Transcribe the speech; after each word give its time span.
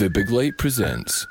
The 0.00 0.08
Big 0.08 0.30
Light 0.30 0.56
presents. 0.56 1.26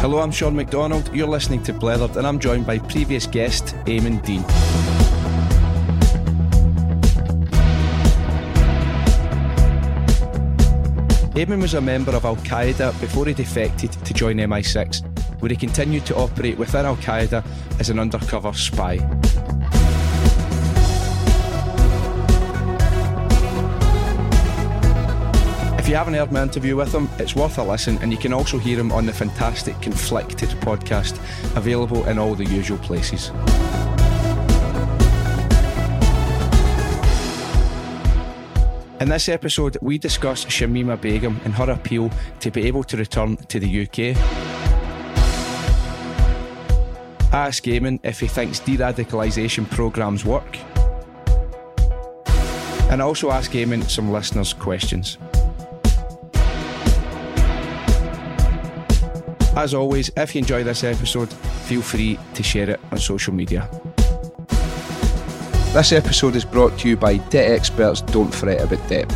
Hello, 0.00 0.18
I'm 0.18 0.32
Sean 0.32 0.56
McDonald. 0.56 1.08
You're 1.14 1.28
listening 1.28 1.62
to 1.62 1.72
Blethered, 1.72 2.16
and 2.16 2.26
I'm 2.26 2.40
joined 2.40 2.66
by 2.66 2.80
previous 2.80 3.28
guest 3.28 3.76
Aimen 3.86 4.18
Dean. 4.22 4.44
Aimen 11.36 11.58
was 11.58 11.74
a 11.74 11.80
member 11.80 12.12
of 12.12 12.24
Al 12.24 12.36
Qaeda 12.36 12.98
before 13.00 13.26
he 13.26 13.34
defected 13.34 13.90
to 13.90 14.14
join 14.14 14.36
MI6, 14.36 15.02
where 15.40 15.50
he 15.50 15.56
continued 15.56 16.06
to 16.06 16.14
operate 16.14 16.56
within 16.56 16.86
Al 16.86 16.94
Qaeda 16.96 17.44
as 17.80 17.90
an 17.90 17.98
undercover 17.98 18.52
spy. 18.52 18.94
If 25.76 25.88
you 25.88 25.96
haven't 25.96 26.14
heard 26.14 26.30
my 26.30 26.44
interview 26.44 26.76
with 26.76 26.94
him, 26.94 27.08
it's 27.18 27.34
worth 27.34 27.58
a 27.58 27.64
listen, 27.64 27.98
and 27.98 28.12
you 28.12 28.18
can 28.18 28.32
also 28.32 28.56
hear 28.56 28.78
him 28.78 28.92
on 28.92 29.04
the 29.04 29.12
fantastic 29.12 29.80
Conflicted 29.82 30.50
podcast, 30.60 31.18
available 31.56 32.04
in 32.06 32.16
all 32.16 32.36
the 32.36 32.44
usual 32.44 32.78
places. 32.78 33.32
In 39.04 39.10
this 39.10 39.28
episode, 39.28 39.76
we 39.82 39.98
discuss 39.98 40.46
Shamima 40.46 40.98
Begum 40.98 41.38
and 41.44 41.52
her 41.52 41.70
appeal 41.70 42.10
to 42.40 42.50
be 42.50 42.66
able 42.66 42.82
to 42.84 42.96
return 42.96 43.36
to 43.36 43.60
the 43.60 43.82
UK. 43.82 44.16
I 47.30 47.48
ask 47.48 47.68
Aimen 47.68 48.00
if 48.02 48.20
he 48.20 48.26
thinks 48.26 48.60
de 48.60 48.78
radicalisation 48.78 49.68
programmes 49.70 50.24
work. 50.24 50.56
And 52.90 53.02
I 53.02 53.04
also 53.04 53.30
ask 53.30 53.54
Aimen 53.54 53.82
some 53.82 54.10
listeners' 54.10 54.54
questions. 54.54 55.18
As 59.54 59.74
always, 59.74 60.10
if 60.16 60.34
you 60.34 60.38
enjoy 60.38 60.64
this 60.64 60.82
episode, 60.82 61.30
feel 61.66 61.82
free 61.82 62.18
to 62.32 62.42
share 62.42 62.70
it 62.70 62.80
on 62.90 62.96
social 62.96 63.34
media. 63.34 63.68
This 65.74 65.90
episode 65.90 66.36
is 66.36 66.44
brought 66.44 66.78
to 66.78 66.88
you 66.88 66.96
by 66.96 67.16
Debt 67.16 67.50
Experts 67.50 68.00
Don't 68.00 68.32
Fret 68.32 68.60
About 68.60 68.88
Debt. 68.88 69.12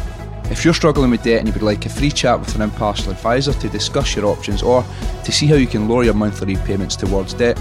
If 0.50 0.64
you're 0.64 0.74
struggling 0.74 1.12
with 1.12 1.22
debt 1.22 1.38
and 1.38 1.46
you 1.46 1.52
would 1.52 1.62
like 1.62 1.86
a 1.86 1.88
free 1.88 2.10
chat 2.10 2.40
with 2.40 2.52
an 2.56 2.62
impartial 2.62 3.12
advisor 3.12 3.52
to 3.52 3.68
discuss 3.68 4.16
your 4.16 4.24
options 4.24 4.60
or 4.60 4.84
to 5.22 5.30
see 5.30 5.46
how 5.46 5.54
you 5.54 5.68
can 5.68 5.88
lower 5.88 6.02
your 6.02 6.14
monthly 6.14 6.56
repayments 6.56 6.96
towards 6.96 7.32
debt, 7.32 7.56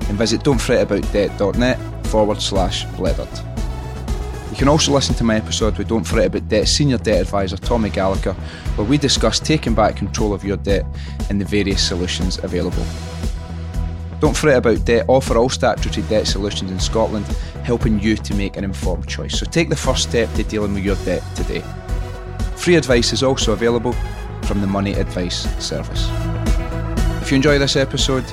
then 0.00 0.18
visit 0.18 0.42
don'tfretaboutdebt.net 0.42 2.06
forward 2.08 2.42
slash 2.42 2.84
blethered. 2.88 4.50
You 4.50 4.58
can 4.58 4.68
also 4.68 4.92
listen 4.92 5.14
to 5.14 5.24
my 5.24 5.36
episode 5.36 5.78
with 5.78 5.88
Don't 5.88 6.04
Fret 6.04 6.26
About 6.26 6.46
Debt 6.50 6.68
Senior 6.68 6.98
Debt 6.98 7.22
Advisor 7.22 7.56
Tommy 7.56 7.88
Gallagher, 7.88 8.34
where 8.76 8.86
we 8.86 8.98
discuss 8.98 9.40
taking 9.40 9.74
back 9.74 9.96
control 9.96 10.34
of 10.34 10.44
your 10.44 10.58
debt 10.58 10.84
and 11.30 11.40
the 11.40 11.46
various 11.46 11.82
solutions 11.82 12.36
available. 12.44 12.84
Don't 14.22 14.36
Fret 14.36 14.58
About 14.58 14.84
Debt 14.84 15.04
offer 15.08 15.36
all 15.36 15.48
statutory 15.48 16.06
debt 16.06 16.28
solutions 16.28 16.70
in 16.70 16.78
Scotland, 16.78 17.26
helping 17.64 17.98
you 17.98 18.14
to 18.18 18.34
make 18.36 18.56
an 18.56 18.62
informed 18.62 19.08
choice. 19.08 19.36
So 19.36 19.44
take 19.44 19.68
the 19.68 19.74
first 19.74 20.08
step 20.08 20.32
to 20.34 20.44
dealing 20.44 20.74
with 20.74 20.84
your 20.84 20.94
debt 21.04 21.24
today. 21.34 21.60
Free 22.54 22.76
advice 22.76 23.12
is 23.12 23.24
also 23.24 23.52
available 23.52 23.90
from 24.44 24.60
the 24.60 24.68
Money 24.68 24.92
Advice 24.92 25.42
Service. 25.60 26.08
If 27.20 27.32
you 27.32 27.34
enjoy 27.34 27.58
this 27.58 27.74
episode, 27.74 28.24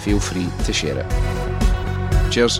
feel 0.00 0.18
free 0.18 0.48
to 0.64 0.72
share 0.72 0.98
it. 0.98 2.32
Cheers. 2.32 2.58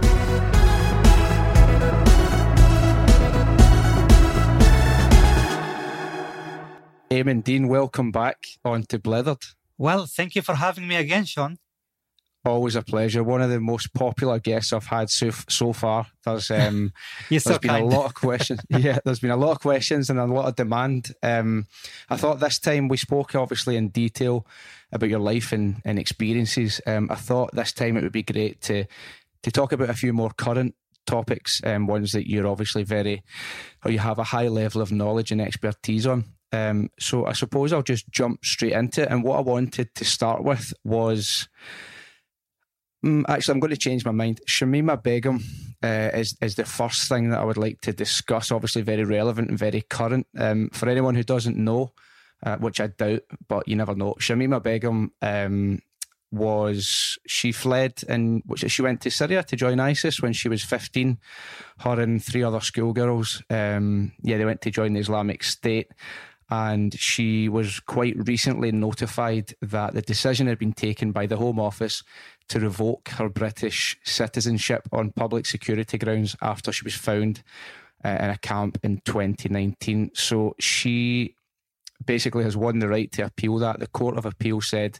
Aimen 7.10 7.40
Dean, 7.40 7.66
welcome 7.66 8.12
back 8.12 8.46
on 8.64 8.84
to 8.84 9.00
Blethered. 9.00 9.56
Well, 9.76 10.06
thank 10.06 10.36
you 10.36 10.42
for 10.42 10.54
having 10.54 10.86
me 10.86 10.94
again, 10.94 11.24
Sean. 11.24 11.58
Always 12.42 12.74
a 12.74 12.80
pleasure. 12.82 13.22
One 13.22 13.42
of 13.42 13.50
the 13.50 13.60
most 13.60 13.92
popular 13.92 14.38
guests 14.38 14.72
I've 14.72 14.86
had 14.86 15.10
so, 15.10 15.30
so 15.48 15.74
far. 15.74 16.06
There's 16.24 16.50
um, 16.50 16.92
there's 17.28 17.44
so 17.44 17.58
been 17.58 17.70
kind. 17.70 17.84
a 17.84 17.96
lot 17.96 18.06
of 18.06 18.14
questions. 18.14 18.60
yeah, 18.68 18.98
there's 19.04 19.20
been 19.20 19.30
a 19.30 19.36
lot 19.36 19.52
of 19.52 19.60
questions 19.60 20.10
and 20.10 20.18
a 20.18 20.26
lot 20.26 20.46
of 20.46 20.56
demand. 20.56 21.14
Um, 21.22 21.66
I 22.08 22.16
thought 22.16 22.40
this 22.40 22.58
time 22.58 22.88
we 22.88 22.98
spoke 22.98 23.34
obviously 23.34 23.76
in 23.76 23.88
detail 23.88 24.46
about 24.92 25.08
your 25.08 25.18
life 25.18 25.52
and, 25.52 25.80
and 25.84 25.98
experiences. 25.98 26.80
Um, 26.86 27.08
I 27.10 27.14
thought 27.14 27.54
this 27.54 27.72
time 27.72 27.96
it 27.96 28.02
would 28.02 28.12
be 28.12 28.22
great 28.22 28.60
to 28.62 28.84
to 29.42 29.50
talk 29.50 29.72
about 29.72 29.88
a 29.88 29.94
few 29.94 30.12
more 30.12 30.30
current 30.30 30.74
topics, 31.06 31.60
um, 31.64 31.86
ones 31.86 32.12
that 32.12 32.28
you're 32.28 32.46
obviously 32.46 32.82
very 32.82 33.22
or 33.84 33.90
you 33.90 33.98
have 33.98 34.18
a 34.18 34.24
high 34.24 34.48
level 34.48 34.82
of 34.82 34.92
knowledge 34.92 35.32
and 35.32 35.40
expertise 35.40 36.06
on. 36.06 36.24
Um, 36.52 36.90
so 36.98 37.26
I 37.26 37.32
suppose 37.32 37.72
I'll 37.72 37.82
just 37.82 38.10
jump 38.10 38.44
straight 38.44 38.72
into 38.72 39.02
it. 39.02 39.08
And 39.08 39.24
what 39.24 39.38
I 39.38 39.42
wanted 39.42 39.94
to 39.94 40.04
start 40.04 40.42
with 40.42 40.72
was. 40.84 41.48
Mm, 43.04 43.24
actually, 43.28 43.54
I'm 43.54 43.60
going 43.60 43.70
to 43.70 43.76
change 43.76 44.04
my 44.04 44.12
mind. 44.12 44.40
Shamima 44.46 45.02
Begum 45.02 45.42
uh, 45.82 46.10
is 46.12 46.36
is 46.42 46.56
the 46.56 46.66
first 46.66 47.08
thing 47.08 47.30
that 47.30 47.40
I 47.40 47.44
would 47.44 47.56
like 47.56 47.80
to 47.82 47.92
discuss. 47.92 48.52
Obviously, 48.52 48.82
very 48.82 49.04
relevant 49.04 49.48
and 49.48 49.58
very 49.58 49.82
current. 49.82 50.26
Um, 50.38 50.68
for 50.72 50.88
anyone 50.88 51.14
who 51.14 51.22
doesn't 51.22 51.56
know, 51.56 51.92
uh, 52.42 52.56
which 52.56 52.80
I 52.80 52.88
doubt, 52.88 53.22
but 53.48 53.66
you 53.66 53.76
never 53.76 53.94
know. 53.94 54.14
Shamima 54.18 54.62
Begum 54.62 55.12
um, 55.22 55.80
was 56.30 57.18
she 57.26 57.52
fled 57.52 58.02
and 58.08 58.42
she 58.56 58.82
went 58.82 59.00
to 59.00 59.10
Syria 59.10 59.42
to 59.44 59.56
join 59.56 59.80
ISIS 59.80 60.20
when 60.20 60.32
she 60.32 60.48
was 60.48 60.62
15. 60.62 61.18
Her 61.78 62.00
and 62.00 62.22
three 62.22 62.42
other 62.42 62.60
schoolgirls. 62.60 63.42
Um, 63.50 64.12
yeah, 64.22 64.36
they 64.36 64.44
went 64.44 64.60
to 64.62 64.70
join 64.70 64.92
the 64.92 65.00
Islamic 65.00 65.42
State. 65.42 65.90
And 66.50 66.98
she 66.98 67.48
was 67.48 67.80
quite 67.80 68.16
recently 68.16 68.72
notified 68.72 69.54
that 69.62 69.94
the 69.94 70.02
decision 70.02 70.48
had 70.48 70.58
been 70.58 70.72
taken 70.72 71.12
by 71.12 71.26
the 71.26 71.36
Home 71.36 71.60
Office 71.60 72.02
to 72.48 72.58
revoke 72.58 73.08
her 73.10 73.28
British 73.28 73.96
citizenship 74.04 74.88
on 74.92 75.12
public 75.12 75.46
security 75.46 75.96
grounds 75.96 76.36
after 76.42 76.72
she 76.72 76.84
was 76.84 76.96
found 76.96 77.42
uh, 78.04 78.16
in 78.20 78.30
a 78.30 78.38
camp 78.38 78.78
in 78.82 79.00
2019. 79.04 80.10
So 80.14 80.56
she 80.58 81.36
basically 82.04 82.44
has 82.44 82.56
won 82.56 82.78
the 82.78 82.88
right 82.88 83.10
to 83.12 83.22
appeal 83.22 83.58
that. 83.58 83.78
The 83.78 83.86
Court 83.86 84.16
of 84.16 84.26
Appeal 84.26 84.60
said 84.60 84.98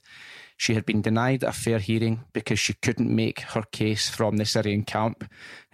she 0.61 0.75
had 0.75 0.85
been 0.85 1.01
denied 1.01 1.43
a 1.43 1.53
fair 1.53 1.79
hearing 1.79 2.21
because 2.35 2.59
she 2.59 2.75
couldn't 2.75 3.09
make 3.09 3.41
her 3.41 3.63
case 3.73 4.11
from 4.11 4.37
the 4.37 4.45
Syrian 4.45 4.85
camp. 4.85 5.25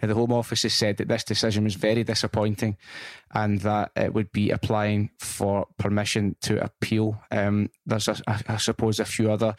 Now, 0.01 0.07
the 0.07 0.13
Home 0.13 0.31
Office 0.31 0.63
has 0.63 0.73
said 0.75 0.95
that 0.95 1.09
this 1.09 1.25
decision 1.25 1.65
was 1.65 1.75
very 1.75 2.05
disappointing 2.05 2.77
and 3.33 3.59
that 3.61 3.91
it 3.97 4.13
would 4.13 4.31
be 4.31 4.49
applying 4.49 5.09
for 5.19 5.67
permission 5.77 6.37
to 6.43 6.63
appeal. 6.63 7.21
Um, 7.31 7.69
there's, 7.85 8.07
I 8.07 8.55
suppose, 8.55 9.01
a 9.01 9.05
few 9.05 9.29
other 9.29 9.57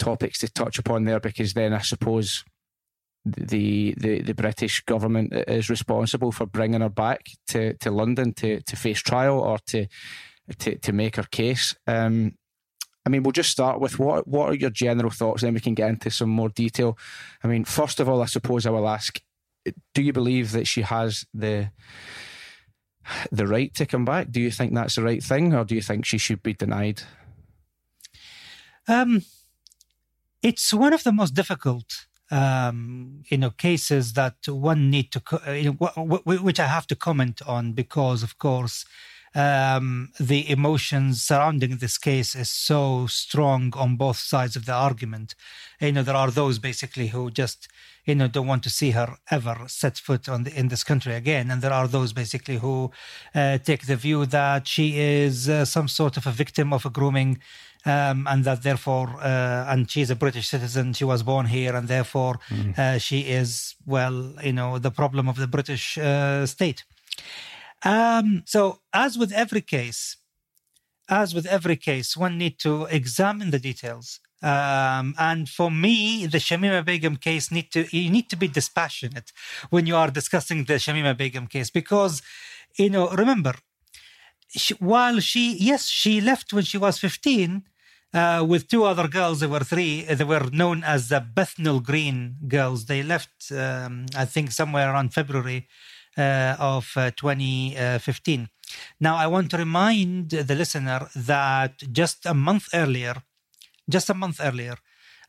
topics 0.00 0.40
to 0.40 0.48
touch 0.48 0.80
upon 0.80 1.04
there 1.04 1.20
because 1.20 1.54
then 1.54 1.72
I 1.72 1.82
suppose 1.82 2.44
the, 3.24 3.94
the 3.96 4.22
the 4.22 4.34
British 4.34 4.80
government 4.80 5.32
is 5.32 5.70
responsible 5.70 6.32
for 6.32 6.44
bringing 6.44 6.80
her 6.80 6.88
back 6.88 7.26
to, 7.48 7.74
to 7.74 7.92
London 7.92 8.34
to, 8.34 8.60
to 8.62 8.74
face 8.74 8.98
trial 8.98 9.38
or 9.38 9.58
to 9.68 9.86
to, 10.58 10.76
to 10.78 10.92
make 10.92 11.16
her 11.16 11.28
case. 11.30 11.76
Um, 11.86 12.34
I 13.06 13.08
mean, 13.08 13.22
we'll 13.22 13.32
just 13.32 13.50
start 13.52 13.80
with 13.80 13.98
what 14.00 14.26
what 14.26 14.50
are 14.50 14.54
your 14.54 14.70
general 14.70 15.10
thoughts, 15.10 15.42
then 15.42 15.54
we 15.54 15.60
can 15.60 15.74
get 15.74 15.88
into 15.88 16.10
some 16.10 16.28
more 16.28 16.48
detail. 16.48 16.98
I 17.44 17.46
mean, 17.46 17.64
first 17.64 18.00
of 18.00 18.08
all, 18.08 18.20
I 18.20 18.26
suppose 18.26 18.66
I 18.66 18.70
will 18.70 18.88
ask: 18.88 19.20
Do 19.94 20.02
you 20.02 20.12
believe 20.12 20.50
that 20.52 20.66
she 20.66 20.82
has 20.82 21.24
the 21.32 21.70
the 23.30 23.46
right 23.46 23.72
to 23.74 23.86
come 23.86 24.04
back? 24.04 24.32
Do 24.32 24.40
you 24.40 24.50
think 24.50 24.74
that's 24.74 24.96
the 24.96 25.04
right 25.04 25.22
thing, 25.22 25.54
or 25.54 25.64
do 25.64 25.76
you 25.76 25.82
think 25.82 26.04
she 26.04 26.18
should 26.18 26.42
be 26.42 26.52
denied? 26.52 27.02
Um, 28.88 29.22
it's 30.42 30.72
one 30.72 30.92
of 30.92 31.04
the 31.04 31.12
most 31.12 31.34
difficult, 31.34 32.06
um, 32.30 33.22
you 33.28 33.38
know, 33.38 33.50
cases 33.50 34.12
that 34.14 34.36
one 34.48 34.90
need 34.90 35.12
to, 35.12 35.22
you 35.54 35.64
know, 35.70 35.76
wh- 35.80 36.22
wh- 36.22 36.44
which 36.44 36.60
I 36.60 36.66
have 36.66 36.86
to 36.88 36.96
comment 36.96 37.40
on 37.46 37.72
because, 37.72 38.22
of 38.22 38.38
course, 38.38 38.84
um, 39.36 40.08
the 40.18 40.50
emotions 40.50 41.22
surrounding 41.22 41.76
this 41.76 41.98
case 41.98 42.34
is 42.34 42.50
so 42.50 43.06
strong 43.06 43.72
on 43.76 43.96
both 43.96 44.16
sides 44.16 44.56
of 44.56 44.64
the 44.64 44.72
argument. 44.72 45.34
You 45.78 45.92
know, 45.92 46.02
there 46.02 46.16
are 46.16 46.30
those 46.30 46.58
basically 46.58 47.08
who 47.08 47.30
just, 47.30 47.68
you 48.06 48.14
know, 48.14 48.28
don't 48.28 48.46
want 48.46 48.62
to 48.62 48.70
see 48.70 48.92
her 48.92 49.18
ever 49.30 49.58
set 49.66 49.98
foot 49.98 50.26
on 50.26 50.44
the, 50.44 50.58
in 50.58 50.68
this 50.68 50.82
country 50.82 51.14
again, 51.14 51.50
and 51.50 51.60
there 51.60 51.72
are 51.72 51.86
those 51.86 52.14
basically 52.14 52.56
who 52.56 52.90
uh, 53.34 53.58
take 53.58 53.86
the 53.86 53.96
view 53.96 54.24
that 54.24 54.66
she 54.66 54.98
is 54.98 55.50
uh, 55.50 55.66
some 55.66 55.86
sort 55.86 56.16
of 56.16 56.26
a 56.26 56.32
victim 56.32 56.72
of 56.72 56.86
a 56.86 56.90
grooming. 56.90 57.38
Um, 57.84 58.26
and 58.26 58.42
that 58.42 58.64
therefore, 58.64 59.10
uh, 59.20 59.66
and 59.68 59.88
she's 59.88 60.10
a 60.10 60.16
British 60.16 60.48
citizen. 60.48 60.92
She 60.92 61.04
was 61.04 61.22
born 61.22 61.46
here, 61.46 61.76
and 61.76 61.86
therefore, 61.86 62.40
uh, 62.76 62.98
she 62.98 63.20
is 63.20 63.76
well, 63.86 64.34
you 64.42 64.52
know, 64.52 64.80
the 64.80 64.90
problem 64.90 65.28
of 65.28 65.36
the 65.36 65.46
British 65.46 65.96
uh, 65.96 66.46
state. 66.46 66.82
Um, 67.84 68.42
so, 68.46 68.80
as 68.92 69.18
with 69.18 69.32
every 69.32 69.60
case, 69.60 70.16
as 71.08 71.34
with 71.34 71.46
every 71.46 71.76
case, 71.76 72.16
one 72.16 72.38
need 72.38 72.58
to 72.60 72.84
examine 72.86 73.50
the 73.50 73.58
details. 73.58 74.20
Um, 74.42 75.14
and 75.18 75.48
for 75.48 75.70
me, 75.70 76.26
the 76.26 76.38
Shamima 76.38 76.84
Begum 76.84 77.16
case 77.16 77.50
need 77.50 77.70
to 77.72 77.86
you 77.96 78.10
need 78.10 78.28
to 78.30 78.36
be 78.36 78.48
dispassionate 78.48 79.32
when 79.70 79.86
you 79.86 79.96
are 79.96 80.10
discussing 80.10 80.64
the 80.64 80.74
Shamima 80.74 81.16
Begum 81.16 81.46
case 81.46 81.70
because 81.70 82.22
you 82.78 82.90
know 82.90 83.08
remember 83.10 83.54
she, 84.48 84.74
while 84.74 85.20
she 85.20 85.56
yes 85.56 85.86
she 85.86 86.20
left 86.20 86.52
when 86.52 86.64
she 86.64 86.78
was 86.78 86.98
15 86.98 87.62
uh, 88.14 88.44
with 88.46 88.68
two 88.68 88.84
other 88.84 89.08
girls 89.08 89.40
there 89.40 89.48
were 89.48 89.60
three 89.60 90.02
they 90.02 90.24
were 90.24 90.48
known 90.52 90.84
as 90.84 91.08
the 91.08 91.20
bethnal 91.20 91.80
green 91.80 92.36
girls 92.46 92.86
they 92.86 93.02
left 93.02 93.50
um, 93.52 94.06
i 94.14 94.24
think 94.24 94.52
somewhere 94.52 94.92
around 94.92 95.12
february 95.12 95.66
of 96.18 96.90
uh, 96.96 97.10
2015 97.16 98.48
now 99.00 99.16
i 99.16 99.26
want 99.26 99.50
to 99.50 99.56
remind 99.56 100.30
the 100.30 100.54
listener 100.54 101.08
that 101.14 101.74
just 101.92 102.26
a 102.26 102.34
month 102.34 102.68
earlier 102.74 103.22
just 103.88 104.10
a 104.10 104.14
month 104.14 104.40
earlier, 104.42 104.76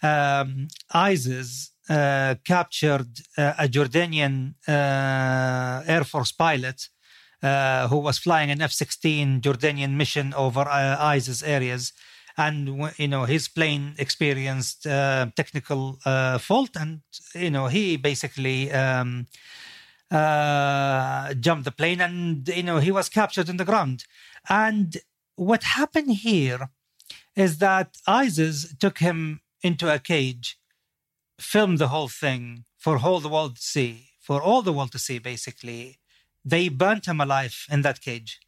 um, 0.02 0.68
ISIS 0.92 1.72
uh, 1.90 2.36
captured 2.44 3.08
uh, 3.38 3.54
a 3.58 3.68
Jordanian 3.68 4.56
uh, 4.68 5.84
Air 5.88 6.04
Force 6.04 6.32
pilot 6.32 6.90
uh, 7.44 7.88
who 7.88 7.98
was 7.98 8.18
flying 8.18 8.52
an 8.52 8.62
F 8.62 8.72
16 8.72 9.42
Jordanian 9.42 9.92
mission 9.92 10.34
over 10.34 10.62
uh, 10.62 10.98
ISIS 11.00 11.44
areas. 11.44 11.94
And 12.40 12.92
you 12.98 13.08
know 13.08 13.26
his 13.26 13.48
plane 13.48 13.96
experienced 13.98 14.86
uh, 14.86 15.26
technical 15.36 15.98
fault, 16.40 16.70
and 16.76 17.02
you 17.34 17.50
know 17.50 17.66
he 17.66 17.98
basically 17.98 18.72
um, 18.72 19.26
jumped 20.12 21.66
the 21.66 21.74
plane, 21.76 22.02
and 22.02 22.48
you 22.48 22.64
know 22.64 22.80
he 22.80 22.92
was 22.92 23.10
captured 23.10 23.50
in 23.50 23.58
the 23.58 23.66
ground. 23.66 24.06
And 24.50 24.98
what 25.36 25.64
happened 25.64 26.12
here 26.12 26.70
is 27.36 27.60
that 27.60 27.98
ISIS 28.08 28.74
took 28.80 29.00
him 29.00 29.42
into 29.62 29.94
a 29.94 30.00
cage, 30.00 30.58
filmed 31.40 31.78
the 31.78 31.90
whole 31.90 32.08
thing 32.08 32.66
for 32.78 32.98
all 32.98 33.20
the 33.20 33.30
world 33.30 33.58
to 33.58 33.62
see, 33.62 34.10
for 34.20 34.42
all 34.42 34.62
the 34.62 34.74
world 34.74 34.92
to 34.94 35.00
see, 35.00 35.20
basically. 35.20 36.00
They 36.44 36.70
burnt 36.70 37.08
him 37.08 37.20
alive 37.20 37.66
in 37.70 37.82
that 37.82 38.02
cage. 38.02 38.40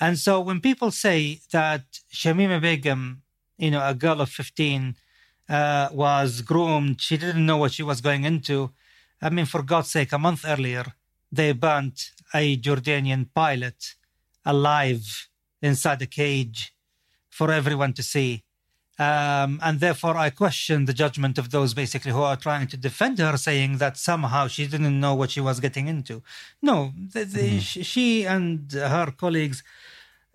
And 0.00 0.18
so 0.18 0.40
when 0.40 0.60
people 0.60 0.90
say 0.90 1.40
that 1.52 1.84
Shamima 2.12 2.60
Begum, 2.60 3.22
you 3.56 3.70
know, 3.70 3.86
a 3.86 3.94
girl 3.94 4.20
of 4.20 4.30
15, 4.30 4.96
uh, 5.48 5.88
was 5.92 6.40
groomed, 6.40 7.00
she 7.00 7.16
didn't 7.16 7.46
know 7.46 7.56
what 7.56 7.72
she 7.72 7.82
was 7.82 8.00
going 8.00 8.24
into. 8.24 8.70
I 9.22 9.30
mean, 9.30 9.46
for 9.46 9.62
God's 9.62 9.90
sake, 9.90 10.12
a 10.12 10.18
month 10.18 10.44
earlier, 10.46 10.84
they 11.30 11.52
burnt 11.52 12.12
a 12.32 12.56
Jordanian 12.56 13.26
pilot 13.34 13.94
alive 14.44 15.28
inside 15.62 16.02
a 16.02 16.06
cage 16.06 16.74
for 17.30 17.50
everyone 17.50 17.92
to 17.94 18.02
see. 18.02 18.44
Um, 18.96 19.58
and 19.62 19.80
therefore, 19.80 20.16
I 20.16 20.30
question 20.30 20.84
the 20.84 20.92
judgment 20.92 21.36
of 21.38 21.50
those 21.50 21.74
basically 21.74 22.12
who 22.12 22.22
are 22.22 22.36
trying 22.36 22.68
to 22.68 22.76
defend 22.76 23.18
her, 23.18 23.36
saying 23.36 23.78
that 23.78 23.96
somehow 23.96 24.46
she 24.46 24.68
didn't 24.68 25.00
know 25.00 25.14
what 25.14 25.32
she 25.32 25.40
was 25.40 25.58
getting 25.58 25.88
into. 25.88 26.22
No, 26.62 26.92
the, 27.12 27.24
the, 27.24 27.48
mm-hmm. 27.58 27.82
she 27.82 28.24
and 28.24 28.70
her 28.72 29.10
colleagues 29.10 29.64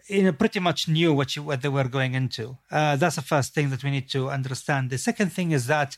you 0.09 0.23
know, 0.23 0.33
pretty 0.33 0.59
much 0.59 0.87
knew 0.87 1.13
what, 1.13 1.29
she, 1.29 1.39
what 1.39 1.61
they 1.61 1.69
were 1.69 1.87
going 1.87 2.15
into. 2.15 2.57
Uh, 2.71 2.95
that's 2.95 3.15
the 3.15 3.21
first 3.21 3.53
thing 3.53 3.69
that 3.69 3.83
we 3.83 3.91
need 3.91 4.09
to 4.09 4.29
understand. 4.29 4.89
The 4.89 4.97
second 4.97 5.31
thing 5.31 5.51
is 5.51 5.67
that, 5.67 5.97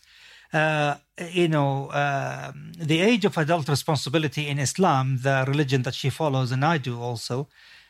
uh, 0.54 0.96
you 1.32 1.48
know, 1.48 1.88
uh, 1.88 2.52
the 2.78 3.00
age 3.00 3.26
of 3.26 3.38
adult 3.38 3.70
responsibility 3.70 4.48
in 4.48 4.60
Islam, 4.60 5.20
the 5.22 5.46
religion 5.48 5.84
that 5.84 5.96
she 5.96 6.10
follows, 6.10 6.52
and 6.52 6.66
I 6.66 6.78
do 6.78 7.00
also, 7.00 7.48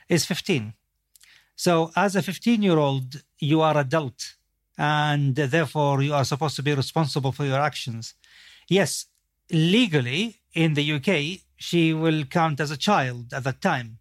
is 0.09 0.25
15. 0.25 0.73
So, 1.55 1.91
as 1.95 2.15
a 2.15 2.21
15 2.21 2.61
year 2.61 2.77
old, 2.77 3.21
you 3.39 3.61
are 3.61 3.77
adult 3.77 4.35
and 4.77 5.35
therefore 5.35 6.01
you 6.01 6.13
are 6.13 6.25
supposed 6.25 6.55
to 6.55 6.63
be 6.63 6.73
responsible 6.73 7.31
for 7.31 7.45
your 7.45 7.59
actions. 7.59 8.15
Yes, 8.67 9.05
legally 9.51 10.41
in 10.53 10.73
the 10.73 10.93
UK, 10.93 11.41
she 11.55 11.93
will 11.93 12.23
count 12.25 12.59
as 12.59 12.71
a 12.71 12.77
child 12.77 13.33
at 13.33 13.43
that 13.43 13.61
time. 13.61 13.99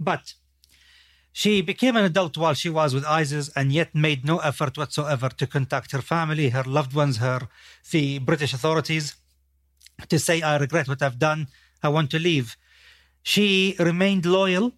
But 0.00 0.34
she 1.42 1.60
became 1.60 1.96
an 1.96 2.04
adult 2.06 2.38
while 2.38 2.54
she 2.54 2.70
was 2.70 2.94
with 2.94 3.04
ISIS 3.04 3.50
and 3.54 3.70
yet 3.70 3.94
made 3.94 4.24
no 4.24 4.38
effort 4.38 4.78
whatsoever 4.78 5.28
to 5.28 5.46
contact 5.46 5.92
her 5.92 6.00
family, 6.00 6.48
her 6.48 6.62
loved 6.62 6.94
ones, 6.94 7.18
her 7.18 7.40
the 7.90 8.18
British 8.20 8.54
authorities 8.54 9.16
to 10.08 10.18
say, 10.18 10.40
I 10.40 10.56
regret 10.56 10.88
what 10.88 11.02
I've 11.02 11.18
done. 11.18 11.48
I 11.82 11.90
want 11.90 12.10
to 12.12 12.18
leave. 12.18 12.56
She 13.22 13.76
remained 13.78 14.24
loyal 14.24 14.72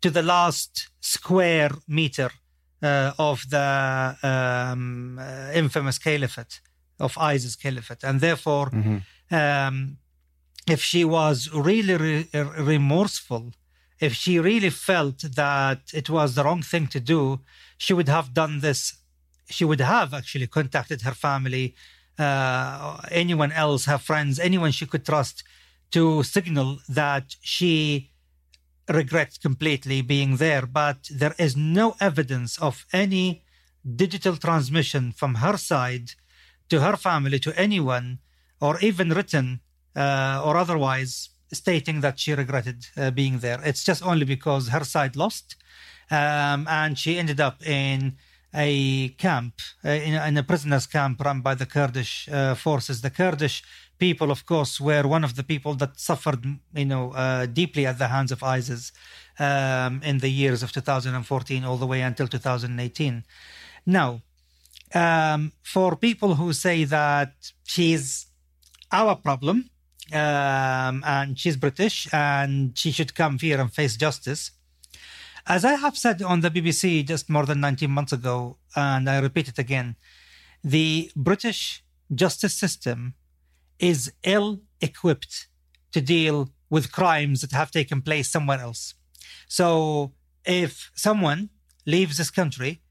to 0.00 0.08
the 0.08 0.22
last 0.22 0.88
square 1.00 1.72
meter 1.86 2.30
uh, 2.82 3.12
of 3.18 3.50
the 3.50 4.16
um, 4.22 5.18
uh, 5.18 5.50
infamous 5.52 5.98
caliphate 5.98 6.62
of 6.98 7.18
ISIS 7.18 7.56
caliphate, 7.56 8.04
and 8.04 8.22
therefore, 8.22 8.70
mm-hmm. 8.70 9.34
um, 9.34 9.98
if 10.66 10.82
she 10.82 11.04
was 11.04 11.50
really 11.52 11.96
re- 11.96 12.28
remorseful, 12.58 13.52
if 14.00 14.14
she 14.14 14.38
really 14.38 14.70
felt 14.70 15.18
that 15.36 15.80
it 15.92 16.08
was 16.08 16.34
the 16.34 16.44
wrong 16.44 16.62
thing 16.62 16.86
to 16.88 17.00
do, 17.00 17.40
she 17.76 17.92
would 17.92 18.08
have 18.08 18.32
done 18.32 18.60
this. 18.60 18.94
She 19.48 19.64
would 19.64 19.80
have 19.80 20.14
actually 20.14 20.46
contacted 20.46 21.02
her 21.02 21.12
family, 21.12 21.74
uh, 22.18 23.00
anyone 23.10 23.52
else, 23.52 23.84
her 23.84 23.98
friends, 23.98 24.38
anyone 24.38 24.72
she 24.72 24.86
could 24.86 25.04
trust, 25.04 25.44
to 25.90 26.22
signal 26.22 26.78
that 26.88 27.36
she 27.42 28.10
regrets 28.88 29.38
completely 29.38 30.02
being 30.02 30.36
there, 30.36 30.66
but 30.66 31.08
there 31.10 31.34
is 31.38 31.56
no 31.56 31.96
evidence 32.00 32.58
of 32.58 32.86
any 32.92 33.42
digital 33.96 34.36
transmission 34.36 35.12
from 35.12 35.36
her 35.36 35.56
side 35.56 36.12
to 36.68 36.80
her 36.80 36.96
family, 36.96 37.38
to 37.38 37.58
anyone, 37.58 38.18
or 38.60 38.78
even 38.80 39.10
written 39.10 39.60
uh, 39.96 40.42
or 40.44 40.56
otherwise 40.56 41.30
stating 41.52 42.00
that 42.00 42.18
she 42.18 42.32
regretted 42.32 42.86
uh, 42.96 43.10
being 43.10 43.38
there. 43.38 43.60
It's 43.64 43.84
just 43.84 44.04
only 44.04 44.24
because 44.24 44.68
her 44.68 44.84
side 44.84 45.16
lost 45.16 45.56
um, 46.10 46.66
and 46.68 46.98
she 46.98 47.18
ended 47.18 47.40
up 47.40 47.64
in 47.66 48.16
a 48.52 49.10
camp, 49.10 49.54
uh, 49.84 49.90
in, 49.90 50.14
in, 50.14 50.36
a 50.36 50.42
prisoners' 50.42 50.86
camp 50.86 51.20
run 51.24 51.40
by 51.40 51.54
the 51.54 51.66
Kurdish 51.66 52.28
uh, 52.28 52.54
forces. 52.54 53.00
The 53.00 53.10
Kurdish 53.10 53.62
people, 53.98 54.30
of 54.30 54.44
course, 54.44 54.80
were 54.80 55.06
one 55.06 55.22
of 55.22 55.36
the 55.36 55.44
people 55.44 55.74
that 55.74 56.00
suffered, 56.00 56.44
you 56.74 56.84
know, 56.84 57.12
uh, 57.12 57.46
deeply 57.46 57.86
at 57.86 57.98
the 57.98 58.08
hands 58.08 58.32
of 58.32 58.42
ISIS 58.42 58.92
um, 59.38 60.02
in 60.02 60.18
the 60.18 60.30
years 60.30 60.62
of 60.62 60.72
2014 60.72 61.64
all 61.64 61.76
the 61.76 61.86
way 61.86 62.00
until 62.02 62.26
2018. 62.26 63.24
Now, 63.86 64.22
um, 64.94 65.52
for 65.62 65.94
people 65.94 66.34
who 66.34 66.52
say 66.52 66.82
that 66.84 67.52
she's 67.64 68.26
our 68.90 69.14
problem 69.14 69.70
um, 70.12 71.02
and 71.06 71.38
she's 71.38 71.56
British 71.56 72.08
and 72.12 72.76
she 72.76 72.90
should 72.90 73.14
come 73.14 73.38
here 73.38 73.60
and 73.60 73.72
face 73.72 73.96
justice, 73.96 74.52
as 75.46 75.64
I 75.64 75.74
have 75.74 75.96
said 75.96 76.22
on 76.22 76.40
the 76.40 76.50
BBC 76.50 77.06
just 77.06 77.28
more 77.28 77.46
than 77.46 77.60
19 77.60 77.90
months 77.90 78.12
ago, 78.12 78.58
and 78.76 79.08
I 79.08 79.18
repeat 79.18 79.48
it 79.48 79.58
again, 79.58 79.96
the 80.62 81.10
British 81.16 81.82
justice 82.14 82.54
system 82.54 83.14
is 83.78 84.12
ill 84.22 84.60
equipped 84.80 85.48
to 85.92 86.00
deal 86.00 86.50
with 86.68 86.92
crimes 86.92 87.40
that 87.40 87.52
have 87.52 87.70
taken 87.70 88.02
place 88.02 88.28
somewhere 88.28 88.60
else. 88.60 88.94
So 89.48 90.12
if 90.44 90.90
someone 90.94 91.50
leaves 91.86 92.18
this 92.18 92.30
country, 92.30 92.82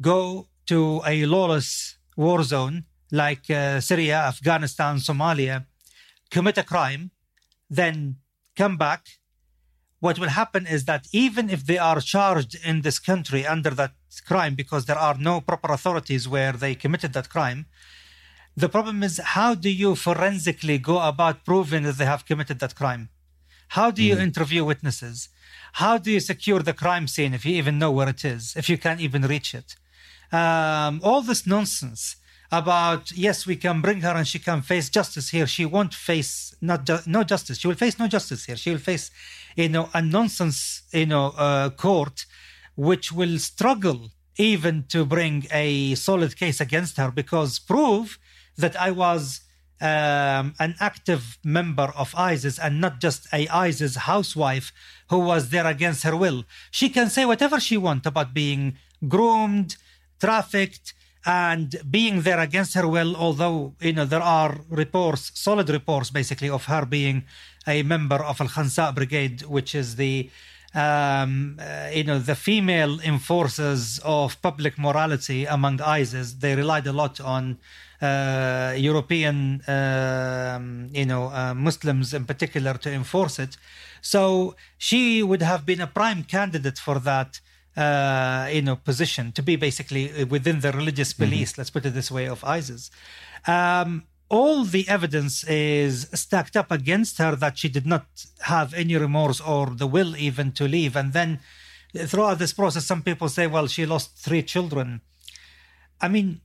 go 0.00 0.48
to 0.66 1.00
a 1.06 1.24
lawless 1.26 1.96
war 2.16 2.42
zone 2.42 2.84
like 3.10 3.48
uh, 3.48 3.80
Syria, 3.80 4.18
Afghanistan, 4.26 4.96
Somalia, 4.96 5.66
commit 6.36 6.58
a 6.58 6.70
crime, 6.74 7.02
then 7.80 8.16
come 8.60 8.76
back, 8.86 9.02
what 10.04 10.18
will 10.18 10.40
happen 10.42 10.66
is 10.76 10.84
that 10.90 11.06
even 11.12 11.48
if 11.48 11.60
they 11.64 11.78
are 11.78 12.00
charged 12.14 12.52
in 12.70 12.82
this 12.82 12.98
country 13.10 13.42
under 13.54 13.70
that 13.70 13.94
crime 14.30 14.54
because 14.62 14.84
there 14.84 15.02
are 15.08 15.16
no 15.30 15.34
proper 15.40 15.72
authorities 15.72 16.28
where 16.34 16.54
they 16.62 16.74
committed 16.74 17.12
that 17.14 17.30
crime, 17.36 17.60
the 18.62 18.68
problem 18.68 18.98
is 19.08 19.32
how 19.36 19.50
do 19.54 19.70
you 19.82 19.90
forensically 20.08 20.78
go 20.90 20.96
about 21.12 21.44
proving 21.44 21.84
that 21.84 21.98
they 21.98 22.10
have 22.12 22.26
committed 22.30 22.58
that 22.60 22.74
crime? 22.80 23.08
How 23.68 23.90
do 23.90 24.02
you 24.02 24.16
mm. 24.16 24.26
interview 24.28 24.62
witnesses? 24.64 25.28
How 25.82 25.94
do 26.04 26.08
you 26.14 26.20
secure 26.20 26.60
the 26.60 26.78
crime 26.82 27.06
scene 27.08 27.32
if 27.34 27.44
you 27.46 27.54
even 27.60 27.78
know 27.78 27.92
where 27.92 28.10
it 28.16 28.24
is, 28.24 28.54
if 28.56 28.68
you 28.68 28.76
can't 28.84 29.00
even 29.00 29.22
reach 29.22 29.50
it? 29.54 29.68
Um, 30.32 31.00
all 31.02 31.22
this 31.22 31.46
nonsense 31.46 32.16
about 32.58 33.12
yes, 33.12 33.46
we 33.46 33.56
can 33.56 33.80
bring 33.80 34.00
her 34.00 34.14
and 34.18 34.26
she 34.26 34.38
can 34.38 34.62
face 34.62 34.88
justice 34.88 35.30
here. 35.30 35.46
She 35.46 35.64
won't 35.64 35.94
face 35.94 36.54
not 36.60 36.84
ju- 36.86 37.04
no 37.06 37.24
justice. 37.24 37.58
She 37.58 37.68
will 37.68 37.74
face 37.84 37.98
no 37.98 38.08
justice 38.08 38.44
here. 38.44 38.56
She 38.56 38.70
will 38.70 38.84
face 38.90 39.10
you 39.56 39.68
know 39.68 39.88
a 39.94 40.02
nonsense 40.02 40.82
you 40.92 41.06
know 41.06 41.26
uh, 41.36 41.70
court 41.70 42.26
which 42.76 43.12
will 43.12 43.38
struggle 43.38 44.10
even 44.36 44.84
to 44.88 45.04
bring 45.04 45.46
a 45.52 45.94
solid 45.94 46.36
case 46.36 46.60
against 46.60 46.96
her 46.96 47.10
because 47.10 47.58
prove 47.58 48.18
that 48.56 48.80
I 48.80 48.90
was 48.90 49.42
um, 49.80 50.54
an 50.58 50.74
active 50.80 51.38
member 51.44 51.92
of 51.96 52.14
ISIS 52.16 52.58
and 52.58 52.80
not 52.80 53.00
just 53.00 53.26
a 53.32 53.46
ISIS 53.48 53.96
housewife 53.96 54.72
who 55.10 55.18
was 55.18 55.50
there 55.50 55.66
against 55.66 56.02
her 56.02 56.16
will. 56.16 56.44
She 56.70 56.88
can 56.88 57.10
say 57.10 57.24
whatever 57.24 57.60
she 57.60 57.76
wants 57.76 58.06
about 58.06 58.34
being 58.34 58.76
groomed, 59.06 59.76
trafficked, 60.20 60.94
and 61.26 61.76
being 61.90 62.22
there 62.22 62.40
against 62.40 62.74
her 62.74 62.86
will. 62.86 63.16
Although 63.16 63.74
you 63.80 63.92
know 63.92 64.04
there 64.04 64.22
are 64.22 64.58
reports, 64.68 65.32
solid 65.34 65.68
reports, 65.70 66.10
basically 66.10 66.50
of 66.50 66.64
her 66.66 66.84
being 66.84 67.24
a 67.66 67.82
member 67.82 68.16
of 68.16 68.40
Al 68.40 68.48
Khansa 68.48 68.94
Brigade, 68.94 69.42
which 69.42 69.74
is 69.74 69.96
the 69.96 70.30
um, 70.74 71.56
uh, 71.60 71.88
you 71.92 72.04
know 72.04 72.18
the 72.18 72.34
female 72.34 73.00
enforcers 73.00 74.00
of 74.04 74.40
public 74.42 74.78
morality 74.78 75.44
among 75.44 75.80
ISIS. 75.80 76.34
They 76.34 76.54
relied 76.54 76.86
a 76.86 76.92
lot 76.92 77.20
on 77.20 77.58
uh, 78.02 78.74
European, 78.76 79.62
um, 79.66 80.88
you 80.92 81.06
know, 81.06 81.28
uh, 81.28 81.54
Muslims 81.54 82.12
in 82.12 82.24
particular 82.24 82.74
to 82.74 82.92
enforce 82.92 83.38
it. 83.38 83.56
So 84.02 84.56
she 84.76 85.22
would 85.22 85.42
have 85.42 85.64
been 85.64 85.80
a 85.80 85.86
prime 85.86 86.24
candidate 86.24 86.78
for 86.78 86.98
that, 86.98 87.40
uh, 87.76 88.48
you 88.52 88.62
know, 88.62 88.76
position 88.76 89.32
to 89.32 89.42
be 89.42 89.56
basically 89.56 90.24
within 90.24 90.60
the 90.60 90.72
religious 90.72 91.12
police. 91.12 91.52
Mm-hmm. 91.52 91.60
Let's 91.60 91.70
put 91.70 91.86
it 91.86 91.90
this 91.90 92.10
way 92.10 92.26
of 92.26 92.44
ISIS. 92.44 92.90
Um, 93.46 94.04
all 94.28 94.64
the 94.64 94.88
evidence 94.88 95.44
is 95.44 96.08
stacked 96.14 96.56
up 96.56 96.70
against 96.70 97.18
her 97.18 97.36
that 97.36 97.58
she 97.58 97.68
did 97.68 97.86
not 97.86 98.06
have 98.42 98.72
any 98.74 98.96
remorse 98.96 99.40
or 99.40 99.66
the 99.66 99.86
will 99.86 100.16
even 100.16 100.52
to 100.52 100.66
leave. 100.66 100.96
And 100.96 101.12
then 101.12 101.40
throughout 101.96 102.38
this 102.38 102.52
process, 102.52 102.84
some 102.84 103.02
people 103.02 103.28
say, 103.28 103.46
well, 103.46 103.66
she 103.66 103.86
lost 103.86 104.16
three 104.16 104.42
children. 104.42 105.02
I 106.00 106.08
mean, 106.08 106.40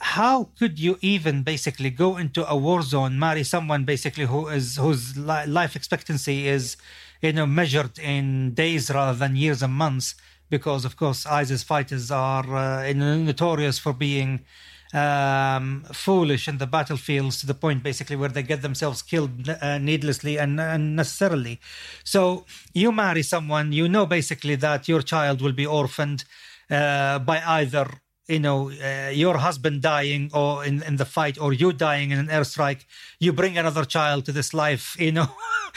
how 0.00 0.50
could 0.58 0.78
you 0.78 0.98
even 1.00 1.42
basically 1.42 1.90
go 1.90 2.16
into 2.16 2.48
a 2.48 2.56
war 2.56 2.82
zone, 2.82 3.18
marry 3.18 3.42
someone 3.42 3.84
basically 3.84 4.26
who 4.26 4.48
is 4.48 4.76
whose 4.76 5.16
life 5.16 5.76
expectancy 5.76 6.46
is, 6.46 6.76
you 7.22 7.32
know, 7.32 7.46
measured 7.46 7.98
in 7.98 8.54
days 8.54 8.90
rather 8.90 9.16
than 9.16 9.34
years 9.34 9.62
and 9.62 9.72
months? 9.72 10.14
Because 10.54 10.84
of 10.84 10.96
course, 10.96 11.26
ISIS 11.26 11.64
fighters 11.64 12.12
are 12.12 12.48
uh, 12.56 12.92
notorious 12.92 13.76
for 13.76 13.92
being 13.92 14.44
um, 14.92 15.84
foolish 15.92 16.46
in 16.46 16.58
the 16.58 16.66
battlefields 16.68 17.40
to 17.40 17.46
the 17.46 17.54
point 17.54 17.82
basically 17.82 18.14
where 18.14 18.28
they 18.28 18.44
get 18.44 18.62
themselves 18.62 19.02
killed 19.02 19.48
uh, 19.48 19.78
needlessly 19.78 20.38
and 20.38 20.60
unnecessarily. 20.60 21.58
So 22.04 22.46
you 22.72 22.92
marry 22.92 23.24
someone, 23.24 23.72
you 23.72 23.88
know 23.88 24.06
basically 24.06 24.54
that 24.66 24.86
your 24.86 25.02
child 25.02 25.42
will 25.42 25.56
be 25.62 25.66
orphaned 25.66 26.24
uh, 26.70 27.18
by 27.18 27.42
either 27.44 27.88
you 28.26 28.38
know 28.38 28.70
uh, 28.70 29.10
your 29.10 29.36
husband 29.38 29.82
dying 29.82 30.30
or 30.32 30.64
in, 30.64 30.82
in 30.82 30.96
the 30.96 31.04
fight 31.04 31.38
or 31.38 31.52
you 31.52 31.72
dying 31.72 32.10
in 32.10 32.18
an 32.18 32.28
airstrike 32.28 32.84
you 33.18 33.32
bring 33.32 33.58
another 33.58 33.84
child 33.84 34.24
to 34.24 34.32
this 34.32 34.54
life 34.54 34.96
you 34.98 35.12
know 35.12 35.28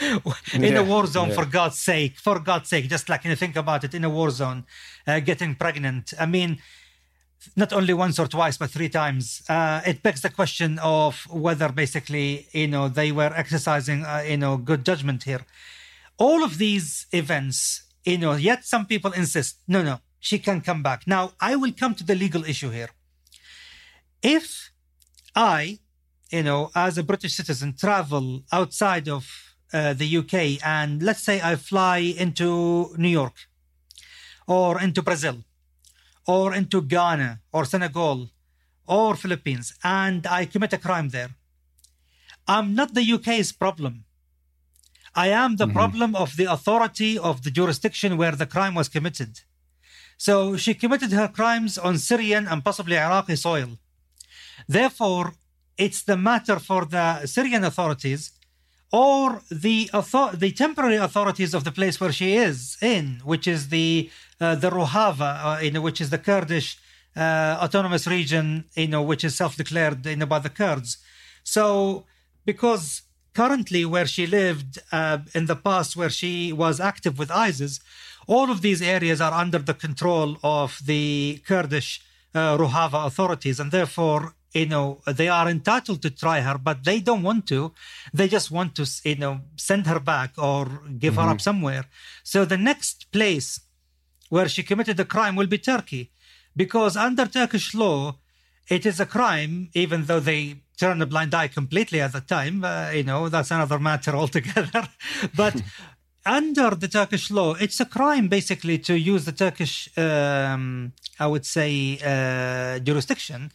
in 0.54 0.62
yeah, 0.62 0.78
a 0.78 0.84
war 0.84 1.06
zone 1.06 1.28
yeah. 1.28 1.34
for 1.34 1.44
god's 1.44 1.78
sake 1.78 2.16
for 2.18 2.38
god's 2.38 2.68
sake 2.68 2.88
just 2.88 3.08
like 3.08 3.24
you 3.24 3.30
know, 3.30 3.36
think 3.36 3.56
about 3.56 3.84
it 3.84 3.94
in 3.94 4.04
a 4.04 4.10
war 4.10 4.30
zone 4.30 4.64
uh, 5.06 5.20
getting 5.20 5.54
pregnant. 5.54 6.12
I 6.18 6.26
mean 6.26 6.58
not 7.56 7.72
only 7.72 7.94
once 7.94 8.18
or 8.18 8.26
twice 8.26 8.56
but 8.56 8.70
three 8.70 8.88
times. 8.88 9.42
Uh, 9.48 9.80
it 9.86 10.02
begs 10.02 10.22
the 10.22 10.30
question 10.30 10.78
of 10.80 11.26
whether 11.30 11.68
basically 11.70 12.48
you 12.52 12.68
know 12.68 12.88
they 12.88 13.12
were 13.12 13.32
exercising 13.34 14.04
uh, 14.04 14.24
you 14.26 14.36
know 14.36 14.56
good 14.56 14.84
judgment 14.84 15.24
here. 15.24 15.44
All 16.18 16.42
of 16.42 16.58
these 16.58 17.06
events 17.12 17.82
you 18.04 18.18
know 18.18 18.34
yet 18.34 18.64
some 18.64 18.86
people 18.86 19.12
insist 19.12 19.56
no 19.66 19.82
no 19.82 20.00
she 20.20 20.38
can 20.38 20.60
come 20.60 20.82
back. 20.82 21.06
Now, 21.06 21.32
I 21.40 21.56
will 21.56 21.72
come 21.72 21.94
to 21.96 22.04
the 22.04 22.14
legal 22.14 22.44
issue 22.44 22.70
here. 22.70 22.90
If 24.22 24.70
I, 25.34 25.78
you 26.30 26.42
know, 26.42 26.70
as 26.74 26.98
a 26.98 27.02
British 27.02 27.34
citizen, 27.34 27.74
travel 27.78 28.42
outside 28.52 29.08
of 29.08 29.26
uh, 29.72 29.92
the 29.92 30.16
UK 30.16 30.64
and 30.66 31.02
let's 31.02 31.22
say 31.22 31.40
I 31.42 31.56
fly 31.56 31.98
into 31.98 32.94
New 32.96 33.08
York 33.08 33.34
or 34.46 34.80
into 34.80 35.02
Brazil 35.02 35.44
or 36.26 36.54
into 36.54 36.80
Ghana 36.80 37.40
or 37.52 37.64
Senegal 37.64 38.30
or 38.86 39.14
Philippines 39.14 39.74
and 39.84 40.26
I 40.26 40.46
commit 40.46 40.72
a 40.72 40.78
crime 40.78 41.10
there, 41.10 41.30
I'm 42.46 42.74
not 42.74 42.94
the 42.94 43.12
UK's 43.12 43.52
problem. 43.52 44.04
I 45.14 45.28
am 45.28 45.56
the 45.56 45.66
mm-hmm. 45.66 45.74
problem 45.74 46.14
of 46.16 46.36
the 46.36 46.50
authority 46.50 47.18
of 47.18 47.42
the 47.42 47.50
jurisdiction 47.50 48.16
where 48.16 48.32
the 48.32 48.46
crime 48.46 48.74
was 48.74 48.88
committed. 48.88 49.40
So 50.18 50.56
she 50.56 50.74
committed 50.74 51.12
her 51.12 51.28
crimes 51.28 51.78
on 51.78 51.96
Syrian 51.96 52.46
and 52.46 52.64
possibly 52.64 52.98
Iraqi 52.98 53.36
soil. 53.36 53.78
Therefore, 54.68 55.34
it's 55.78 56.02
the 56.02 56.16
matter 56.16 56.58
for 56.58 56.84
the 56.84 57.24
Syrian 57.26 57.64
authorities 57.64 58.32
or 58.90 59.42
the 59.50 59.88
author- 59.94 60.36
the 60.36 60.52
temporary 60.52 60.96
authorities 60.96 61.54
of 61.54 61.62
the 61.64 61.70
place 61.70 62.00
where 62.00 62.12
she 62.12 62.36
is 62.36 62.76
in, 62.82 63.20
which 63.24 63.46
is 63.46 63.68
the 63.68 64.10
uh, 64.40 64.54
the 64.54 64.70
Rojava, 64.70 65.30
uh, 65.44 65.60
you 65.60 65.70
know, 65.70 65.80
which 65.80 66.00
is 66.00 66.10
the 66.10 66.18
Kurdish 66.18 66.78
uh, 67.16 67.58
autonomous 67.64 68.06
region, 68.06 68.64
you 68.74 68.88
know, 68.88 69.02
which 69.02 69.24
is 69.24 69.34
self-declared 69.34 70.06
you 70.06 70.16
know, 70.16 70.26
by 70.26 70.38
the 70.38 70.50
Kurds. 70.50 70.98
So, 71.42 72.04
because 72.44 73.02
currently 73.34 73.84
where 73.84 74.06
she 74.06 74.26
lived 74.26 74.78
uh, 74.92 75.18
in 75.34 75.46
the 75.46 75.56
past, 75.56 75.96
where 75.96 76.10
she 76.10 76.52
was 76.52 76.80
active 76.80 77.18
with 77.18 77.30
ISIS, 77.30 77.80
all 78.28 78.50
of 78.50 78.60
these 78.60 78.82
areas 78.82 79.20
are 79.20 79.32
under 79.32 79.58
the 79.58 79.74
control 79.74 80.36
of 80.44 80.78
the 80.84 81.42
Kurdish 81.46 82.00
uh, 82.34 82.56
Rojava 82.58 83.06
authorities, 83.06 83.58
and 83.58 83.72
therefore, 83.72 84.34
you 84.52 84.66
know, 84.66 85.00
they 85.06 85.28
are 85.28 85.48
entitled 85.48 86.02
to 86.02 86.10
try 86.10 86.40
her, 86.42 86.58
but 86.58 86.84
they 86.84 87.00
don't 87.00 87.22
want 87.22 87.46
to. 87.48 87.72
They 88.12 88.28
just 88.28 88.50
want 88.50 88.74
to, 88.76 88.86
you 89.04 89.16
know, 89.16 89.40
send 89.56 89.86
her 89.86 89.98
back 89.98 90.32
or 90.36 90.66
give 90.98 91.14
mm-hmm. 91.14 91.22
her 91.22 91.30
up 91.30 91.40
somewhere. 91.40 91.86
So 92.22 92.44
the 92.44 92.58
next 92.58 93.10
place 93.12 93.60
where 94.28 94.48
she 94.48 94.62
committed 94.62 94.98
the 94.98 95.06
crime 95.06 95.34
will 95.34 95.46
be 95.46 95.58
Turkey, 95.58 96.12
because 96.54 96.96
under 96.96 97.24
Turkish 97.26 97.74
law, 97.74 98.18
it 98.68 98.84
is 98.84 99.00
a 99.00 99.06
crime, 99.06 99.70
even 99.72 100.04
though 100.04 100.20
they 100.20 100.56
turned 100.78 101.02
a 101.02 101.06
blind 101.06 101.34
eye 101.34 101.48
completely 101.48 102.00
at 102.00 102.12
the 102.12 102.20
time. 102.20 102.62
Uh, 102.62 102.90
you 102.90 103.02
know, 103.02 103.30
that's 103.30 103.50
another 103.50 103.78
matter 103.78 104.14
altogether. 104.22 104.86
but 105.34 105.62
under 106.26 106.70
the 106.70 106.88
Turkish 106.88 107.30
law, 107.30 107.54
it's 107.54 107.80
a 107.80 107.84
crime 107.84 108.28
basically 108.28 108.78
to 108.78 108.98
use 108.98 109.24
the 109.24 109.32
Turkish, 109.32 109.88
um, 109.96 110.92
I 111.18 111.26
would 111.26 111.46
say, 111.46 111.98
uh, 112.04 112.78
jurisdiction 112.80 113.52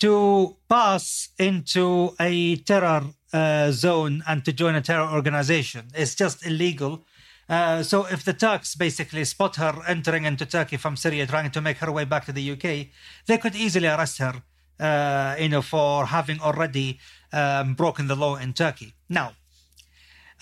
to 0.00 0.56
pass 0.68 1.30
into 1.38 2.14
a 2.20 2.56
terror 2.56 3.02
uh, 3.32 3.70
zone 3.72 4.22
and 4.26 4.44
to 4.44 4.52
join 4.52 4.74
a 4.74 4.80
terror 4.80 5.08
organization. 5.08 5.88
It's 5.94 6.14
just 6.14 6.46
illegal. 6.46 7.04
Uh, 7.48 7.82
so 7.82 8.04
if 8.06 8.24
the 8.24 8.34
Turks 8.34 8.74
basically 8.74 9.24
spot 9.24 9.56
her 9.56 9.82
entering 9.86 10.24
into 10.24 10.44
Turkey 10.44 10.76
from 10.76 10.96
Syria, 10.96 11.26
trying 11.26 11.50
to 11.50 11.60
make 11.60 11.78
her 11.78 11.90
way 11.90 12.04
back 12.04 12.26
to 12.26 12.32
the 12.32 12.52
UK, 12.52 12.88
they 13.26 13.38
could 13.38 13.56
easily 13.56 13.88
arrest 13.88 14.18
her, 14.18 14.42
uh, 14.78 15.36
you 15.38 15.48
know, 15.48 15.62
for 15.62 16.06
having 16.06 16.40
already 16.40 16.98
um, 17.32 17.74
broken 17.74 18.06
the 18.06 18.16
law 18.16 18.36
in 18.36 18.52
Turkey. 18.52 18.94
Now, 19.08 19.32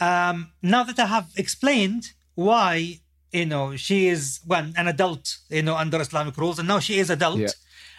um, 0.01 0.53
now 0.63 0.83
that 0.85 0.99
I 0.99 1.07
have 1.07 1.29
explained 1.37 2.13
why, 2.35 3.01
you 3.33 3.47
know, 3.47 3.77
she 3.77 4.09
is 4.09 4.41
well, 4.47 4.71
an 4.77 4.89
adult, 4.89 5.39
you 5.49 5.63
know, 5.63 5.77
under 5.77 6.01
Islamic 6.01 6.37
rules, 6.37 6.59
and 6.59 6.69
now 6.69 6.81
she 6.81 6.99
is 6.99 7.11
adult. 7.11 7.39
Yeah. 7.39 7.49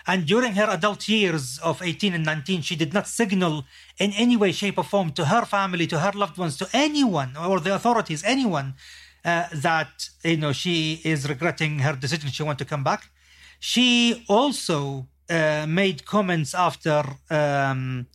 And 0.09 0.25
during 0.25 0.53
her 0.53 0.69
adult 0.69 1.09
years 1.09 1.59
of 1.59 1.81
18 1.81 2.13
and 2.13 2.25
19, 2.25 2.61
she 2.61 2.77
did 2.77 2.93
not 2.93 3.07
signal 3.07 3.65
in 3.97 4.13
any 4.13 4.37
way, 4.37 4.53
shape, 4.53 4.77
or 4.77 4.85
form 4.85 5.11
to 5.11 5.25
her 5.25 5.43
family, 5.43 5.85
to 5.87 5.99
her 5.99 6.13
loved 6.13 6.37
ones, 6.37 6.55
to 6.57 6.69
anyone 6.71 7.35
or 7.35 7.59
the 7.59 7.75
authorities, 7.75 8.23
anyone, 8.23 8.75
uh, 9.25 9.47
that 9.51 10.09
you 10.23 10.37
know 10.37 10.53
she 10.53 11.01
is 11.03 11.27
regretting 11.27 11.79
her 11.79 11.93
decision. 11.93 12.29
She 12.29 12.43
want 12.43 12.59
to 12.59 12.65
come 12.65 12.83
back. 12.83 13.09
She 13.59 14.23
also 14.29 15.07
uh, 15.29 15.65
made 15.67 16.05
comments 16.05 16.53
after 16.53 17.03
um, 17.29 18.07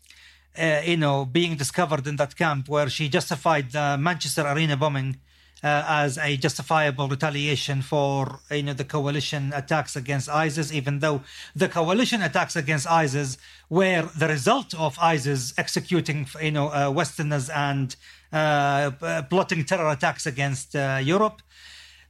you 0.59 0.97
know, 0.97 1.25
being 1.25 1.57
discovered 1.57 2.07
in 2.07 2.17
that 2.17 2.37
camp 2.37 2.69
where 2.69 2.89
she 2.89 3.09
justified 3.09 3.73
the 3.73 3.97
Manchester 3.99 4.43
Arena 4.47 4.77
bombing 4.77 5.19
uh, 5.63 5.85
as 5.87 6.19
a 6.19 6.37
justifiable 6.37 7.09
retaliation 7.09 7.83
for 7.83 8.41
you 8.51 8.63
know 8.63 8.73
the 8.73 8.85
coalition 8.85 9.53
attacks 9.55 9.95
against 9.95 10.29
ISIS, 10.29 10.73
even 10.73 10.99
though 10.99 11.23
the 11.55 11.69
coalition 11.69 12.21
attacks 12.23 12.57
against 12.57 12.87
ISIS 12.91 13.39
were 13.71 14.09
the 14.19 14.29
result 14.29 14.75
of 14.75 14.99
ISIS 14.99 15.55
executing 15.57 16.27
you 16.43 16.51
know 16.51 16.69
uh, 16.69 16.91
Westerners 16.91 17.49
and 17.51 17.95
uh, 18.33 18.91
plotting 19.31 19.65
terror 19.65 19.91
attacks 19.91 20.27
against 20.27 20.75
uh, 20.75 20.99
Europe. 21.03 21.43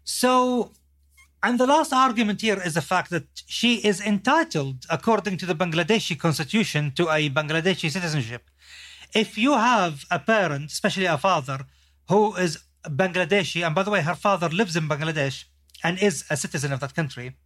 So 0.04 0.72
and 1.42 1.58
the 1.58 1.66
last 1.66 1.92
argument 1.92 2.40
here 2.40 2.60
is 2.64 2.74
the 2.74 2.82
fact 2.82 3.10
that 3.10 3.26
she 3.46 3.76
is 3.76 4.00
entitled, 4.00 4.84
according 4.90 5.36
to 5.38 5.46
the 5.46 5.54
Bangladeshi 5.54 6.18
constitution, 6.18 6.92
to 6.96 7.08
a 7.08 7.28
Bangladeshi 7.30 7.90
citizenship. 7.90 8.48
If 9.14 9.36
you 9.36 9.52
have 9.52 10.04
a 10.10 10.18
parent, 10.18 10.70
especially 10.70 11.06
a 11.06 11.18
father, 11.18 11.66
who 12.08 12.34
is 12.36 12.58
Bangladeshi, 12.84 13.64
and 13.64 13.74
by 13.74 13.82
the 13.82 13.90
way, 13.90 14.02
her 14.02 14.14
father 14.14 14.48
lives 14.48 14.76
in 14.76 14.88
Bangladesh 14.88 15.44
and 15.84 16.00
is 16.00 16.24
a 16.30 16.36
citizen 16.36 16.72
of 16.72 16.80
that 16.80 16.94
country, 16.94 17.36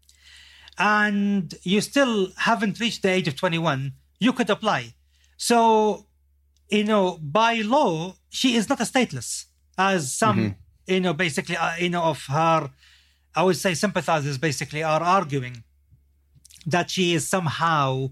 and 0.79 1.55
you 1.63 1.81
still 1.81 2.29
haven't 2.37 2.79
reached 2.81 3.03
the 3.03 3.11
age 3.11 3.29
of 3.29 3.37
21, 3.37 3.93
you 4.21 4.33
could 4.33 4.51
apply. 4.51 4.95
So 5.37 6.07
you 6.69 6.85
know, 6.85 7.19
by 7.23 7.57
law, 7.57 8.17
she 8.29 8.57
is 8.57 8.69
not 8.69 8.81
a 8.81 8.85
stateless, 8.85 9.47
as 9.79 10.13
some, 10.13 10.39
mm-hmm. 10.39 10.93
you 10.95 11.01
know, 11.01 11.15
basically, 11.15 11.57
uh, 11.57 11.77
you 11.77 11.91
know, 11.91 12.03
of 12.03 12.25
her, 12.27 12.71
I 13.37 13.43
would 13.43 13.57
say, 13.57 13.75
sympathizers 13.75 14.39
basically 14.39 14.83
are 14.83 15.03
arguing 15.03 15.63
that 16.67 16.91
she 16.91 17.15
is 17.15 17.29
somehow, 17.29 18.11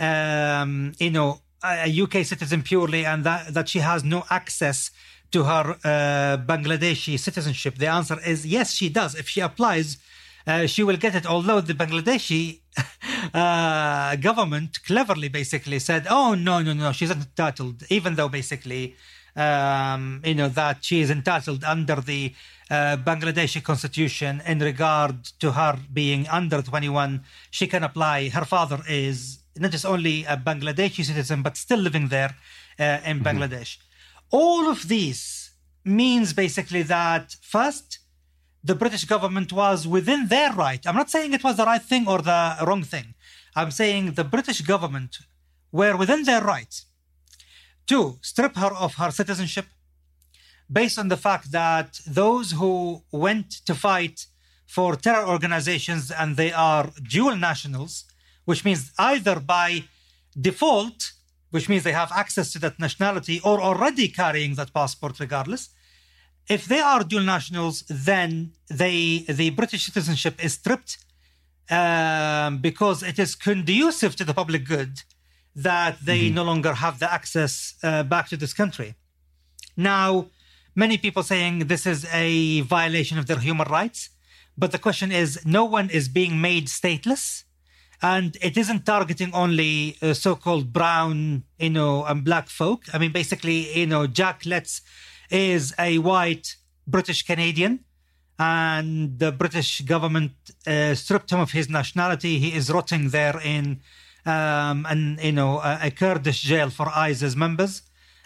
um, 0.00 0.92
you 0.98 1.10
know, 1.10 1.40
a 1.64 2.02
UK 2.02 2.24
citizen 2.24 2.62
purely, 2.62 3.04
and 3.06 3.22
that 3.24 3.54
that 3.54 3.68
she 3.68 3.78
has 3.78 4.02
no 4.02 4.24
access 4.30 4.90
to 5.30 5.44
her 5.44 5.76
uh, 5.84 6.36
Bangladeshi 6.50 7.18
citizenship. 7.18 7.76
The 7.76 7.86
answer 7.86 8.18
is 8.26 8.44
yes, 8.44 8.72
she 8.72 8.88
does. 8.88 9.14
If 9.14 9.28
she 9.28 9.40
applies 9.40 9.98
uh, 10.46 10.66
she 10.66 10.82
will 10.82 10.96
get 10.96 11.14
it. 11.14 11.26
Although 11.26 11.60
the 11.60 11.74
Bangladeshi 11.74 12.60
uh, 13.34 14.16
government 14.16 14.82
cleverly 14.84 15.28
basically 15.28 15.78
said, 15.78 16.06
"Oh 16.08 16.34
no, 16.34 16.62
no, 16.62 16.72
no, 16.72 16.92
she's 16.92 17.10
entitled," 17.10 17.84
even 17.90 18.14
though 18.16 18.28
basically, 18.28 18.96
um, 19.36 20.20
you 20.24 20.34
know, 20.34 20.48
that 20.48 20.84
she 20.84 21.00
is 21.00 21.10
entitled 21.10 21.64
under 21.64 21.96
the 21.96 22.34
uh, 22.70 22.96
Bangladeshi 22.96 23.62
constitution 23.62 24.42
in 24.46 24.58
regard 24.58 25.24
to 25.40 25.52
her 25.52 25.78
being 25.92 26.28
under 26.28 26.62
21. 26.62 27.22
She 27.50 27.66
can 27.66 27.82
apply. 27.82 28.28
Her 28.28 28.44
father 28.44 28.80
is 28.88 29.38
not 29.56 29.70
just 29.70 29.84
only 29.84 30.24
a 30.24 30.36
Bangladeshi 30.36 31.04
citizen, 31.04 31.42
but 31.42 31.56
still 31.56 31.78
living 31.78 32.08
there 32.08 32.34
uh, 32.78 33.00
in 33.04 33.20
mm-hmm. 33.20 33.26
Bangladesh. 33.26 33.78
All 34.30 34.68
of 34.68 34.88
these 34.88 35.50
means 35.84 36.32
basically 36.32 36.82
that 36.82 37.36
first 37.42 37.98
the 38.64 38.74
British 38.74 39.04
government 39.04 39.52
was 39.52 39.88
within 39.88 40.28
their 40.28 40.52
right. 40.52 40.86
I'm 40.86 40.94
not 40.94 41.10
saying 41.10 41.32
it 41.32 41.42
was 41.42 41.56
the 41.56 41.64
right 41.64 41.82
thing 41.82 42.06
or 42.06 42.22
the 42.22 42.56
wrong 42.64 42.84
thing. 42.84 43.14
I'm 43.56 43.70
saying 43.70 44.12
the 44.12 44.24
British 44.24 44.60
government 44.60 45.18
were 45.72 45.96
within 45.96 46.22
their 46.24 46.40
rights 46.40 46.86
to 47.86 48.18
strip 48.22 48.56
her 48.56 48.72
of 48.74 48.94
her 48.94 49.10
citizenship 49.10 49.66
based 50.70 50.98
on 50.98 51.08
the 51.08 51.16
fact 51.16 51.52
that 51.52 52.00
those 52.06 52.52
who 52.52 53.02
went 53.10 53.50
to 53.66 53.74
fight 53.74 54.26
for 54.66 54.96
terror 54.96 55.26
organizations 55.26 56.10
and 56.10 56.36
they 56.36 56.52
are 56.52 56.90
dual 57.02 57.36
nationals, 57.36 58.04
which 58.44 58.64
means 58.64 58.92
either 58.98 59.38
by 59.38 59.84
default, 60.40 61.12
which 61.50 61.68
means 61.68 61.82
they 61.82 61.92
have 61.92 62.10
access 62.12 62.50
to 62.52 62.58
that 62.58 62.78
nationality 62.78 63.40
or 63.44 63.60
already 63.60 64.08
carrying 64.08 64.54
that 64.54 64.72
passport 64.72 65.20
regardless, 65.20 65.68
if 66.48 66.64
they 66.66 66.80
are 66.80 67.04
dual 67.04 67.22
nationals, 67.22 67.84
then 67.88 68.52
they 68.68 69.24
the 69.28 69.50
British 69.50 69.84
citizenship 69.84 70.42
is 70.42 70.54
stripped 70.54 70.98
um, 71.70 72.58
because 72.58 73.02
it 73.02 73.18
is 73.18 73.34
conducive 73.34 74.16
to 74.16 74.24
the 74.24 74.34
public 74.34 74.64
good 74.64 75.02
that 75.54 75.98
they 76.04 76.26
mm-hmm. 76.26 76.34
no 76.34 76.44
longer 76.44 76.74
have 76.74 76.98
the 76.98 77.12
access 77.12 77.74
uh, 77.82 78.02
back 78.02 78.28
to 78.28 78.36
this 78.36 78.54
country. 78.54 78.94
Now, 79.76 80.26
many 80.74 80.96
people 80.98 81.22
saying 81.22 81.66
this 81.66 81.86
is 81.86 82.06
a 82.12 82.60
violation 82.62 83.18
of 83.18 83.26
their 83.26 83.38
human 83.38 83.68
rights, 83.68 84.10
but 84.56 84.72
the 84.72 84.78
question 84.78 85.12
is, 85.12 85.44
no 85.44 85.64
one 85.64 85.90
is 85.90 86.08
being 86.08 86.40
made 86.40 86.66
stateless, 86.66 87.44
and 88.02 88.36
it 88.42 88.56
isn't 88.56 88.84
targeting 88.84 89.32
only 89.32 89.96
uh, 90.02 90.12
so-called 90.12 90.72
brown, 90.72 91.44
you 91.58 91.70
know, 91.70 92.04
and 92.04 92.24
black 92.24 92.48
folk. 92.48 92.84
I 92.92 92.98
mean, 92.98 93.12
basically, 93.12 93.78
you 93.78 93.86
know, 93.86 94.06
Jack 94.06 94.44
Letts 94.44 94.82
is 95.30 95.74
a 95.78 95.98
white 95.98 96.56
British 96.86 97.22
Canadian, 97.24 97.84
and 98.38 99.18
the 99.18 99.30
British 99.30 99.82
government 99.82 100.32
uh, 100.66 100.94
stripped 100.94 101.30
him 101.30 101.40
of 101.40 101.52
his 101.52 101.68
nationality. 101.68 102.38
He 102.38 102.54
is 102.54 102.70
rotting 102.70 103.10
there 103.10 103.38
in, 103.40 103.80
um, 104.26 104.86
an, 104.88 105.18
you 105.22 105.32
know, 105.32 105.58
a, 105.58 105.78
a, 105.82 105.90
Kurdish 105.90 106.42
jail 106.42 106.70
for 106.70 106.88
ISIS 106.88 107.34
members. 107.34 107.82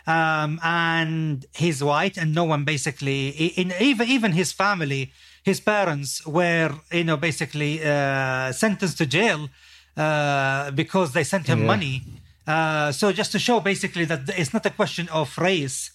Um, 0.06 0.60
and 0.62 1.44
he's 1.54 1.82
white, 1.82 2.16
and 2.16 2.32
no 2.32 2.44
one 2.44 2.64
basically, 2.64 3.28
in, 3.28 3.72
even 3.80 4.06
even 4.08 4.32
his 4.32 4.52
family, 4.52 5.12
his 5.42 5.58
parents 5.58 6.24
were, 6.24 6.72
you 6.92 7.02
know, 7.02 7.16
basically 7.16 7.82
uh, 7.82 8.52
sentenced 8.52 8.98
to 8.98 9.06
jail 9.06 9.48
uh, 9.96 10.70
because 10.70 11.12
they 11.12 11.24
sent 11.24 11.48
him 11.48 11.60
yeah. 11.60 11.66
money. 11.66 12.02
Uh, 12.46 12.92
so 12.92 13.10
just 13.10 13.32
to 13.32 13.40
show 13.40 13.58
basically 13.58 14.04
that 14.04 14.28
it's 14.38 14.52
not 14.52 14.64
a 14.64 14.70
question 14.70 15.08
of 15.08 15.36
race 15.38 15.90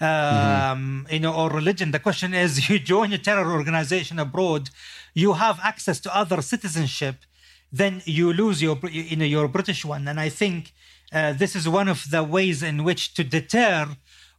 um, 0.00 0.06
mm-hmm. 0.06 1.12
you 1.12 1.20
know, 1.20 1.34
or 1.34 1.50
religion. 1.50 1.90
The 1.90 1.98
question 1.98 2.34
is, 2.34 2.68
you 2.68 2.78
join 2.78 3.12
a 3.12 3.18
terror 3.18 3.52
organization 3.52 4.18
abroad, 4.18 4.70
you 5.14 5.34
have 5.34 5.58
access 5.62 6.00
to 6.00 6.16
other 6.16 6.42
citizenship, 6.42 7.16
then 7.72 8.02
you 8.04 8.32
lose 8.32 8.62
your, 8.62 8.78
you 8.90 9.16
know, 9.16 9.24
your 9.24 9.48
British 9.48 9.84
one. 9.84 10.08
And 10.08 10.18
I 10.20 10.28
think 10.28 10.72
uh, 11.12 11.32
this 11.32 11.54
is 11.56 11.68
one 11.68 11.88
of 11.88 12.10
the 12.10 12.22
ways 12.22 12.62
in 12.62 12.84
which 12.84 13.14
to 13.14 13.24
deter 13.24 13.88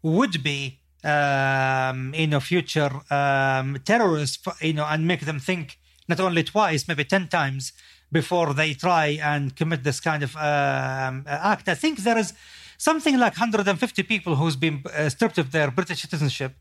would 0.02 0.44
be, 0.44 0.80
um, 1.04 2.14
you 2.16 2.28
know, 2.28 2.40
future 2.40 2.92
um, 3.12 3.80
terrorists, 3.86 4.40
you 4.62 4.74
know, 4.74 4.86
and 4.86 5.08
make 5.08 5.22
them 5.22 5.40
think 5.40 5.78
not 6.08 6.20
only 6.20 6.44
twice, 6.44 6.88
maybe 6.88 7.04
ten 7.04 7.28
times 7.28 7.74
before 8.12 8.54
they 8.54 8.74
try 8.74 9.20
and 9.22 9.56
commit 9.56 9.84
this 9.84 10.00
kind 10.00 10.24
of 10.24 10.36
um, 10.36 11.26
act. 11.28 11.68
I 11.68 11.76
think 11.76 12.00
there 12.00 12.18
is 12.18 12.34
something 12.78 13.18
like 13.18 13.34
150 13.34 14.04
people 14.04 14.36
who's 14.36 14.56
been 14.56 14.84
uh, 14.96 15.10
stripped 15.10 15.38
of 15.38 15.52
their 15.52 15.72
British 15.72 16.02
citizenship, 16.02 16.54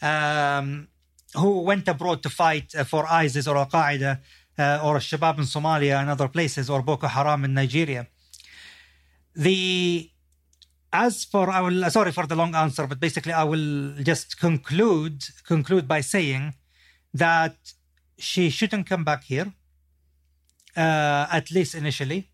um, 0.00 0.88
who 1.34 1.60
went 1.60 1.88
abroad 1.88 2.22
to 2.22 2.30
fight 2.30 2.74
uh, 2.74 2.84
for 2.84 3.06
ISIS 3.06 3.46
or 3.46 3.56
Al 3.56 3.66
Qaeda 3.66 4.20
uh, 4.58 4.80
or 4.82 4.96
Shabab 4.98 5.38
in 5.38 5.44
Somalia 5.44 6.00
and 6.00 6.10
other 6.10 6.28
places 6.28 6.70
or 6.70 6.82
Boko 6.82 7.06
Haram 7.06 7.44
in 7.44 7.54
Nigeria. 7.54 8.06
The 9.34 10.10
as 10.92 11.24
for 11.24 11.50
I 11.50 11.60
will 11.60 11.90
sorry 11.90 12.12
for 12.12 12.26
the 12.26 12.36
long 12.36 12.54
answer, 12.54 12.86
but 12.86 13.00
basically 13.00 13.32
I 13.32 13.44
will 13.44 13.94
just 14.02 14.38
conclude 14.38 15.24
conclude 15.44 15.88
by 15.88 16.00
saying 16.00 16.54
that 17.12 17.56
she 18.16 18.48
shouldn't 18.48 18.86
come 18.86 19.02
back 19.02 19.24
here, 19.24 19.52
uh, 20.76 21.26
at 21.30 21.50
least 21.50 21.74
initially. 21.74 22.30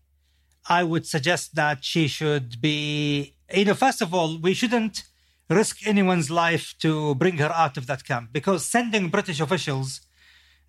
I 0.69 0.83
would 0.83 1.07
suggest 1.07 1.55
that 1.55 1.83
she 1.83 2.07
should 2.07 2.61
be, 2.61 3.35
you 3.51 3.65
know, 3.65 3.73
first 3.73 3.99
of 4.01 4.13
all, 4.13 4.37
we 4.37 4.53
shouldn't 4.53 5.03
risk 5.49 5.85
anyone's 5.87 6.29
life 6.29 6.75
to 6.79 7.15
bring 7.15 7.37
her 7.37 7.51
out 7.51 7.77
of 7.77 7.87
that 7.87 8.05
camp 8.05 8.29
because 8.31 8.63
sending 8.63 9.09
British 9.09 9.39
officials 9.39 10.01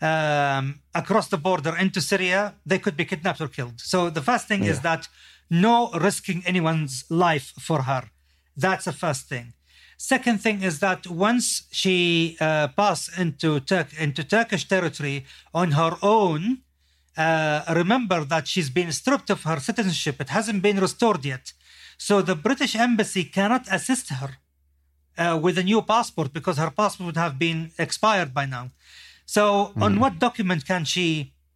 um, 0.02 0.80
across 0.94 1.28
the 1.28 1.38
border 1.38 1.74
into 1.76 2.00
Syria, 2.00 2.54
they 2.66 2.78
could 2.78 2.96
be 2.96 3.04
kidnapped 3.04 3.40
or 3.40 3.48
killed. 3.48 3.80
So 3.80 4.10
the 4.10 4.20
first 4.20 4.48
thing 4.48 4.64
yeah. 4.64 4.72
is 4.72 4.80
that 4.80 5.08
no 5.48 5.90
risking 5.90 6.42
anyone's 6.44 7.04
life 7.08 7.52
for 7.58 7.82
her. 7.82 8.10
That's 8.56 8.86
the 8.86 8.92
first 8.92 9.28
thing. 9.28 9.54
Second 9.96 10.38
thing 10.42 10.62
is 10.62 10.80
that 10.80 11.06
once 11.06 11.68
she 11.70 12.36
uh, 12.40 12.68
passed 12.68 13.16
into, 13.16 13.60
Tur- 13.60 13.86
into 13.98 14.24
Turkish 14.24 14.66
territory 14.66 15.24
on 15.54 15.72
her 15.72 15.92
own, 16.02 16.58
uh, 17.16 17.62
remember 17.72 18.24
that 18.24 18.48
she's 18.48 18.70
been 18.70 18.90
stripped 18.90 19.30
of 19.30 19.44
her 19.44 19.60
citizenship. 19.60 20.20
It 20.20 20.30
hasn't 20.30 20.62
been 20.62 20.80
restored 20.80 21.24
yet. 21.24 21.52
So 21.96 22.20
the 22.20 22.34
British 22.34 22.74
embassy 22.74 23.24
cannot 23.24 23.66
assist 23.70 24.08
her 24.08 24.30
uh, 25.16 25.38
with 25.40 25.56
a 25.58 25.62
new 25.62 25.82
passport 25.82 26.32
because 26.32 26.56
her 26.58 26.70
passport 26.70 27.06
would 27.06 27.16
have 27.16 27.38
been 27.38 27.70
expired 27.78 28.34
by 28.34 28.46
now. 28.46 28.70
So 29.36 29.44
mm. 29.74 29.82
on 29.86 29.92
what 30.02 30.14
document 30.18 30.60
can 30.72 30.84
she 30.84 31.06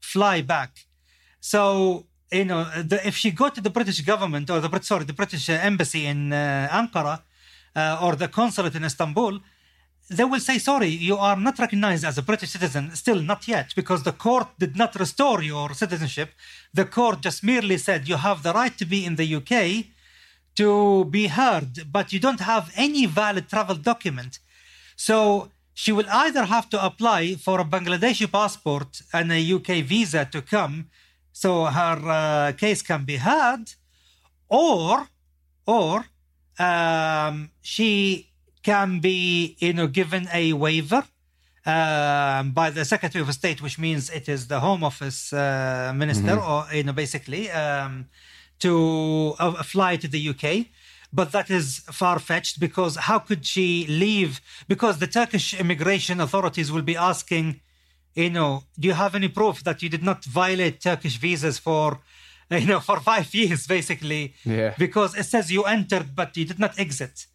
fly 0.01 0.37
back? 0.55 0.71
So 1.41 1.61
you 2.33 2.47
know, 2.51 2.65
the, 2.91 2.99
if 3.11 3.15
she 3.21 3.31
go 3.43 3.49
to 3.57 3.61
the 3.67 3.75
British 3.79 4.01
government 4.13 4.49
or 4.53 4.59
the 4.61 4.71
sorry, 4.93 5.05
the 5.05 5.19
British 5.23 5.49
embassy 5.71 6.07
in 6.07 6.33
uh, 6.33 6.69
Ankara 6.81 7.17
uh, 7.81 8.05
or 8.05 8.17
the 8.17 8.29
consulate 8.29 8.75
in 8.79 8.85
Istanbul, 8.85 9.35
they 10.09 10.25
will 10.25 10.41
say, 10.41 10.57
sorry, 10.59 10.89
you 10.89 11.17
are 11.29 11.37
not 11.37 11.59
recognized 11.59 12.05
as 12.11 12.17
a 12.17 12.23
British 12.23 12.51
citizen, 12.57 12.85
still 12.95 13.21
not 13.21 13.47
yet, 13.47 13.75
because 13.77 14.03
the 14.05 14.17
court 14.27 14.49
did 14.59 14.75
not 14.83 14.95
restore 15.05 15.43
your 15.43 15.75
citizenship. 15.75 16.31
The 16.73 16.87
court 16.87 17.21
just 17.21 17.45
merely 17.45 17.77
said 17.77 18.09
you 18.09 18.17
have 18.17 18.43
the 18.43 18.55
right 18.55 18.77
to 18.79 18.87
be 18.87 19.05
in 19.05 19.17
the 19.17 19.29
UK 19.39 19.53
to 20.61 21.05
be 21.17 21.27
heard, 21.27 21.93
but 21.93 22.11
you 22.13 22.21
don't 22.21 22.41
have 22.41 22.73
any 22.75 23.05
valid 23.05 23.51
travel 23.51 23.77
document. 23.77 24.39
So 25.09 25.51
she 25.79 25.93
will 25.93 26.09
either 26.11 26.45
have 26.47 26.71
to 26.71 26.79
apply 26.83 27.35
for 27.35 27.61
a 27.61 27.65
Bangladeshi 27.65 28.33
passport 28.33 29.03
and 29.13 29.31
a 29.31 29.53
UK 29.57 29.85
visa 29.85 30.25
to 30.25 30.41
come 30.41 30.89
so 31.33 31.67
her 31.67 31.99
uh, 32.09 32.53
case 32.53 32.81
can 32.81 33.05
be 33.05 33.17
heard, 33.17 33.65
or, 34.49 35.07
or 35.67 36.07
um, 36.59 37.51
she 37.61 38.31
can 38.63 39.01
be 39.01 39.55
you 39.59 39.75
know 39.75 39.87
given 39.87 40.29
a 40.33 40.55
waiver 40.55 41.05
um, 41.67 42.53
by 42.53 42.71
the 42.71 42.87
Secretary 42.87 43.21
of 43.21 43.31
State, 43.35 43.61
which 43.61 43.79
means 43.79 44.09
it 44.09 44.31
is 44.31 44.49
the 44.49 44.61
Home 44.61 44.83
Office 44.83 45.31
uh, 45.35 45.93
minister, 45.95 46.37
mm-hmm. 46.37 46.51
or 46.51 46.75
you 46.75 46.85
know 46.85 46.95
basically 46.95 47.51
um, 47.51 48.09
to 48.61 49.35
uh, 49.39 49.63
fly 49.63 49.97
to 49.97 50.09
the 50.09 50.31
UK. 50.31 50.69
But 51.13 51.33
that 51.33 51.51
is 51.51 51.79
far 51.91 52.19
fetched 52.19 52.61
because 52.61 52.97
how 52.97 53.19
could 53.19 53.47
she 53.47 53.87
leave? 53.87 54.41
Because 54.69 54.99
the 54.99 55.07
Turkish 55.07 55.55
immigration 55.55 56.21
authorities 56.21 56.71
will 56.73 56.83
be 56.83 56.97
asking, 56.97 57.61
you 58.15 58.31
know, 58.31 58.65
do 58.79 58.89
you 58.89 58.95
have 58.95 59.15
any 59.15 59.29
proof 59.29 59.63
that 59.65 59.83
you 59.83 59.89
did 59.89 60.03
not 60.03 60.25
violate 60.25 60.81
Turkish 60.81 61.17
visas 61.17 61.59
for 61.59 62.01
you 62.51 62.67
know, 62.67 62.79
for 62.81 63.01
five 63.01 63.35
years 63.35 63.67
basically, 63.67 64.35
Yeah. 64.45 64.75
because 64.79 65.17
it 65.17 65.25
says 65.25 65.51
you 65.51 65.65
entered 65.65 66.15
but 66.15 66.37
you 66.37 66.45
did 66.45 66.59
not 66.59 66.79
exit. 66.79 67.27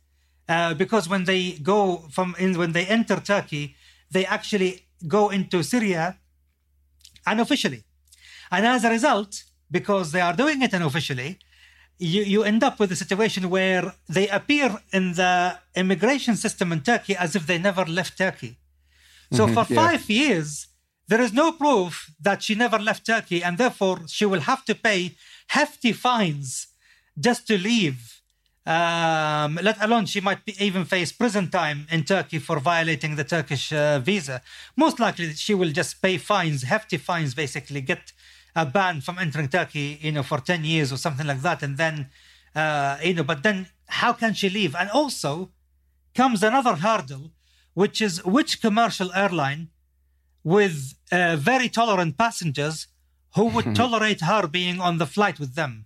Uh, 0.48 0.74
because 0.74 1.08
when 1.10 1.26
they 1.26 1.52
go 1.54 2.08
from 2.12 2.36
in, 2.40 2.58
when 2.58 2.72
they 2.72 2.86
enter 2.86 3.20
Turkey, 3.20 3.76
they 4.10 4.26
actually 4.26 4.86
go 5.08 5.30
into 5.30 5.64
Syria 5.64 6.18
unofficially, 7.26 7.84
and 8.52 8.66
as 8.66 8.84
a 8.84 8.90
result, 8.90 9.44
because 9.70 10.12
they 10.12 10.22
are 10.22 10.34
doing 10.34 10.62
it 10.62 10.74
unofficially, 10.74 11.40
you, 12.02 12.24
you 12.24 12.44
end 12.44 12.64
up 12.64 12.80
with 12.80 12.92
a 12.92 12.96
situation 12.96 13.50
where 13.50 13.94
they 14.10 14.28
appear 14.28 14.80
in 14.92 15.14
the 15.14 15.60
immigration 15.76 16.36
system 16.36 16.72
in 16.72 16.82
Turkey 16.82 17.16
as 17.16 17.36
if 17.36 17.46
they 17.46 17.60
never 17.60 17.86
left 17.86 18.18
Turkey. 18.18 18.58
So 19.32 19.48
for 19.48 19.66
yeah. 19.70 19.82
five 19.82 20.10
years, 20.10 20.68
there 21.08 21.22
is 21.22 21.32
no 21.32 21.52
proof 21.52 22.12
that 22.20 22.44
she 22.44 22.56
never 22.56 22.80
left 22.80 23.06
Turkey, 23.06 23.44
and 23.44 23.58
therefore 23.58 24.00
she 24.08 24.26
will 24.26 24.42
have 24.42 24.66
to 24.66 24.76
pay 24.76 25.16
hefty 25.48 25.94
fines 25.94 26.68
just 27.18 27.48
to 27.48 27.58
leave. 27.58 28.22
Um, 28.66 29.60
let 29.62 29.82
alone 29.82 30.06
she 30.06 30.22
might 30.22 30.44
be, 30.46 30.54
even 30.64 30.86
face 30.86 31.12
prison 31.12 31.50
time 31.50 31.88
in 31.92 32.04
Turkey 32.04 32.40
for 32.40 32.60
violating 32.60 33.16
the 33.16 33.24
Turkish 33.24 33.72
uh, 33.72 34.00
visa. 34.00 34.42
Most 34.76 35.00
likely, 35.00 35.34
she 35.34 35.54
will 35.54 35.72
just 35.72 36.02
pay 36.02 36.18
fines, 36.18 36.64
hefty 36.64 36.98
fines, 36.98 37.34
basically 37.34 37.82
get 37.82 38.12
a 38.56 38.66
ban 38.66 39.02
from 39.02 39.18
entering 39.18 39.48
Turkey, 39.48 40.00
you 40.02 40.12
know, 40.12 40.24
for 40.24 40.40
ten 40.40 40.64
years 40.64 40.92
or 40.92 40.98
something 40.98 41.28
like 41.28 41.42
that, 41.42 41.64
and 41.64 41.78
then, 41.78 42.10
uh, 42.56 42.98
you 43.04 43.14
know, 43.14 43.24
but 43.24 43.44
then 43.44 43.68
how 43.88 44.14
can 44.14 44.34
she 44.34 44.50
leave? 44.50 44.76
And 44.76 44.90
also 44.90 45.52
comes 46.14 46.44
another 46.44 46.76
hurdle, 46.76 47.32
which 47.74 48.02
is 48.02 48.24
which 48.26 48.62
commercial 48.62 49.14
airline 49.14 49.70
with 50.44 50.96
uh, 51.12 51.36
very 51.36 51.70
tolerant 51.70 52.18
passengers 52.18 52.88
who 53.36 53.46
would 53.46 53.76
tolerate 53.82 54.22
her 54.22 54.48
being 54.48 54.80
on 54.80 54.98
the 54.98 55.06
flight 55.06 55.40
with 55.40 55.56
them? 55.56 55.86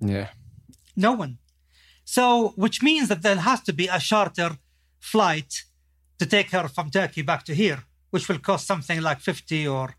Yeah. 0.00 0.28
No 0.94 1.12
one. 1.12 1.38
So, 2.04 2.52
which 2.56 2.82
means 2.82 3.08
that 3.08 3.22
there 3.22 3.36
has 3.36 3.60
to 3.62 3.72
be 3.72 3.88
a 3.88 3.98
charter 3.98 4.58
flight 5.00 5.64
to 6.18 6.26
take 6.26 6.50
her 6.50 6.68
from 6.68 6.90
Turkey 6.90 7.22
back 7.22 7.44
to 7.44 7.54
here, 7.54 7.84
which 8.10 8.28
will 8.28 8.38
cost 8.38 8.66
something 8.66 9.00
like 9.00 9.20
50 9.20 9.66
or 9.66 9.96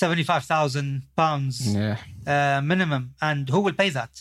75,000 0.00 1.02
pounds 1.16 1.56
Yeah. 1.74 1.96
uh, 2.34 2.60
minimum. 2.72 3.02
And 3.28 3.48
who 3.52 3.60
will 3.60 3.76
pay 3.82 3.90
that? 3.90 4.12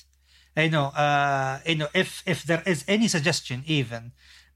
You 0.56 0.70
know, 0.76 0.88
uh, 1.06 1.60
you 1.72 1.76
know, 1.82 1.89
if 2.04 2.10
if 2.34 2.39
there 2.50 2.63
is 2.74 2.80
any 2.96 3.08
suggestion 3.15 3.63
even 3.80 4.04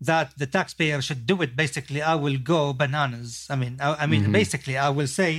that 0.10 0.28
the 0.42 0.48
taxpayer 0.58 1.00
should 1.08 1.24
do 1.32 1.36
it, 1.46 1.52
basically, 1.64 2.02
I 2.02 2.16
will 2.24 2.38
go 2.54 2.60
bananas. 2.84 3.30
I 3.54 3.56
mean, 3.62 3.74
I, 3.80 3.88
I 4.04 4.06
mean, 4.12 4.24
basically, 4.40 4.76
I 4.88 4.90
will 4.98 5.08
say, 5.22 5.32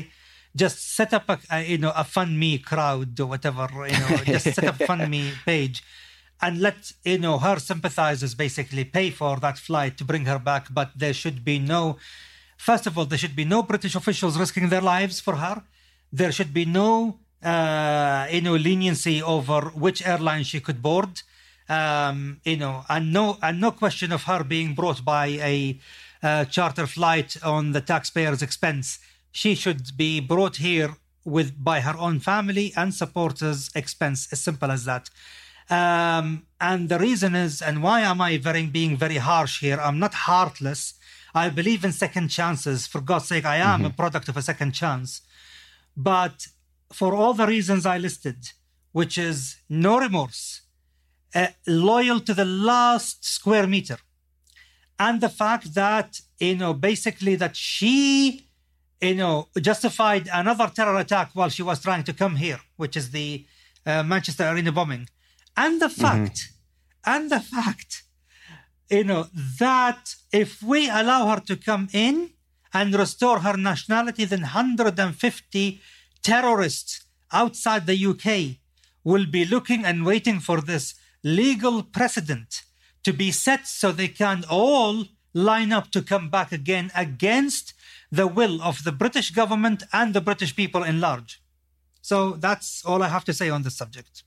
just 0.62 0.78
set 0.98 1.10
up 1.18 1.24
a, 1.34 1.36
a 1.54 1.58
you 1.72 1.78
know 1.84 1.92
a 2.02 2.04
fund 2.14 2.32
me 2.44 2.52
crowd 2.70 3.10
or 3.22 3.26
whatever. 3.34 3.64
You 3.92 3.98
know, 4.02 4.16
just 4.36 4.46
set 4.56 4.64
up 4.70 4.80
a 4.80 4.86
fund 4.90 5.04
me 5.14 5.22
page. 5.50 5.78
And 6.44 6.54
let 6.66 6.78
you 7.10 7.18
know 7.24 7.34
her 7.46 7.58
sympathizers 7.70 8.32
basically 8.44 8.84
pay 8.98 9.08
for 9.20 9.34
that 9.44 9.56
flight 9.68 9.92
to 9.98 10.04
bring 10.10 10.24
her 10.32 10.40
back, 10.50 10.64
but 10.78 10.88
there 11.02 11.14
should 11.22 11.38
be 11.50 11.56
no 11.74 11.82
First 12.68 12.84
of 12.88 12.92
all, 12.96 13.06
there 13.10 13.18
should 13.22 13.36
be 13.42 13.44
no 13.56 13.62
British 13.72 13.94
officials 14.00 14.34
risking 14.42 14.66
their 14.68 14.80
lives 14.94 15.16
for 15.26 15.34
her. 15.44 15.56
There 16.20 16.30
should 16.30 16.54
be 16.54 16.64
no, 16.64 17.18
uh, 17.42 18.28
you 18.30 18.40
know, 18.40 18.54
leniency 18.54 19.20
over 19.20 19.60
which 19.84 20.06
airline 20.06 20.44
she 20.44 20.60
could 20.60 20.80
board. 20.80 21.22
Um, 21.68 22.40
you 22.44 22.56
know, 22.56 22.84
and 22.88 23.12
no, 23.12 23.38
and 23.42 23.60
no 23.60 23.72
question 23.72 24.12
of 24.12 24.22
her 24.30 24.44
being 24.44 24.74
brought 24.74 25.04
by 25.04 25.26
a 25.54 25.80
uh, 26.22 26.44
charter 26.44 26.86
flight 26.86 27.36
on 27.42 27.72
the 27.72 27.80
taxpayer's 27.80 28.42
expense. 28.42 29.00
She 29.32 29.56
should 29.56 29.96
be 29.96 30.20
brought 30.20 30.56
here 30.68 30.90
with 31.24 31.64
by 31.70 31.80
her 31.80 31.96
own 31.98 32.20
family 32.20 32.72
and 32.76 32.94
supporters' 32.94 33.70
expense. 33.74 34.28
As 34.30 34.40
simple 34.40 34.70
as 34.70 34.84
that. 34.84 35.10
Um, 35.68 36.46
and 36.60 36.88
the 36.88 37.00
reason 37.00 37.34
is, 37.34 37.60
and 37.60 37.82
why 37.82 38.02
am 38.02 38.20
I 38.20 38.38
very 38.38 38.66
being 38.66 38.96
very 38.96 39.16
harsh 39.16 39.58
here? 39.58 39.80
I'm 39.80 39.98
not 39.98 40.14
heartless. 40.14 40.94
I 41.34 41.48
believe 41.48 41.84
in 41.84 41.90
second 41.90 42.28
chances. 42.28 42.86
For 42.86 43.00
God's 43.00 43.26
sake, 43.26 43.44
I 43.44 43.56
am 43.56 43.84
a 43.84 43.90
product 43.90 44.28
of 44.28 44.36
a 44.36 44.42
second 44.42 44.72
chance. 44.72 45.22
But 45.96 46.46
for 46.92 47.14
all 47.14 47.34
the 47.34 47.46
reasons 47.46 47.86
I 47.86 47.98
listed, 47.98 48.50
which 48.92 49.18
is 49.18 49.56
no 49.68 49.98
remorse, 49.98 50.62
uh, 51.34 51.48
loyal 51.66 52.20
to 52.20 52.34
the 52.34 52.44
last 52.44 53.24
square 53.24 53.66
meter, 53.66 53.98
and 54.98 55.20
the 55.20 55.28
fact 55.28 55.74
that, 55.74 56.20
you 56.38 56.56
know, 56.56 56.72
basically 56.72 57.34
that 57.36 57.56
she, 57.56 58.48
you 59.00 59.16
know, 59.16 59.48
justified 59.60 60.28
another 60.32 60.70
terror 60.72 60.98
attack 60.98 61.30
while 61.34 61.48
she 61.48 61.62
was 61.62 61.80
trying 61.82 62.04
to 62.04 62.12
come 62.12 62.36
here, 62.36 62.60
which 62.76 62.96
is 62.96 63.10
the 63.10 63.44
uh, 63.84 64.02
Manchester 64.02 64.48
Arena 64.48 64.72
bombing, 64.72 65.08
and 65.56 65.82
the 65.82 65.88
fact, 65.88 66.52
and 67.04 67.30
the 67.30 67.40
fact 67.40 68.04
you 68.90 69.04
know, 69.04 69.26
that 69.58 70.14
if 70.32 70.62
we 70.62 70.88
allow 70.88 71.28
her 71.28 71.40
to 71.40 71.56
come 71.56 71.88
in 71.92 72.30
and 72.74 72.94
restore 72.94 73.38
her 73.40 73.56
nationality, 73.56 74.24
then 74.24 74.40
150 74.40 75.80
terrorists 76.22 77.04
outside 77.32 77.86
the 77.86 78.06
UK 78.06 78.58
will 79.04 79.26
be 79.26 79.44
looking 79.44 79.84
and 79.84 80.04
waiting 80.04 80.40
for 80.40 80.60
this 80.60 80.94
legal 81.22 81.82
precedent 81.82 82.62
to 83.04 83.12
be 83.12 83.30
set 83.30 83.66
so 83.66 83.92
they 83.92 84.08
can 84.08 84.44
all 84.50 85.04
line 85.32 85.72
up 85.72 85.90
to 85.90 86.02
come 86.02 86.28
back 86.30 86.52
again 86.52 86.90
against 86.96 87.74
the 88.10 88.26
will 88.26 88.62
of 88.62 88.84
the 88.84 88.92
British 88.92 89.30
government 89.30 89.82
and 89.92 90.14
the 90.14 90.20
British 90.20 90.54
people 90.54 90.82
in 90.82 91.00
large. 91.00 91.42
So 92.00 92.32
that's 92.32 92.84
all 92.84 93.02
I 93.02 93.08
have 93.08 93.24
to 93.24 93.32
say 93.32 93.48
on 93.50 93.62
this 93.62 93.76
subject. 93.76 94.24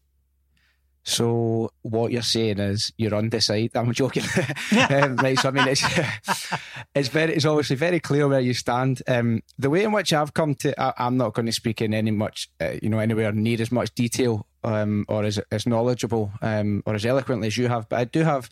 So 1.08 1.72
what 1.84 2.12
you're 2.12 2.22
saying 2.22 2.60
is 2.60 2.92
you're 2.98 3.16
undecided. 3.16 3.78
I'm 3.78 3.94
joking, 3.94 4.24
um, 4.90 5.16
right? 5.16 5.40
So 5.40 5.48
I 5.48 5.52
mean, 5.52 5.70
it's 5.70 5.82
it's 6.96 7.08
very, 7.08 7.34
it's 7.34 7.46
obviously 7.46 7.78
very 7.78 8.02
clear 8.02 8.28
where 8.28 8.42
you 8.42 8.54
stand. 8.54 9.02
Um, 9.08 9.42
the 9.58 9.70
way 9.70 9.86
in 9.86 9.94
which 9.94 10.12
I've 10.12 10.34
come 10.34 10.54
to, 10.56 10.78
I, 10.78 11.08
am 11.08 11.16
not 11.16 11.34
going 11.34 11.46
to 11.46 11.54
speak 11.54 11.82
in 11.82 11.94
any 11.94 12.12
much, 12.12 12.50
uh, 12.60 12.74
you 12.84 12.90
know, 12.90 13.00
anywhere 13.00 13.32
near 13.32 13.62
as 13.62 13.72
much 13.72 13.96
detail 13.96 14.48
um, 14.66 15.06
or 15.08 15.24
as 15.24 15.40
as 15.50 15.66
knowledgeable 15.66 16.30
um, 16.42 16.84
or 16.86 16.94
as 16.94 17.06
eloquently 17.06 17.48
as 17.48 17.56
you 17.56 17.70
have, 17.70 17.88
but 17.88 18.00
I 18.00 18.04
do 18.04 18.24
have 18.24 18.50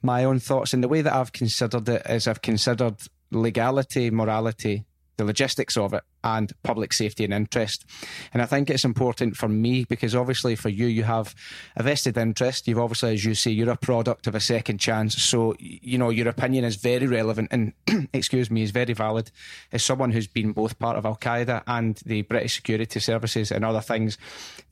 my 0.00 0.22
own 0.22 0.38
thoughts. 0.38 0.72
And 0.72 0.84
the 0.84 0.88
way 0.88 1.02
that 1.02 1.12
I've 1.12 1.32
considered 1.32 1.88
it 1.88 2.02
is 2.08 2.28
I've 2.28 2.40
considered 2.40 2.98
legality, 3.32 4.12
morality, 4.12 4.84
the 5.16 5.24
logistics 5.24 5.76
of 5.76 5.92
it 5.92 6.02
and 6.22 6.52
public 6.62 6.92
safety 6.92 7.24
and 7.24 7.32
interest. 7.32 7.84
And 8.32 8.42
I 8.42 8.46
think 8.46 8.68
it's 8.68 8.84
important 8.84 9.36
for 9.36 9.48
me 9.48 9.84
because 9.84 10.14
obviously 10.14 10.56
for 10.56 10.68
you, 10.68 10.86
you 10.86 11.04
have 11.04 11.34
a 11.76 11.82
vested 11.82 12.16
interest. 12.16 12.66
You've 12.66 12.78
obviously, 12.78 13.14
as 13.14 13.24
you 13.24 13.34
say, 13.34 13.50
you're 13.50 13.70
a 13.70 13.76
product 13.76 14.26
of 14.26 14.34
a 14.34 14.40
second 14.40 14.78
chance. 14.78 15.20
So, 15.22 15.54
you 15.58 15.98
know, 15.98 16.10
your 16.10 16.28
opinion 16.28 16.64
is 16.64 16.76
very 16.76 17.06
relevant 17.06 17.48
and, 17.50 17.72
excuse 18.12 18.50
me, 18.50 18.62
is 18.62 18.70
very 18.70 18.92
valid 18.92 19.30
as 19.72 19.84
someone 19.84 20.10
who's 20.10 20.26
been 20.26 20.52
both 20.52 20.78
part 20.78 20.96
of 20.96 21.06
Al 21.06 21.16
Qaeda 21.16 21.62
and 21.66 21.96
the 22.04 22.22
British 22.22 22.56
security 22.56 23.00
services 23.00 23.50
and 23.50 23.64
other 23.64 23.80
things 23.80 24.18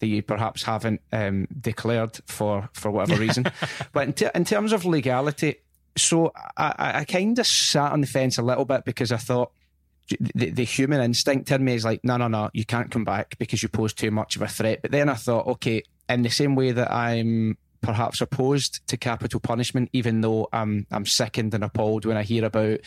that 0.00 0.07
you 0.07 0.22
perhaps 0.22 0.64
haven't 0.64 1.00
um, 1.12 1.46
declared 1.61 2.20
for, 2.26 2.68
for 2.72 2.90
whatever 2.90 3.20
reason. 3.20 3.46
but 3.92 4.09
in, 4.09 4.12
t- 4.12 4.28
in 4.35 4.44
terms 4.44 4.72
of 4.72 4.85
legality, 4.85 5.57
so 5.96 6.33
I, 6.57 7.00
I 7.00 7.04
kind 7.04 7.38
of 7.38 7.46
sat 7.46 7.92
on 7.92 8.00
the 8.00 8.07
fence 8.07 8.38
a 8.38 8.42
little 8.42 8.64
bit 8.64 8.85
because 8.85 9.12
I 9.12 9.16
thought, 9.16 9.52
the, 10.09 10.51
the 10.51 10.64
human 10.64 11.01
instinct 11.01 11.51
in 11.51 11.64
me 11.64 11.75
is 11.75 11.85
like, 11.85 12.05
no, 12.05 12.17
no, 12.17 12.29
no, 12.29 12.51
you 12.53 12.64
can't 12.64 12.90
come 12.90 13.05
back 13.05 13.37
because 13.38 13.62
you 13.62 13.69
pose 13.69 13.93
too 13.93 14.11
much 14.11 14.37
of 14.37 14.43
a 14.43 14.49
threat. 14.49 14.83
But 14.83 14.90
then 14.90 15.09
I 15.09 15.14
thought, 15.14 15.47
okay, 15.47 15.83
in 16.09 16.23
the 16.23 16.31
same 16.31 16.55
way 16.55 16.73
that 16.73 16.90
I'm 16.90 17.57
perhaps 17.81 18.21
opposed 18.21 18.87
to 18.88 18.97
capital 18.97 19.40
punishment, 19.40 19.90
even 19.93 20.21
though 20.21 20.49
I'm 20.53 20.87
I'm 20.90 21.07
sickened 21.07 21.55
and 21.55 21.64
appalled 21.64 22.05
when 22.05 22.17
I 22.17 22.23
hear 22.23 22.45
about 22.45 22.81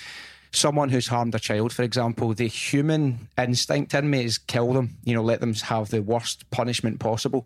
someone 0.51 0.89
who's 0.89 1.07
harmed 1.07 1.35
a 1.35 1.39
child, 1.39 1.73
for 1.73 1.83
example, 1.83 2.33
the 2.33 2.47
human 2.47 3.27
instinct 3.37 3.93
in 3.93 4.09
me 4.09 4.23
is 4.23 4.37
kill 4.37 4.73
them, 4.73 4.97
you 5.03 5.13
know, 5.13 5.23
let 5.23 5.39
them 5.39 5.53
have 5.53 5.89
the 5.89 6.01
worst 6.01 6.49
punishment 6.51 6.99
possible. 6.99 7.45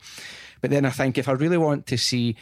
But 0.62 0.70
then 0.70 0.86
I 0.86 0.92
think 0.92 1.18
if 1.18 1.28
I 1.28 1.34
really 1.34 1.58
want 1.58 1.88
to 1.88 1.98
see 1.98 2.36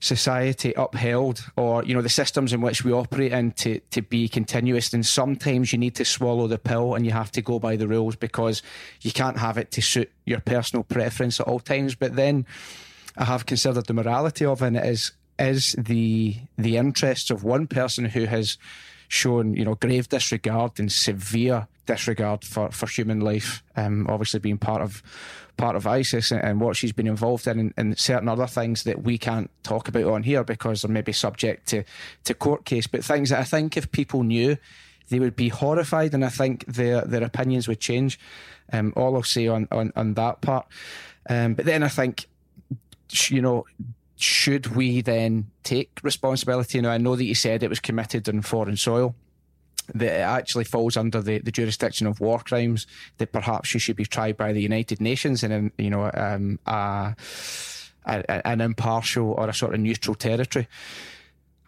society 0.00 0.74
upheld 0.76 1.42
or 1.56 1.82
you 1.84 1.94
know 1.94 2.02
the 2.02 2.08
systems 2.08 2.52
in 2.52 2.60
which 2.60 2.84
we 2.84 2.92
operate 2.92 3.32
in 3.32 3.50
to, 3.52 3.80
to 3.90 4.02
be 4.02 4.28
continuous 4.28 4.92
and 4.92 5.06
sometimes 5.06 5.72
you 5.72 5.78
need 5.78 5.94
to 5.94 6.04
swallow 6.04 6.46
the 6.46 6.58
pill 6.58 6.94
and 6.94 7.06
you 7.06 7.12
have 7.12 7.32
to 7.32 7.40
go 7.40 7.58
by 7.58 7.76
the 7.76 7.88
rules 7.88 8.14
because 8.14 8.62
you 9.00 9.10
can't 9.10 9.38
have 9.38 9.56
it 9.56 9.70
to 9.70 9.80
suit 9.80 10.10
your 10.24 10.40
personal 10.40 10.82
preference 10.84 11.40
at 11.40 11.48
all 11.48 11.60
times. 11.60 11.94
But 11.94 12.14
then 12.14 12.46
I 13.16 13.24
have 13.24 13.46
considered 13.46 13.86
the 13.86 13.94
morality 13.94 14.44
of 14.44 14.62
it 14.62 14.66
and 14.66 14.76
it 14.76 14.84
is 14.84 15.12
is 15.38 15.74
the 15.78 16.36
the 16.56 16.76
interests 16.76 17.30
of 17.30 17.44
one 17.44 17.66
person 17.66 18.06
who 18.06 18.24
has 18.24 18.58
shown 19.08 19.54
you 19.54 19.64
know 19.64 19.74
grave 19.74 20.08
disregard 20.08 20.78
and 20.78 20.90
severe 20.90 21.68
disregard 21.86 22.44
for, 22.44 22.70
for 22.70 22.86
human 22.86 23.20
life 23.20 23.62
um, 23.76 24.06
obviously 24.08 24.40
being 24.40 24.58
part 24.58 24.82
of 24.82 25.02
part 25.56 25.76
of 25.76 25.86
ISIS 25.86 26.32
and, 26.32 26.60
what 26.60 26.76
she's 26.76 26.92
been 26.92 27.06
involved 27.06 27.46
in 27.46 27.58
and, 27.58 27.74
and, 27.76 27.98
certain 27.98 28.28
other 28.28 28.46
things 28.46 28.84
that 28.84 29.02
we 29.02 29.18
can't 29.18 29.50
talk 29.62 29.88
about 29.88 30.04
on 30.04 30.22
here 30.22 30.44
because 30.44 30.82
they're 30.82 30.90
maybe 30.90 31.12
subject 31.12 31.66
to, 31.68 31.84
to 32.24 32.34
court 32.34 32.64
case, 32.64 32.86
but 32.86 33.04
things 33.04 33.30
that 33.30 33.40
I 33.40 33.44
think 33.44 33.76
if 33.76 33.90
people 33.90 34.22
knew 34.22 34.56
they 35.08 35.20
would 35.20 35.36
be 35.36 35.48
horrified, 35.48 36.14
and 36.14 36.24
I 36.24 36.28
think 36.28 36.66
their 36.66 37.02
their 37.02 37.22
opinions 37.22 37.68
would 37.68 37.80
change. 37.80 38.18
Um, 38.72 38.92
all 38.96 39.14
I'll 39.14 39.22
say 39.22 39.46
on 39.46 39.68
on, 39.70 39.92
on 39.94 40.14
that 40.14 40.40
part. 40.40 40.66
Um, 41.28 41.54
but 41.54 41.64
then 41.64 41.82
I 41.82 41.88
think, 41.88 42.26
you 43.28 43.40
know, 43.40 43.66
should 44.16 44.74
we 44.74 45.02
then 45.02 45.50
take 45.62 46.00
responsibility? 46.02 46.80
Now 46.80 46.90
I 46.90 46.98
know 46.98 47.16
that 47.16 47.24
you 47.24 47.34
said 47.34 47.62
it 47.62 47.70
was 47.70 47.80
committed 47.80 48.28
on 48.28 48.42
foreign 48.42 48.76
soil. 48.76 49.14
That 49.94 50.18
it 50.18 50.22
actually 50.22 50.64
falls 50.64 50.96
under 50.96 51.22
the, 51.22 51.38
the 51.38 51.52
jurisdiction 51.52 52.06
of 52.06 52.20
war 52.20 52.40
crimes. 52.40 52.86
That 53.18 53.32
perhaps 53.32 53.68
she 53.68 53.78
should 53.78 53.96
be 53.96 54.06
tried 54.06 54.36
by 54.36 54.52
the 54.52 54.60
United 54.60 55.00
Nations 55.00 55.42
in, 55.42 55.72
you 55.78 55.90
know, 55.90 56.10
um, 56.14 56.58
a, 56.66 57.14
a, 58.04 58.46
an 58.46 58.60
impartial 58.60 59.32
or 59.32 59.48
a 59.48 59.54
sort 59.54 59.74
of 59.74 59.80
neutral 59.80 60.14
territory. 60.14 60.68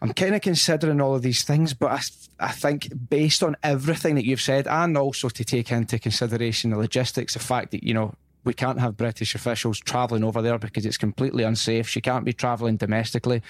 I'm 0.01 0.13
kind 0.13 0.33
of 0.33 0.41
considering 0.41 1.01
all 1.01 1.15
of 1.15 1.21
these 1.21 1.43
things, 1.43 1.73
but 1.73 1.91
I, 1.91 1.99
I 2.39 2.51
think 2.51 2.87
based 3.09 3.43
on 3.43 3.57
everything 3.63 4.15
that 4.15 4.25
you've 4.25 4.41
said, 4.41 4.65
and 4.67 4.97
also 4.97 5.27
to 5.27 5.43
take 5.43 5.71
into 5.71 5.99
consideration 5.99 6.71
the 6.71 6.77
logistics, 6.77 7.33
the 7.33 7.39
fact 7.39 7.71
that, 7.71 7.83
you 7.83 7.93
know, 7.93 8.13
we 8.45 8.53
can't 8.53 8.79
have 8.79 8.95
British 8.95 9.35
officials 9.35 9.77
travelling 9.79 10.23
over 10.23 10.41
there 10.41 10.57
because 10.57 10.85
it's 10.85 10.97
completely 10.97 11.43
unsafe. 11.43 11.89
She 11.89 11.99
can't 11.99 12.23
be 12.23 12.31
travelling 12.31 12.77
domestically 12.77 13.41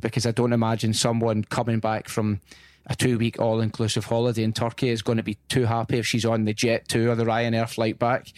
because 0.00 0.24
I 0.24 0.30
don't 0.30 0.52
imagine 0.52 0.94
someone 0.94 1.42
coming 1.42 1.80
back 1.80 2.08
from 2.08 2.40
a 2.88 2.96
two 2.96 3.18
week 3.18 3.38
all 3.38 3.60
inclusive 3.60 4.04
holiday 4.04 4.42
in 4.42 4.52
Turkey 4.52 4.88
is 4.88 5.02
going 5.02 5.18
to 5.18 5.22
be 5.22 5.38
too 5.48 5.64
happy 5.64 5.98
if 5.98 6.06
she's 6.06 6.24
on 6.24 6.44
the 6.44 6.54
Jet2 6.54 7.08
or 7.08 7.14
the 7.14 7.24
Ryanair 7.24 7.68
flight 7.68 7.98
back 7.98 8.28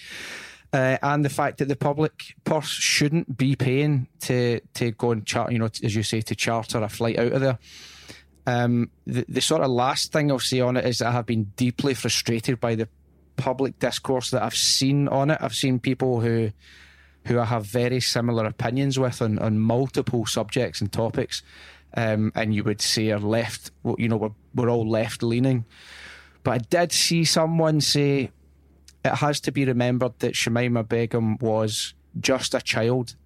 uh, 0.73 0.99
and 1.03 1.25
the 1.25 1.31
fact 1.31 1.59
that 1.59 1.69
the 1.69 1.77
public 1.77 2.35
purse 2.45 2.69
shouldn't 2.69 3.37
be 3.37 3.57
paying 3.57 4.07
to 4.21 4.61
to 4.75 4.93
go 4.93 5.11
and 5.11 5.27
chart, 5.27 5.53
you 5.53 5.59
know, 5.59 5.69
as 5.83 5.95
you 5.95 6.03
say, 6.03 6.21
to 6.21 6.35
charter 6.35 6.79
a 6.79 6.89
flight 6.89 7.19
out 7.19 7.33
of 7.33 7.41
there. 7.41 7.59
Um, 8.47 8.91
the, 9.07 9.25
the 9.29 9.41
sort 9.41 9.63
of 9.63 9.71
last 9.71 10.13
thing 10.13 10.31
I'll 10.31 10.39
say 10.39 10.61
on 10.61 10.77
it 10.77 10.85
is 10.85 10.99
that 10.99 11.09
I 11.09 11.13
have 11.13 11.27
been 11.27 11.45
deeply 11.57 11.95
frustrated 11.95 12.61
by 12.61 12.75
the 12.75 12.89
public 13.37 13.79
discourse 13.79 14.31
that 14.31 14.43
I've 14.43 14.57
seen 14.57 15.09
on 15.09 15.31
it. 15.31 15.39
I've 15.41 15.55
seen 15.55 15.79
people 15.79 16.21
who 16.21 16.51
who 17.27 17.39
I 17.39 17.45
have 17.45 17.67
very 17.67 18.01
similar 18.01 18.47
opinions 18.47 18.99
with 18.99 19.21
on, 19.21 19.39
on 19.41 19.59
multiple 19.59 20.25
subjects 20.25 20.81
and 20.81 20.91
topics, 20.91 21.43
um, 21.95 22.33
and 22.35 22.55
you 22.55 22.65
would 22.65 22.81
say 22.81 23.11
are 23.11 23.19
left, 23.19 23.71
you 23.99 24.09
know, 24.09 24.17
we're, 24.17 24.31
we're 24.55 24.71
all 24.71 24.89
left 24.89 25.23
leaning. 25.23 25.65
But 26.43 26.51
I 26.51 26.59
did 26.59 26.93
see 26.93 27.25
someone 27.25 27.81
say 27.81 28.31
it 29.05 29.15
has 29.15 29.41
to 29.41 29.53
be 29.53 29.65
remembered 29.65 30.19
that 30.21 30.35
Shamima 30.35 30.89
Begum 30.89 31.37
was 31.39 31.95
just 32.19 32.55
a 32.55 32.61
child 32.61 33.17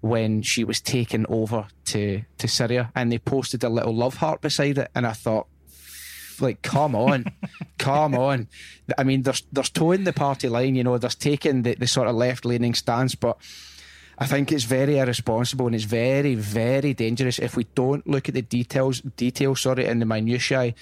when 0.00 0.42
she 0.42 0.64
was 0.64 0.80
taken 0.80 1.24
over 1.28 1.66
to, 1.86 2.22
to 2.38 2.48
Syria 2.48 2.92
and 2.94 3.10
they 3.10 3.18
posted 3.18 3.64
a 3.64 3.68
little 3.68 3.94
love 3.94 4.16
heart 4.16 4.42
beside 4.42 4.78
it 4.78 4.90
and 4.94 5.06
I 5.06 5.12
thought 5.12 5.46
like 6.40 6.62
come 6.62 6.94
on 6.94 7.24
come 7.78 8.14
on 8.14 8.48
I 8.98 9.04
mean 9.04 9.22
there's 9.22 9.44
there's 9.52 9.70
toeing 9.70 10.04
the 10.04 10.12
party 10.12 10.48
line 10.48 10.74
you 10.74 10.84
know 10.84 10.98
there's 10.98 11.14
taking 11.14 11.62
the, 11.62 11.74
the 11.74 11.86
sort 11.86 12.08
of 12.08 12.16
left 12.16 12.44
leaning 12.44 12.74
stance 12.74 13.14
but 13.14 13.38
I 14.18 14.26
think 14.26 14.52
it's 14.52 14.64
very 14.64 14.98
irresponsible 14.98 15.66
and 15.66 15.74
it's 15.74 15.84
very 15.84 16.34
very 16.34 16.94
dangerous 16.94 17.38
if 17.38 17.56
we 17.56 17.64
don't 17.74 18.06
look 18.06 18.28
at 18.28 18.34
the 18.34 18.42
details 18.42 19.00
details 19.00 19.62
sorry 19.62 19.86
and 19.86 20.00
the 20.00 20.06
minutiae 20.06 20.74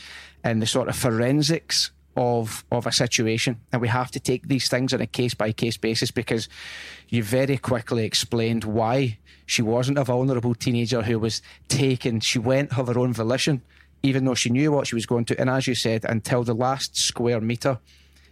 and 0.44 0.60
the 0.60 0.66
sort 0.66 0.88
of 0.88 0.96
forensics 0.96 1.90
of 2.16 2.64
of 2.70 2.86
a 2.86 2.92
situation. 2.92 3.60
And 3.72 3.80
we 3.80 3.88
have 3.88 4.10
to 4.10 4.20
take 4.20 4.48
these 4.48 4.68
things 4.68 4.92
on 4.92 5.00
a 5.00 5.06
case 5.06 5.34
by 5.34 5.52
case 5.52 5.76
basis 5.76 6.10
because 6.10 6.48
you 7.08 7.22
very 7.22 7.56
quickly 7.56 8.04
explained 8.04 8.64
why 8.64 9.18
she 9.46 9.62
wasn't 9.62 9.98
a 9.98 10.04
vulnerable 10.04 10.54
teenager 10.54 11.02
who 11.02 11.18
was 11.18 11.42
taken. 11.68 12.20
She 12.20 12.38
went 12.38 12.78
of 12.78 12.88
her 12.88 12.98
own 12.98 13.12
volition 13.12 13.62
even 14.04 14.24
though 14.24 14.34
she 14.34 14.50
knew 14.50 14.72
what 14.72 14.88
she 14.88 14.96
was 14.96 15.06
going 15.06 15.24
to. 15.26 15.40
And 15.40 15.48
as 15.48 15.66
you 15.66 15.74
said 15.74 16.04
until 16.04 16.44
the 16.44 16.54
last 16.54 16.96
square 16.96 17.40
meter 17.40 17.78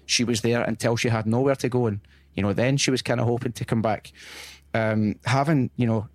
she 0.05 0.25
was 0.25 0.41
there 0.41 0.63
until 0.63 0.97
she 0.97 1.09
had 1.09 1.27
nowhere 1.27 1.57
to 1.57 1.69
go. 1.69 1.87
And 1.87 2.01
you 2.35 2.43
know 2.43 2.53
then 2.53 2.77
she 2.77 2.91
was 2.91 3.03
kind 3.03 3.21
of 3.21 3.27
hoping 3.27 3.53
to 3.53 3.65
come 3.65 3.81
back 3.81 4.13
um, 4.75 5.17
having 5.25 5.71
you 5.77 5.87
know 5.87 6.09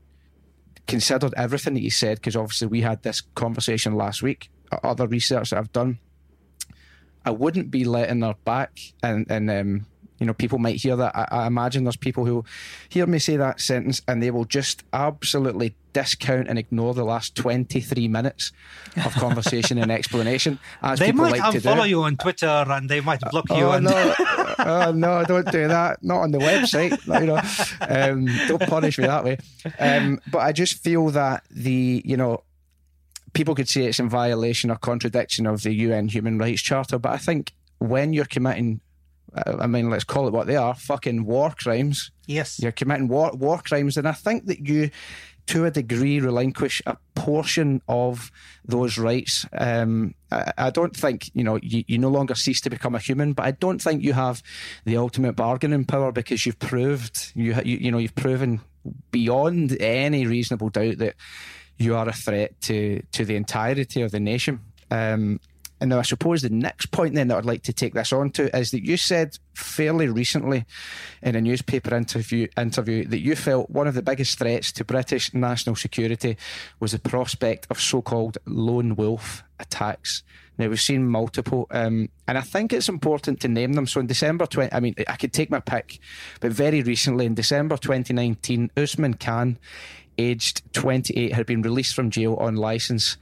considered 0.88 1.34
everything 1.36 1.74
that 1.74 1.82
you 1.82 1.90
said 1.90 2.18
because 2.18 2.36
obviously 2.36 2.68
we 2.68 2.82
had 2.82 3.02
this 3.02 3.22
conversation 3.22 3.96
last 3.96 4.22
week 4.22 4.50
other 4.84 5.08
research 5.08 5.50
that 5.50 5.58
I've 5.58 5.72
done 5.72 6.00
I 7.26 7.32
wouldn't 7.32 7.72
be 7.72 7.84
letting 7.84 8.22
her 8.22 8.36
back. 8.46 8.80
And, 9.02 9.26
and 9.30 9.50
um, 9.50 9.88
you 10.20 10.26
know, 10.26 10.34
people 10.34 10.60
might 10.60 10.78
hear 10.78 10.96
that. 10.96 11.16
I, 11.16 11.28
I, 11.32 11.48
imagine 11.48 11.84
there's 11.84 11.98
people 11.98 12.26
who 12.26 12.46
hear 12.90 13.06
me 13.06 13.20
say 13.20 13.36
that 13.38 13.60
sentence 13.60 14.02
and 14.08 14.24
they 14.24 14.32
will 14.32 14.46
just 14.46 14.84
absolutely 14.94 15.76
discount 15.94 16.48
and 16.48 16.58
ignore 16.58 16.94
the 16.94 17.04
last 17.04 17.36
23 17.36 18.08
minutes 18.08 18.52
of 19.06 19.14
conversation 19.16 19.78
and 19.78 19.92
explanation. 19.92 20.60
As 20.82 21.00
they 21.00 21.08
people 21.08 21.24
might 21.24 21.40
like 21.40 21.56
unfollow 21.56 21.88
you 21.88 22.04
on 22.04 22.18
Twitter 22.18 22.48
and 22.48 22.90
they 22.90 23.02
might 23.02 23.22
block 23.32 23.50
you. 23.50 23.66
Oh, 23.66 23.72
and... 23.72 23.86
no. 23.86 24.16
oh, 24.60 24.92
no, 24.94 25.24
don't 25.26 25.52
do 25.52 25.68
that. 25.68 26.04
Not 26.04 26.22
on 26.22 26.32
the 26.32 26.40
website. 26.40 26.92
You 27.20 27.28
know, 27.28 27.42
um, 27.82 28.26
don't 28.48 28.70
punish 28.70 28.98
me 28.98 29.06
that 29.06 29.24
way. 29.24 29.38
Um, 29.80 30.20
but 30.32 30.40
I 30.40 30.52
just 30.52 30.84
feel 30.84 31.10
that 31.10 31.44
the, 31.50 32.02
you 32.06 32.18
know, 32.18 32.44
people 33.34 33.54
could 33.54 33.68
say 33.68 33.86
it's 33.86 34.00
in 34.00 34.10
violation 34.10 34.72
or 34.72 34.78
contradiction 34.78 35.46
of 35.46 35.64
the 35.64 35.74
UN 35.74 36.08
Human 36.08 36.38
Rights 36.38 36.62
Charter, 36.62 36.98
but 36.98 37.12
I 37.12 37.18
think 37.18 37.54
when 37.80 38.14
you're 38.14 38.26
committing, 38.26 38.82
I 39.36 39.68
mean, 39.68 39.90
let's 39.90 40.04
call 40.04 40.28
it 40.28 40.34
what 40.34 40.48
they 40.48 40.56
are, 40.56 40.76
fucking 40.76 41.26
war 41.26 41.54
crimes. 41.58 42.12
Yes. 42.28 42.60
You're 42.60 42.72
committing 42.72 43.08
war, 43.08 43.32
war 43.34 43.60
crimes, 43.60 43.98
and 43.98 44.08
I 44.08 44.14
think 44.14 44.46
that 44.46 44.68
you, 44.68 44.90
to 45.48 45.66
a 45.66 45.72
degree, 45.72 46.20
relinquish 46.20 46.82
a 46.86 46.98
portion 47.16 47.82
of 47.88 48.32
those 48.64 48.98
rights. 48.98 49.46
Um, 49.52 50.16
I, 50.32 50.52
I, 50.58 50.70
don't 50.70 50.96
think, 50.96 51.32
you 51.34 51.44
know, 51.44 51.60
you, 51.62 51.84
you 51.88 51.98
no 51.98 52.10
longer 52.10 52.36
cease 52.36 52.62
to 52.62 52.70
become 52.70 52.96
a 52.96 53.00
human, 53.00 53.34
but 53.34 53.46
I 53.46 53.52
don't 53.52 53.82
think 53.82 54.04
you 54.04 54.14
have 54.14 54.42
the 54.86 54.98
ultimate 54.98 55.36
bargaining 55.36 55.86
power 55.86 56.12
because 56.12 56.46
you've 56.46 56.60
proved, 56.60 57.32
you, 57.36 57.56
you, 57.64 57.78
you 57.78 57.92
know, 57.92 57.98
you've 57.98 58.16
proven 58.16 58.62
beyond 59.12 59.80
any 59.82 60.26
reasonable 60.26 60.70
doubt 60.70 61.00
that 61.00 61.16
you 61.78 61.96
are 61.96 62.08
a 62.08 62.14
threat 62.14 62.60
to 62.62 63.02
to 63.12 63.26
the 63.26 63.36
entirety 63.36 64.02
of 64.02 64.12
the 64.12 64.20
nation. 64.20 64.62
Um, 64.92 65.40
and 65.82 65.90
now 65.90 66.00
I 66.00 66.04
suppose 66.04 66.42
the 66.42 66.50
next 66.50 66.88
point 66.92 67.16
then 67.16 67.28
that 67.28 67.38
I'd 67.38 67.46
like 67.46 67.64
to 67.64 67.74
take 67.74 67.94
this 67.94 68.14
on 68.14 68.32
to 68.32 68.56
is 68.58 68.72
that 68.72 68.86
you 68.86 68.98
said 68.98 69.38
fairly 69.54 70.08
recently 70.08 70.66
in 71.22 71.36
a 71.36 71.42
newspaper 71.42 71.94
interview 71.94 72.48
interview 72.58 73.06
that 73.08 73.20
you 73.20 73.36
felt 73.36 73.70
one 73.70 73.88
of 73.88 73.94
the 73.94 74.02
biggest 74.02 74.40
threats 74.40 74.72
to 74.74 74.86
British 74.86 75.34
national 75.34 75.76
security 75.76 76.38
was 76.80 76.94
the 76.94 77.00
prospect 77.00 77.68
of 77.70 77.80
so-called 77.80 78.38
lone 78.46 78.96
wolf 78.96 79.44
attacks. 79.60 80.24
Now 80.58 80.70
we've 80.70 80.80
seen 80.80 81.08
multiple, 81.08 81.68
um, 81.72 82.10
and 82.28 82.38
I 82.38 82.42
think 82.42 82.72
it's 82.72 82.88
important 82.88 83.42
to 83.42 83.50
name 83.50 83.74
them. 83.74 83.88
So 83.88 84.00
in 84.00 84.08
December 84.08 84.46
20, 84.46 84.72
I 84.74 84.80
mean, 84.80 84.96
I 85.08 85.18
could 85.18 85.34
take 85.34 85.50
my 85.50 85.60
pick, 85.60 86.00
but 86.40 86.54
very 86.54 86.82
recently 86.82 87.26
in 87.26 87.36
December 87.36 87.76
2019, 87.76 88.72
Usman 88.78 89.16
Khan 89.16 89.58
aged 90.18 90.62
28, 90.74 91.34
had 91.34 91.46
been 91.46 91.62
released 91.62 91.94
from 91.94 92.10
jail 92.10 92.36
on 92.36 92.56
licence 92.56 93.18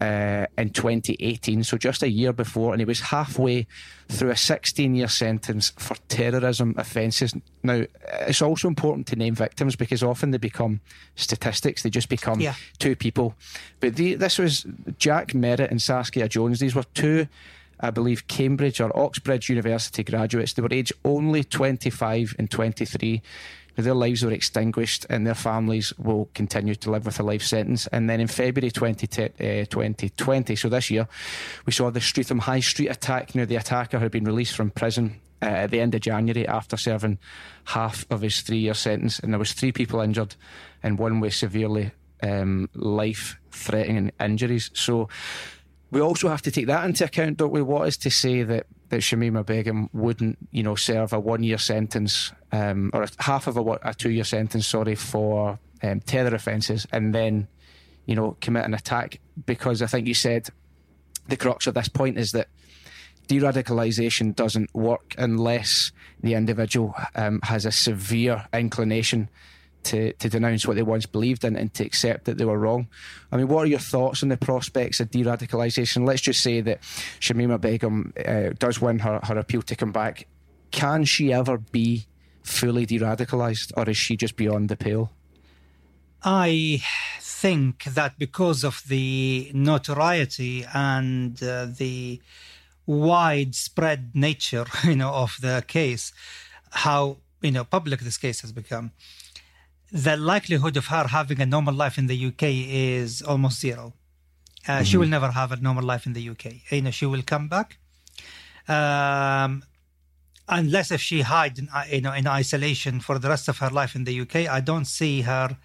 uh, 0.00 0.46
in 0.56 0.70
2018, 0.70 1.64
so 1.64 1.76
just 1.76 2.02
a 2.02 2.10
year 2.10 2.32
before, 2.32 2.72
and 2.72 2.80
he 2.80 2.84
was 2.84 3.00
halfway 3.00 3.66
through 4.08 4.30
a 4.30 4.36
16 4.36 4.94
year 4.94 5.08
sentence 5.08 5.72
for 5.76 5.96
terrorism 6.08 6.74
offences. 6.78 7.34
Now, 7.62 7.84
it's 8.20 8.42
also 8.42 8.68
important 8.68 9.06
to 9.08 9.16
name 9.16 9.34
victims 9.34 9.76
because 9.76 10.02
often 10.02 10.30
they 10.30 10.38
become 10.38 10.80
statistics, 11.16 11.82
they 11.82 11.90
just 11.90 12.08
become 12.08 12.40
yeah. 12.40 12.54
two 12.78 12.94
people. 12.94 13.34
But 13.80 13.96
the, 13.96 14.14
this 14.14 14.38
was 14.38 14.66
Jack 14.98 15.34
Merritt 15.34 15.70
and 15.70 15.82
Saskia 15.82 16.28
Jones. 16.28 16.60
These 16.60 16.74
were 16.74 16.84
two. 16.94 17.26
I 17.80 17.90
believe 17.90 18.26
Cambridge 18.26 18.80
or 18.80 18.96
Oxbridge 18.98 19.48
University 19.48 20.02
graduates. 20.02 20.52
They 20.52 20.62
were 20.62 20.72
aged 20.72 20.92
only 21.04 21.44
25 21.44 22.34
and 22.38 22.50
23 22.50 23.22
their 23.84 23.94
lives 23.94 24.24
were 24.24 24.32
extinguished 24.32 25.06
and 25.08 25.26
their 25.26 25.34
families 25.34 25.92
will 25.98 26.28
continue 26.34 26.74
to 26.74 26.90
live 26.90 27.06
with 27.06 27.20
a 27.20 27.22
life 27.22 27.42
sentence. 27.42 27.86
And 27.88 28.10
then 28.10 28.20
in 28.20 28.26
February 28.26 28.70
20, 28.70 29.06
uh, 29.22 29.64
2020, 29.66 30.56
so 30.56 30.68
this 30.68 30.90
year, 30.90 31.08
we 31.64 31.72
saw 31.72 31.90
the 31.90 32.00
Streatham 32.00 32.40
High 32.40 32.60
Street 32.60 32.88
attack. 32.88 33.34
Now, 33.34 33.44
the 33.44 33.56
attacker 33.56 33.98
had 33.98 34.10
been 34.10 34.24
released 34.24 34.56
from 34.56 34.70
prison 34.70 35.20
uh, 35.40 35.46
at 35.46 35.70
the 35.70 35.80
end 35.80 35.94
of 35.94 36.00
January 36.00 36.46
after 36.46 36.76
serving 36.76 37.18
half 37.66 38.04
of 38.10 38.22
his 38.22 38.40
three 38.40 38.58
year 38.58 38.74
sentence. 38.74 39.20
And 39.20 39.32
there 39.32 39.38
was 39.38 39.52
three 39.52 39.72
people 39.72 40.00
injured 40.00 40.34
and 40.82 40.98
one 40.98 41.20
with 41.20 41.34
severely 41.34 41.92
um, 42.22 42.68
life 42.74 43.36
threatening 43.50 44.12
injuries. 44.20 44.70
So 44.74 45.08
we 45.90 46.00
also 46.00 46.28
have 46.28 46.42
to 46.42 46.50
take 46.50 46.66
that 46.66 46.84
into 46.84 47.04
account, 47.04 47.38
don't 47.38 47.52
we? 47.52 47.62
What 47.62 47.88
is 47.88 47.96
to 47.98 48.10
say 48.10 48.42
that 48.42 48.66
that 48.88 49.00
Shamima 49.00 49.44
Begum 49.44 49.90
wouldn't, 49.92 50.38
you 50.50 50.62
know, 50.62 50.74
serve 50.74 51.12
a 51.12 51.20
one-year 51.20 51.58
sentence 51.58 52.32
um, 52.52 52.90
or 52.94 53.02
a, 53.02 53.08
half 53.18 53.46
of 53.46 53.56
a, 53.56 53.78
a 53.82 53.94
two-year 53.94 54.24
sentence, 54.24 54.66
sorry, 54.66 54.94
for 54.94 55.58
um, 55.82 56.00
terror 56.00 56.34
offences, 56.34 56.86
and 56.92 57.14
then, 57.14 57.48
you 58.06 58.14
know, 58.14 58.36
commit 58.40 58.64
an 58.64 58.74
attack? 58.74 59.20
Because 59.46 59.82
I 59.82 59.86
think 59.86 60.06
you 60.06 60.14
said 60.14 60.48
the 61.28 61.36
crux 61.36 61.66
of 61.66 61.74
this 61.74 61.88
point 61.88 62.18
is 62.18 62.32
that 62.32 62.48
de-radicalisation 63.26 64.34
doesn't 64.34 64.74
work 64.74 65.14
unless 65.18 65.92
the 66.22 66.34
individual 66.34 66.94
um, 67.14 67.40
has 67.42 67.66
a 67.66 67.72
severe 67.72 68.46
inclination 68.54 69.28
to, 69.84 70.12
to 70.14 70.28
denounce 70.28 70.66
what 70.66 70.76
they 70.76 70.82
once 70.82 71.06
believed 71.06 71.44
in 71.44 71.56
and 71.56 71.72
to 71.74 71.84
accept 71.84 72.24
that 72.26 72.38
they 72.38 72.44
were 72.44 72.58
wrong. 72.58 72.88
I 73.32 73.36
mean, 73.36 73.48
what 73.48 73.64
are 73.64 73.68
your 73.68 73.78
thoughts 73.78 74.22
on 74.22 74.28
the 74.28 74.36
prospects 74.36 75.00
of 75.00 75.10
de 75.10 75.22
radicalisation? 75.24 76.06
Let's 76.06 76.22
just 76.22 76.42
say 76.42 76.60
that 76.60 76.82
Shamima 77.20 77.60
Begum 77.60 78.12
uh, 78.26 78.50
does 78.58 78.80
win 78.80 78.98
her, 79.00 79.20
her 79.22 79.38
appeal 79.38 79.62
to 79.62 79.76
come 79.76 79.92
back. 79.92 80.26
Can 80.70 81.04
she 81.04 81.32
ever 81.32 81.58
be 81.58 82.06
fully 82.42 82.86
de 82.86 82.98
radicalised, 82.98 83.72
or 83.76 83.88
is 83.88 83.96
she 83.96 84.16
just 84.16 84.36
beyond 84.36 84.68
the 84.68 84.76
pale? 84.76 85.12
I 86.22 86.82
think 87.20 87.84
that 87.84 88.18
because 88.18 88.64
of 88.64 88.82
the 88.88 89.50
notoriety 89.54 90.66
and 90.74 91.40
uh, 91.42 91.66
the 91.66 92.20
widespread 92.86 94.10
nature, 94.14 94.66
you 94.84 94.96
know, 94.96 95.12
of 95.12 95.36
the 95.40 95.64
case, 95.66 96.12
how 96.70 97.18
you 97.40 97.52
know 97.52 97.64
public 97.64 98.00
this 98.00 98.18
case 98.18 98.40
has 98.40 98.50
become, 98.50 98.92
the 99.90 100.16
likelihood 100.16 100.76
of 100.76 100.86
her 100.86 101.06
having 101.08 101.40
a 101.40 101.46
normal 101.46 101.74
life 101.74 101.98
in 101.98 102.06
the 102.06 102.26
UK 102.26 102.42
is 102.42 103.22
almost 103.22 103.60
zero. 103.60 103.94
Uh, 104.66 104.72
mm-hmm. 104.72 104.84
She 104.84 104.96
will 104.96 105.08
never 105.08 105.30
have 105.30 105.52
a 105.52 105.56
normal 105.56 105.84
life 105.84 106.04
in 106.06 106.12
the 106.12 106.28
UK. 106.28 106.70
You 106.70 106.82
know, 106.82 106.90
she 106.90 107.06
will 107.06 107.22
come 107.22 107.48
back, 107.48 107.78
um, 108.68 109.62
unless 110.48 110.90
if 110.90 111.00
she 111.00 111.22
hide, 111.22 111.58
in, 111.58 111.68
you 111.90 112.00
know, 112.02 112.12
in 112.12 112.26
isolation 112.26 113.00
for 113.00 113.18
the 113.18 113.28
rest 113.28 113.48
of 113.48 113.58
her 113.58 113.70
life 113.70 113.94
in 113.94 114.04
the 114.04 114.20
UK. 114.20 114.36
I 114.48 114.60
don't 114.60 114.84
see 114.84 115.22
her 115.22 115.56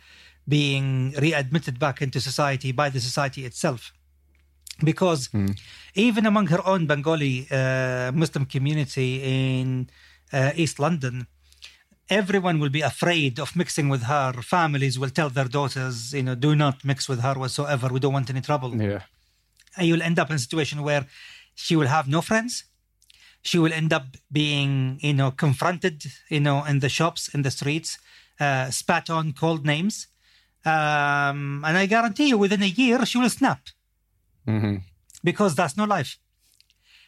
being 0.47 1.13
readmitted 1.21 1.79
back 1.79 2.01
into 2.01 2.21
society 2.21 2.71
by 2.71 2.89
the 2.89 3.01
society 3.01 3.45
itself, 3.45 3.93
because 4.83 5.27
mm. 5.29 5.57
even 5.95 6.25
among 6.25 6.47
her 6.47 6.65
own 6.65 6.85
Bengali 6.85 7.47
uh, 7.51 8.11
Muslim 8.13 8.45
community 8.45 9.21
in 9.21 9.89
uh, 10.31 10.51
East 10.55 10.79
London, 10.79 11.27
everyone 12.09 12.59
will 12.59 12.69
be 12.69 12.81
afraid 12.81 13.39
of 13.39 13.55
mixing 13.55 13.89
with 13.89 14.03
her. 14.03 14.33
Families 14.41 14.99
will 14.99 15.09
tell 15.09 15.29
their 15.29 15.47
daughters, 15.47 16.13
you 16.13 16.23
know, 16.23 16.35
do 16.35 16.55
not 16.55 16.83
mix 16.83 17.07
with 17.07 17.21
her 17.21 17.35
whatsoever. 17.35 17.87
We 17.87 17.99
don't 17.99 18.13
want 18.13 18.29
any 18.29 18.41
trouble. 18.41 18.75
Yeah. 18.75 19.03
And 19.77 19.87
you'll 19.87 20.03
end 20.03 20.19
up 20.19 20.29
in 20.29 20.35
a 20.35 20.39
situation 20.39 20.83
where 20.83 21.07
she 21.55 21.75
will 21.75 21.87
have 21.87 22.07
no 22.07 22.21
friends. 22.21 22.65
She 23.41 23.57
will 23.57 23.73
end 23.73 23.91
up 23.91 24.05
being, 24.31 24.99
you 25.01 25.13
know, 25.13 25.31
confronted, 25.31 26.05
you 26.29 26.39
know, 26.39 26.63
in 26.63 26.79
the 26.79 26.89
shops, 26.89 27.27
in 27.33 27.41
the 27.41 27.51
streets, 27.51 27.97
uh, 28.39 28.69
spat 28.69 29.09
on, 29.09 29.33
called 29.33 29.65
names. 29.65 30.07
Um, 30.65 31.63
and 31.65 31.77
I 31.77 31.85
guarantee 31.87 32.29
you, 32.29 32.37
within 32.37 32.63
a 32.63 32.67
year, 32.67 33.05
she 33.05 33.17
will 33.17 33.29
snap. 33.29 33.59
Mm-hmm. 34.47 34.77
Because 35.23 35.55
that's 35.55 35.75
no 35.75 35.83
life. 35.83 36.17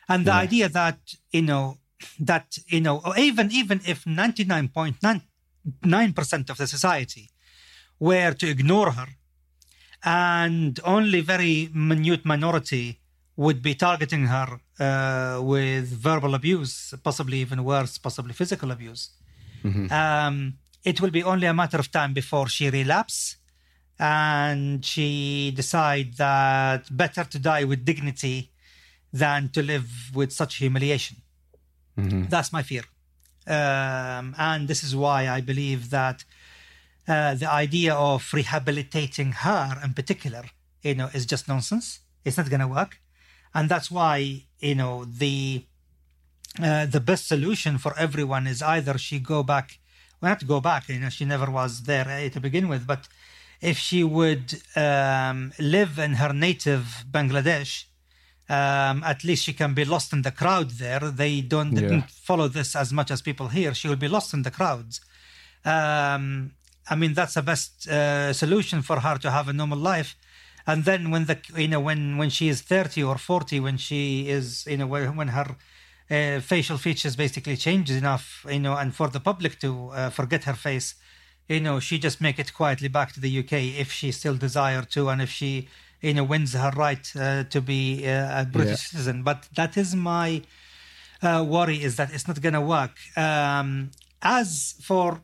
And 0.10 0.26
the 0.26 0.32
yeah. 0.32 0.38
idea 0.38 0.70
that, 0.70 1.00
you 1.32 1.42
know, 1.42 1.78
that 2.20 2.58
you 2.68 2.82
know 2.82 3.02
even 3.18 3.52
even 3.52 3.82
if 3.86 4.04
99.9% 4.06 6.50
of 6.50 6.58
the 6.58 6.68
society 6.68 7.30
were 8.00 8.34
to 8.34 8.50
ignore 8.50 8.92
her 8.92 9.08
and 10.04 10.80
only 10.84 11.22
very 11.22 11.70
minute 11.74 12.26
minority 12.26 13.00
would 13.38 13.62
be 13.62 13.76
targeting 13.76 14.28
her 14.28 14.60
uh, 14.80 15.42
with 15.42 15.90
verbal 15.90 16.36
abuse 16.36 16.94
possibly 17.04 17.40
even 17.40 17.64
worse 17.64 17.98
possibly 17.98 18.34
physical 18.34 18.72
abuse 18.72 19.12
mm-hmm. 19.64 19.92
um, 19.92 20.54
it 20.84 21.00
will 21.02 21.12
be 21.12 21.24
only 21.24 21.48
a 21.48 21.54
matter 21.54 21.78
of 21.78 21.92
time 21.92 22.14
before 22.14 22.48
she 22.48 22.70
relapse 22.70 23.38
and 23.98 24.86
she 24.86 25.52
decide 25.56 26.18
that 26.18 26.86
better 26.96 27.24
to 27.24 27.40
die 27.40 27.64
with 27.64 27.86
dignity 27.86 28.52
than 29.12 29.50
to 29.50 29.64
live 29.64 30.12
with 30.14 30.32
such 30.34 30.58
humiliation 30.58 31.18
Mm-hmm. 31.98 32.26
That's 32.30 32.52
my 32.52 32.64
fear. 32.64 32.84
Um, 33.48 34.36
and 34.38 34.68
this 34.68 34.84
is 34.84 34.96
why 34.96 35.28
I 35.30 35.42
believe 35.42 35.90
that 35.92 36.24
uh, 37.08 37.36
the 37.36 37.50
idea 37.52 37.94
of 37.94 38.28
rehabilitating 38.34 39.32
her 39.32 39.80
in 39.84 39.94
particular, 39.94 40.44
you 40.82 40.96
know, 40.96 41.10
is 41.14 41.26
just 41.26 41.48
nonsense. 41.48 42.00
It's 42.24 42.38
not 42.38 42.50
going 42.50 42.62
to 42.62 42.68
work. 42.68 43.00
And 43.54 43.70
that's 43.70 43.90
why, 43.92 44.44
you 44.60 44.76
know, 44.76 45.06
the 45.06 45.66
uh, 46.62 46.86
the 46.86 47.02
best 47.02 47.28
solution 47.28 47.78
for 47.78 47.98
everyone 47.98 48.48
is 48.48 48.62
either 48.62 48.98
she 48.98 49.20
go 49.20 49.44
back, 49.44 49.80
well, 50.22 50.32
not 50.32 50.48
go 50.48 50.62
back, 50.62 50.88
you 50.88 51.00
know, 51.00 51.10
she 51.10 51.26
never 51.26 51.52
was 51.52 51.84
there 51.84 52.08
uh, 52.08 52.30
to 52.30 52.40
begin 52.40 52.70
with, 52.70 52.88
but 52.88 53.08
if 53.62 53.78
she 53.78 54.04
would 54.04 54.62
um, 54.76 55.52
live 55.60 56.00
in 56.00 56.14
her 56.14 56.34
native 56.34 57.06
Bangladesh, 57.12 57.86
um, 58.48 59.04
at 59.04 59.24
least 59.24 59.44
she 59.44 59.54
can 59.54 59.74
be 59.74 59.86
lost 59.86 60.14
in 60.14 60.22
the 60.22 60.32
crowd 60.32 60.72
there. 60.72 61.00
They 61.00 61.42
don't 61.42 61.74
yeah. 61.74 61.82
didn't 61.82 62.12
follow 62.12 62.48
this 62.48 62.76
as 62.76 62.94
much 62.94 63.10
as 63.12 63.22
people 63.22 63.48
here. 63.48 63.74
She 63.74 63.88
will 63.88 63.96
be 63.96 64.08
lost 64.08 64.34
in 64.34 64.44
the 64.44 64.52
crowds. 64.52 65.02
Um, 65.64 66.52
I 66.88 66.96
mean, 66.96 67.14
that's 67.14 67.34
the 67.34 67.42
best 67.42 67.88
uh, 67.88 68.34
solution 68.34 68.84
for 68.84 69.00
her 69.00 69.18
to 69.18 69.32
have 69.32 69.48
a 69.48 69.54
normal 69.54 69.80
life. 69.80 70.16
And 70.68 70.86
then 70.86 71.12
when 71.12 71.26
the 71.26 71.40
you 71.56 71.68
know 71.68 71.80
when 71.80 72.18
when 72.18 72.30
she 72.30 72.48
is 72.50 72.62
thirty 72.62 73.04
or 73.04 73.18
forty, 73.18 73.60
when 73.60 73.78
she 73.78 74.30
is 74.30 74.66
you 74.68 74.78
know 74.78 74.88
when 74.88 75.30
her 75.30 75.56
uh, 76.10 76.40
facial 76.40 76.78
features 76.78 77.16
basically 77.16 77.58
changes 77.58 77.96
enough, 77.96 78.46
you 78.50 78.60
know, 78.60 78.76
and 78.76 78.96
for 78.96 79.08
the 79.08 79.20
public 79.20 79.60
to 79.60 79.90
uh, 79.90 80.10
forget 80.10 80.44
her 80.44 80.54
face, 80.54 80.96
you 81.48 81.60
know, 81.60 81.80
she 81.80 81.98
just 82.00 82.22
make 82.22 82.40
it 82.40 82.54
quietly 82.54 82.88
back 82.88 83.12
to 83.14 83.20
the 83.20 83.40
UK 83.40 83.54
if 83.54 83.92
she 83.92 84.12
still 84.12 84.36
desire 84.36 84.84
to, 84.84 85.10
and 85.10 85.22
if 85.22 85.30
she 85.30 85.68
you 86.06 86.14
know 86.14 86.24
wins 86.24 86.54
her 86.54 86.72
right 86.86 87.06
uh, 87.16 87.44
to 87.54 87.60
be 87.62 87.82
uh, 88.08 88.42
a 88.42 88.46
British 88.46 88.84
yeah. 88.84 88.90
citizen. 88.92 89.24
But 89.24 89.40
that 89.56 89.76
is 89.78 89.96
my 89.96 90.28
uh, 91.22 91.44
worry 91.56 91.80
is 91.88 91.96
that 91.98 92.10
it's 92.14 92.28
not 92.28 92.42
going 92.42 92.58
to 92.62 92.66
work. 92.78 92.96
Um, 93.18 93.92
as 94.22 94.76
for 94.82 95.22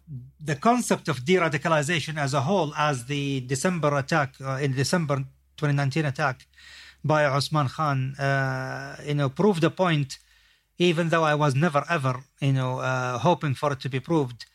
the 0.49 0.55
concept 0.55 1.07
of 1.07 1.25
de-radicalization 1.25 2.17
as 2.17 2.33
a 2.33 2.41
whole, 2.41 2.73
as 2.75 3.05
the 3.05 3.41
December 3.41 3.91
attack 3.97 4.29
uh, 4.41 4.65
in 4.65 4.71
December 4.75 5.17
2019 5.57 6.05
attack 6.05 6.47
by 7.03 7.25
Osman 7.25 7.67
Khan, 7.67 8.15
uh, 8.19 8.95
you 9.05 9.15
know, 9.15 9.29
proved 9.29 9.63
a 9.63 9.69
point. 9.69 10.17
Even 10.77 11.09
though 11.09 11.23
I 11.23 11.35
was 11.35 11.53
never 11.53 11.83
ever, 11.91 12.23
you 12.39 12.53
know, 12.53 12.79
uh, 12.79 13.19
hoping 13.19 13.53
for 13.53 13.71
it 13.73 13.79
to 13.81 13.89
be 13.89 13.99
proved, 13.99 14.45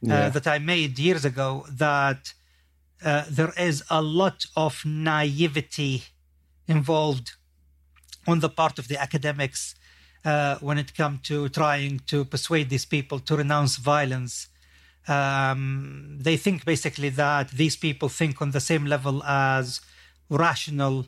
yeah. 0.00 0.30
that 0.30 0.46
I 0.46 0.58
made 0.58 0.98
years 0.98 1.26
ago, 1.26 1.66
that 1.70 2.32
uh, 3.04 3.24
there 3.28 3.52
is 3.58 3.84
a 3.90 4.00
lot 4.00 4.46
of 4.56 4.82
naivety 4.84 6.04
involved 6.66 7.32
on 8.26 8.40
the 8.40 8.48
part 8.48 8.78
of 8.78 8.88
the 8.88 9.00
academics 9.00 9.74
uh, 10.24 10.56
when 10.60 10.78
it 10.78 10.96
comes 10.96 11.20
to 11.28 11.48
trying 11.50 12.00
to 12.06 12.24
persuade 12.24 12.70
these 12.70 12.86
people 12.86 13.18
to 13.18 13.36
renounce 13.36 13.76
violence. 13.76 14.48
Um, 15.06 16.16
they 16.18 16.38
think 16.38 16.64
basically 16.64 17.10
that 17.10 17.50
these 17.50 17.76
people 17.76 18.08
think 18.08 18.40
on 18.40 18.52
the 18.52 18.60
same 18.60 18.86
level 18.86 19.22
as 19.24 19.82
rational, 20.30 21.04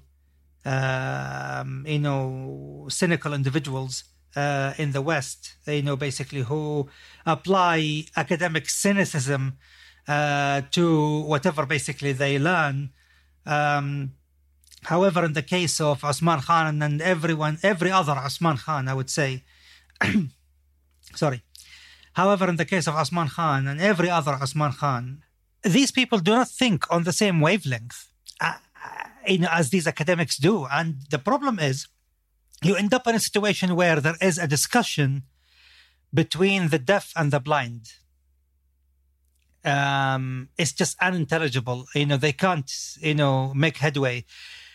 um, 0.67 1.85
you 1.89 1.99
know, 1.99 2.87
cynical 2.91 3.33
individuals 3.33 4.05
uh, 4.37 4.75
in 4.77 4.93
the 4.93 5.01
West. 5.01 5.55
You 5.67 5.81
know, 5.81 5.97
basically 5.97 6.43
who 6.43 6.91
apply 7.25 8.05
academic 8.17 8.69
cynicism 8.69 9.57
uh, 10.09 10.63
to 10.71 11.21
whatever 11.23 11.67
basically 11.67 12.13
they 12.13 12.39
learn. 12.39 12.91
Um, 13.45 14.13
however, 14.85 15.25
in 15.25 15.33
the 15.33 15.43
case 15.43 15.81
of 15.81 16.05
Osman 16.05 16.41
Khan 16.41 16.83
and 16.83 17.03
everyone, 17.03 17.59
every 17.63 17.91
other 17.91 18.13
Osman 18.13 18.57
Khan, 18.57 18.89
I 18.89 18.95
would 18.95 19.11
say, 19.11 19.43
sorry. 21.15 21.43
However, 22.13 22.49
in 22.49 22.57
the 22.57 22.65
case 22.65 22.87
of 22.87 22.95
Osman 22.95 23.29
Khan 23.29 23.67
and 23.69 23.81
every 23.81 24.09
other 24.09 24.33
Osman 24.33 24.73
Khan, 24.73 25.23
these 25.63 25.91
people 25.91 26.19
do 26.19 26.33
not 26.33 26.49
think 26.49 26.91
on 26.91 27.05
the 27.05 27.13
same 27.13 27.41
wavelength 27.41 28.09
uh, 28.41 28.55
uh 28.85 29.47
as 29.51 29.71
these 29.71 29.87
academics 29.87 30.37
do. 30.37 30.67
And 30.71 31.03
the 31.11 31.19
problem 31.19 31.59
is, 31.59 31.89
you 32.63 32.75
end 32.77 32.95
up 32.95 33.07
in 33.07 33.15
a 33.15 33.21
situation 33.21 33.75
where 33.75 34.01
there 34.01 34.17
is 34.21 34.39
a 34.39 34.47
discussion 34.47 35.25
between 36.15 36.69
the 36.69 36.79
deaf 36.79 37.13
and 37.17 37.33
the 37.33 37.41
blind 37.41 37.93
um, 39.67 40.49
it's 40.57 40.73
just 40.73 40.97
unintelligible. 41.03 41.87
You 41.95 42.07
know, 42.07 42.17
they 42.17 42.33
can't, 42.33 42.71
you 43.01 43.15
know, 43.15 43.53
make 43.55 43.79
headway. 43.79 44.25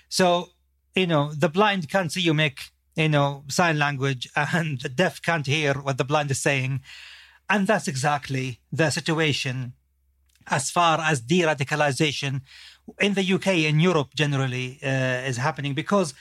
So, 0.09 0.49
you 0.95 1.07
know, 1.07 1.33
the 1.33 1.49
blind 1.49 1.89
can't 1.89 2.11
see 2.11 2.21
you 2.21 2.33
make, 2.33 2.59
you 2.95 3.09
know, 3.09 3.43
sign 3.47 3.79
language, 3.79 4.29
and 4.35 4.81
the 4.81 4.89
deaf 4.89 5.21
can't 5.21 5.47
hear 5.47 5.73
what 5.73 5.97
the 5.97 6.03
blind 6.03 6.29
is 6.31 6.41
saying. 6.41 6.81
And 7.49 7.67
that's 7.67 7.87
exactly 7.87 8.59
the 8.71 8.89
situation 8.89 9.73
as 10.47 10.71
far 10.71 10.99
as 10.99 11.21
de 11.21 11.41
radicalization 11.41 12.41
in 12.99 13.13
the 13.13 13.33
UK, 13.33 13.47
and 13.69 13.81
Europe 13.81 14.09
generally, 14.15 14.79
uh, 14.83 15.27
is 15.27 15.37
happening 15.37 15.73
because 15.73 16.13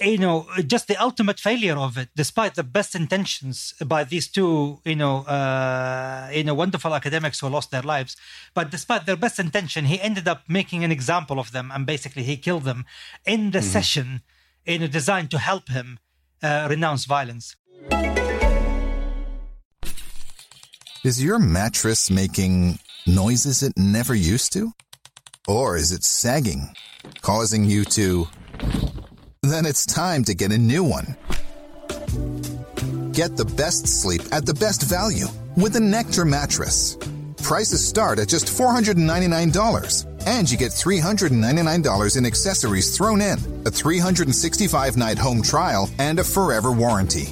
you 0.00 0.18
know, 0.18 0.46
just 0.66 0.88
the 0.88 0.96
ultimate 0.96 1.38
failure 1.38 1.76
of 1.76 1.96
it, 1.96 2.08
despite 2.16 2.54
the 2.54 2.62
best 2.62 2.94
intentions 2.94 3.74
by 3.84 4.04
these 4.04 4.28
two, 4.28 4.80
you 4.84 4.96
know, 4.96 5.18
uh, 5.22 6.30
you 6.32 6.44
know, 6.44 6.54
wonderful 6.54 6.94
academics 6.94 7.40
who 7.40 7.48
lost 7.48 7.70
their 7.70 7.82
lives. 7.82 8.16
But 8.54 8.70
despite 8.70 9.06
their 9.06 9.16
best 9.16 9.38
intention, 9.38 9.84
he 9.84 10.00
ended 10.00 10.26
up 10.26 10.42
making 10.48 10.84
an 10.84 10.92
example 10.92 11.38
of 11.38 11.52
them, 11.52 11.70
and 11.72 11.86
basically 11.86 12.24
he 12.24 12.36
killed 12.36 12.64
them 12.64 12.84
in 13.24 13.50
the 13.50 13.58
mm-hmm. 13.58 13.68
session, 13.68 14.22
you 14.66 14.80
know, 14.80 14.86
designed 14.86 15.30
to 15.30 15.38
help 15.38 15.68
him 15.68 15.98
uh, 16.42 16.66
renounce 16.68 17.04
violence. 17.04 17.56
Is 21.04 21.22
your 21.22 21.38
mattress 21.38 22.10
making 22.10 22.78
noises 23.06 23.62
it 23.62 23.72
never 23.76 24.14
used 24.14 24.52
to? 24.52 24.72
Or 25.48 25.76
is 25.76 25.90
it 25.90 26.04
sagging, 26.04 26.74
causing 27.20 27.64
you 27.64 27.84
to. 27.86 28.28
Then 29.52 29.66
it's 29.66 29.84
time 29.84 30.24
to 30.24 30.34
get 30.34 30.50
a 30.50 30.56
new 30.56 30.82
one. 30.82 31.14
Get 33.12 33.36
the 33.36 33.44
best 33.44 33.86
sleep 33.86 34.22
at 34.32 34.46
the 34.46 34.54
best 34.54 34.84
value 34.84 35.26
with 35.58 35.76
a 35.76 35.80
Nectar 35.80 36.24
mattress. 36.24 36.96
Prices 37.42 37.86
start 37.86 38.18
at 38.18 38.28
just 38.28 38.46
$499, 38.46 40.26
and 40.26 40.50
you 40.50 40.56
get 40.56 40.70
$399 40.70 42.16
in 42.16 42.24
accessories 42.24 42.96
thrown 42.96 43.20
in, 43.20 43.38
a 43.66 43.70
365 43.70 44.96
night 44.96 45.18
home 45.18 45.42
trial, 45.42 45.90
and 45.98 46.18
a 46.18 46.24
forever 46.24 46.72
warranty. 46.72 47.26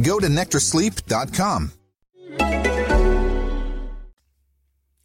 Go 0.00 0.18
to 0.18 0.28
nectarsleep.com. 0.28 1.72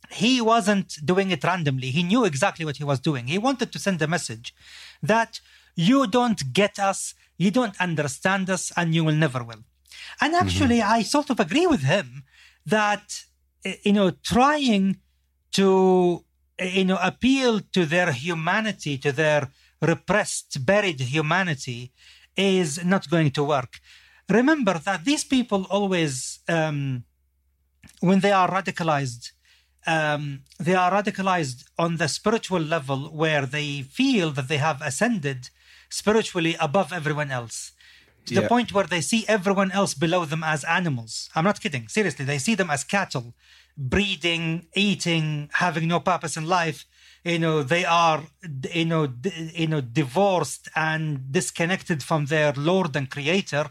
He 0.10 0.40
wasn't 0.40 0.98
doing 1.04 1.32
it 1.32 1.44
randomly. 1.44 1.92
He 1.92 2.04
knew 2.04 2.24
exactly 2.24 2.64
what 2.64 2.78
he 2.78 2.86
was 2.86 3.02
doing. 3.02 3.28
He 3.28 3.38
wanted 3.38 3.74
to 3.74 3.80
send 3.80 4.02
a 4.02 4.08
message 4.08 4.54
that 5.04 5.42
you 5.76 6.08
don't 6.08 6.54
get 6.54 6.80
us, 6.80 7.14
you 7.38 7.52
don't 7.52 7.80
understand 7.80 8.50
us, 8.50 8.72
and 8.76 8.94
you 8.96 9.04
will 9.04 9.16
never 9.16 9.44
will. 9.44 9.64
And 10.20 10.36
actually, 10.36 10.80
mm-hmm. 10.80 10.94
I 10.94 11.02
sort 11.04 11.30
of 11.30 11.40
agree 11.40 11.68
with 11.68 11.84
him 11.84 12.24
that, 12.66 13.24
eh, 13.66 13.76
you 13.84 13.94
know, 13.94 14.12
trying 14.24 14.98
to, 15.54 16.24
eh, 16.60 16.72
you 16.80 16.86
know, 16.86 17.00
appeal 17.02 17.62
to 17.74 17.86
their 17.86 18.12
humanity, 18.12 18.98
to 19.00 19.12
their 19.12 19.50
repressed, 19.82 20.66
buried 20.66 21.00
humanity, 21.00 21.92
is 22.36 22.84
not 22.86 23.10
going 23.10 23.32
to 23.32 23.44
work. 23.44 23.80
Remember 24.30 24.80
that 24.80 25.04
these 25.04 25.24
people 25.24 25.68
always, 25.70 26.40
um, 26.48 27.04
when 28.00 28.20
they 28.20 28.32
are 28.32 28.50
radicalized, 28.50 29.32
um, 29.88 30.44
they 30.60 30.76
are 30.76 30.92
radicalized 30.92 31.66
on 31.78 31.98
the 31.98 32.08
spiritual 32.08 32.62
level 32.62 33.10
where 33.10 33.46
they 33.46 33.82
feel 33.82 34.32
that 34.32 34.48
they 34.48 34.58
have 34.58 34.82
ascended 34.82 35.50
spiritually 35.92 36.56
above 36.60 36.92
everyone 36.92 37.30
else 37.32 37.74
to 38.26 38.34
yeah. 38.34 38.42
the 38.42 38.48
point 38.48 38.74
where 38.74 38.86
they 38.86 39.02
see 39.02 39.26
everyone 39.28 39.72
else 39.72 39.94
below 39.94 40.26
them 40.26 40.44
as 40.44 40.64
animals. 40.64 41.30
I'm 41.36 41.44
not 41.44 41.62
kidding. 41.62 41.88
Seriously, 41.88 42.26
they 42.26 42.38
see 42.38 42.56
them 42.56 42.70
as 42.70 42.84
cattle, 42.84 43.34
breeding, 43.78 44.68
eating, 44.76 45.50
having 45.54 45.88
no 45.88 46.00
purpose 46.00 46.38
in 46.38 46.46
life. 46.48 46.86
You 47.24 47.40
know, 47.40 47.64
they 47.64 47.86
are, 47.86 48.24
you 48.74 48.86
know, 48.86 49.08
d- 49.08 49.52
you 49.56 49.68
know, 49.68 49.82
divorced 49.82 50.70
and 50.76 51.32
disconnected 51.32 52.02
from 52.04 52.26
their 52.26 52.54
Lord 52.54 52.96
and 52.96 53.10
Creator. 53.10 53.70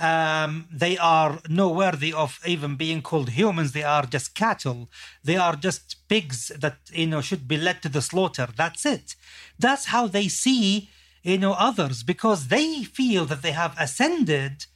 Um, 0.00 0.68
they 0.72 0.96
are 0.96 1.40
no 1.48 1.68
worthy 1.70 2.12
of 2.12 2.38
even 2.46 2.76
being 2.76 3.02
called 3.02 3.30
humans. 3.30 3.72
They 3.72 3.82
are 3.82 4.06
just 4.06 4.34
cattle. 4.34 4.88
They 5.24 5.36
are 5.36 5.56
just 5.56 5.96
pigs 6.08 6.52
that 6.56 6.78
you 6.92 7.08
know 7.08 7.20
should 7.20 7.48
be 7.48 7.56
led 7.56 7.82
to 7.82 7.88
the 7.88 8.02
slaughter. 8.02 8.48
That's 8.56 8.86
it. 8.86 9.16
That's 9.58 9.86
how 9.86 10.06
they 10.06 10.28
see 10.28 10.90
you 11.22 11.38
know 11.38 11.52
others 11.52 12.02
because 12.02 12.48
they 12.48 12.84
feel 12.84 13.24
that 13.26 13.42
they 13.42 13.52
have 13.52 13.74
ascended 13.78 14.66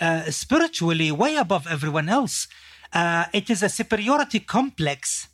uh, 0.00 0.30
spiritually 0.30 1.10
way 1.12 1.36
above 1.36 1.66
everyone 1.66 2.08
else. 2.08 2.48
Uh, 2.92 3.24
it 3.32 3.48
is 3.48 3.62
a 3.62 3.68
superiority 3.68 4.40
complex 4.40 5.28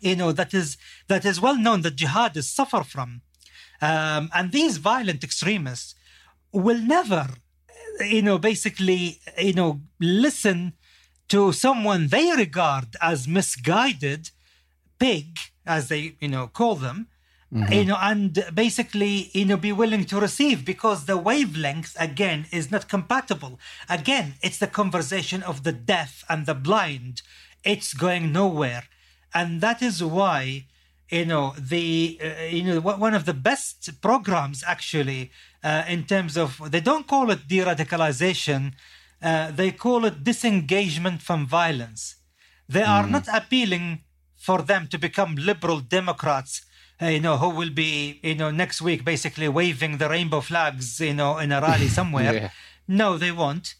you 0.00 0.16
know 0.16 0.32
that 0.32 0.54
is 0.54 0.76
that 1.08 1.24
is 1.24 1.40
well 1.40 1.56
known 1.56 1.82
that 1.82 1.96
jihadists 1.96 2.54
suffer 2.54 2.82
from. 2.82 3.22
Um, 3.82 4.30
and 4.34 4.52
these 4.52 4.76
violent 4.76 5.24
extremists 5.24 5.94
will 6.52 6.78
never 6.78 7.28
you 8.00 8.22
know 8.22 8.38
basically 8.38 9.20
you 9.38 9.52
know 9.52 9.80
listen 9.98 10.74
to 11.28 11.52
someone 11.52 12.08
they 12.08 12.32
regard 12.32 12.96
as 13.00 13.28
misguided 13.28 14.30
pig 14.98 15.38
as 15.66 15.88
they 15.88 16.16
you 16.20 16.28
know 16.28 16.46
call 16.46 16.74
them 16.74 17.08
Mm-hmm. 17.52 17.72
you 17.72 17.84
know 17.84 17.98
and 18.00 18.44
basically 18.54 19.28
you 19.32 19.44
know 19.44 19.56
be 19.56 19.72
willing 19.72 20.04
to 20.04 20.20
receive 20.20 20.64
because 20.64 21.06
the 21.06 21.16
wavelength 21.16 21.96
again 21.98 22.46
is 22.52 22.70
not 22.70 22.88
compatible 22.88 23.58
again 23.88 24.34
it's 24.40 24.58
the 24.58 24.68
conversation 24.68 25.42
of 25.42 25.64
the 25.64 25.72
deaf 25.72 26.22
and 26.28 26.46
the 26.46 26.54
blind 26.54 27.22
it's 27.64 27.92
going 27.92 28.30
nowhere 28.30 28.84
and 29.34 29.60
that 29.60 29.82
is 29.82 30.00
why 30.00 30.66
you 31.10 31.24
know 31.24 31.54
the 31.58 32.20
uh, 32.22 32.44
you 32.44 32.62
know 32.62 32.80
one 32.80 33.14
of 33.14 33.24
the 33.24 33.34
best 33.34 34.00
programs 34.00 34.62
actually 34.64 35.32
uh, 35.64 35.82
in 35.88 36.04
terms 36.04 36.36
of 36.36 36.70
they 36.70 36.80
don't 36.80 37.08
call 37.08 37.32
it 37.32 37.48
de-radicalization 37.48 38.74
uh, 39.22 39.50
they 39.50 39.72
call 39.72 40.04
it 40.04 40.22
disengagement 40.22 41.20
from 41.20 41.48
violence 41.48 42.14
they 42.68 42.84
are 42.84 43.04
mm. 43.04 43.10
not 43.10 43.26
appealing 43.34 44.02
for 44.36 44.62
them 44.62 44.86
to 44.86 44.98
become 44.98 45.34
liberal 45.34 45.80
democrats 45.80 46.62
you 47.00 47.20
know, 47.20 47.38
who 47.38 47.48
will 47.48 47.70
be, 47.70 48.20
you 48.22 48.34
know, 48.34 48.50
next 48.50 48.82
week 48.82 49.04
basically 49.04 49.48
waving 49.48 49.98
the 49.98 50.08
rainbow 50.08 50.40
flags, 50.40 51.00
you 51.00 51.14
know, 51.14 51.38
in 51.38 51.52
a 51.52 51.60
rally 51.60 51.88
somewhere. 51.98 52.34
yeah. 52.34 52.50
No, 52.86 53.16
they 53.16 53.32
won't. 53.32 53.74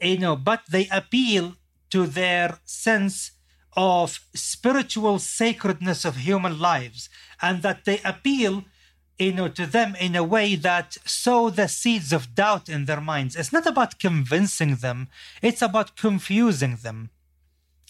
You 0.00 0.18
know, 0.18 0.36
but 0.36 0.62
they 0.70 0.88
appeal 0.90 1.56
to 1.90 2.06
their 2.06 2.58
sense 2.64 3.32
of 3.76 4.20
spiritual 4.34 5.18
sacredness 5.18 6.04
of 6.04 6.16
human 6.16 6.58
lives 6.58 7.08
and 7.42 7.62
that 7.62 7.84
they 7.84 8.00
appeal 8.04 8.64
you 9.18 9.32
know 9.32 9.48
to 9.48 9.66
them 9.66 9.94
in 10.00 10.16
a 10.16 10.24
way 10.24 10.54
that 10.56 10.96
sow 11.04 11.50
the 11.50 11.68
seeds 11.68 12.12
of 12.12 12.34
doubt 12.34 12.68
in 12.68 12.84
their 12.84 13.00
minds 13.00 13.36
it's 13.36 13.52
not 13.52 13.66
about 13.66 13.98
convincing 13.98 14.76
them 14.76 15.08
it's 15.42 15.62
about 15.62 15.96
confusing 15.96 16.76
them 16.82 17.10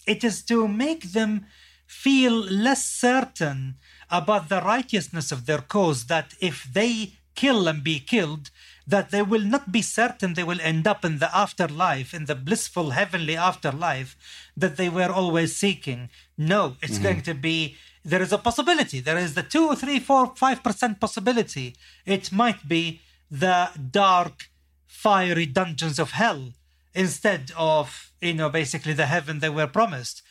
it 0.07 0.23
is 0.23 0.43
to 0.43 0.67
make 0.67 1.13
them 1.13 1.45
feel 1.87 2.33
less 2.33 2.85
certain 2.85 3.75
about 4.09 4.49
the 4.49 4.61
righteousness 4.61 5.31
of 5.31 5.45
their 5.45 5.61
cause 5.61 6.05
that 6.05 6.33
if 6.39 6.67
they 6.71 7.13
kill 7.35 7.67
and 7.67 7.83
be 7.83 7.99
killed, 7.99 8.49
that 8.87 9.09
they 9.11 9.21
will 9.21 9.41
not 9.41 9.71
be 9.71 9.81
certain 9.81 10.33
they 10.33 10.43
will 10.43 10.61
end 10.61 10.87
up 10.87 11.03
in 11.03 11.19
the 11.19 11.35
afterlife, 11.35 12.13
in 12.13 12.25
the 12.25 12.35
blissful 12.35 12.91
heavenly 12.91 13.35
afterlife 13.35 14.15
that 14.55 14.77
they 14.77 14.89
were 14.89 15.11
always 15.11 15.55
seeking. 15.55 16.09
No, 16.37 16.77
it's 16.81 16.93
mm-hmm. 16.93 17.03
going 17.03 17.21
to 17.23 17.33
be, 17.33 17.75
there 18.03 18.21
is 18.21 18.31
a 18.31 18.37
possibility. 18.37 18.99
There 18.99 19.17
is 19.17 19.33
the 19.33 19.43
two, 19.43 19.75
three, 19.75 19.99
four, 19.99 20.33
five 20.35 20.63
percent 20.63 20.99
possibility. 20.99 21.75
It 22.05 22.31
might 22.31 22.67
be 22.67 23.01
the 23.29 23.71
dark, 23.91 24.49
fiery 24.85 25.45
dungeons 25.45 25.99
of 25.99 26.11
hell 26.11 26.53
instead 26.93 27.51
of, 27.57 28.11
you 28.21 28.33
know, 28.33 28.49
basically 28.49 28.93
the 28.93 29.07
heaven 29.07 29.39
they 29.39 29.49
were 29.49 29.67
promised. 29.67 30.21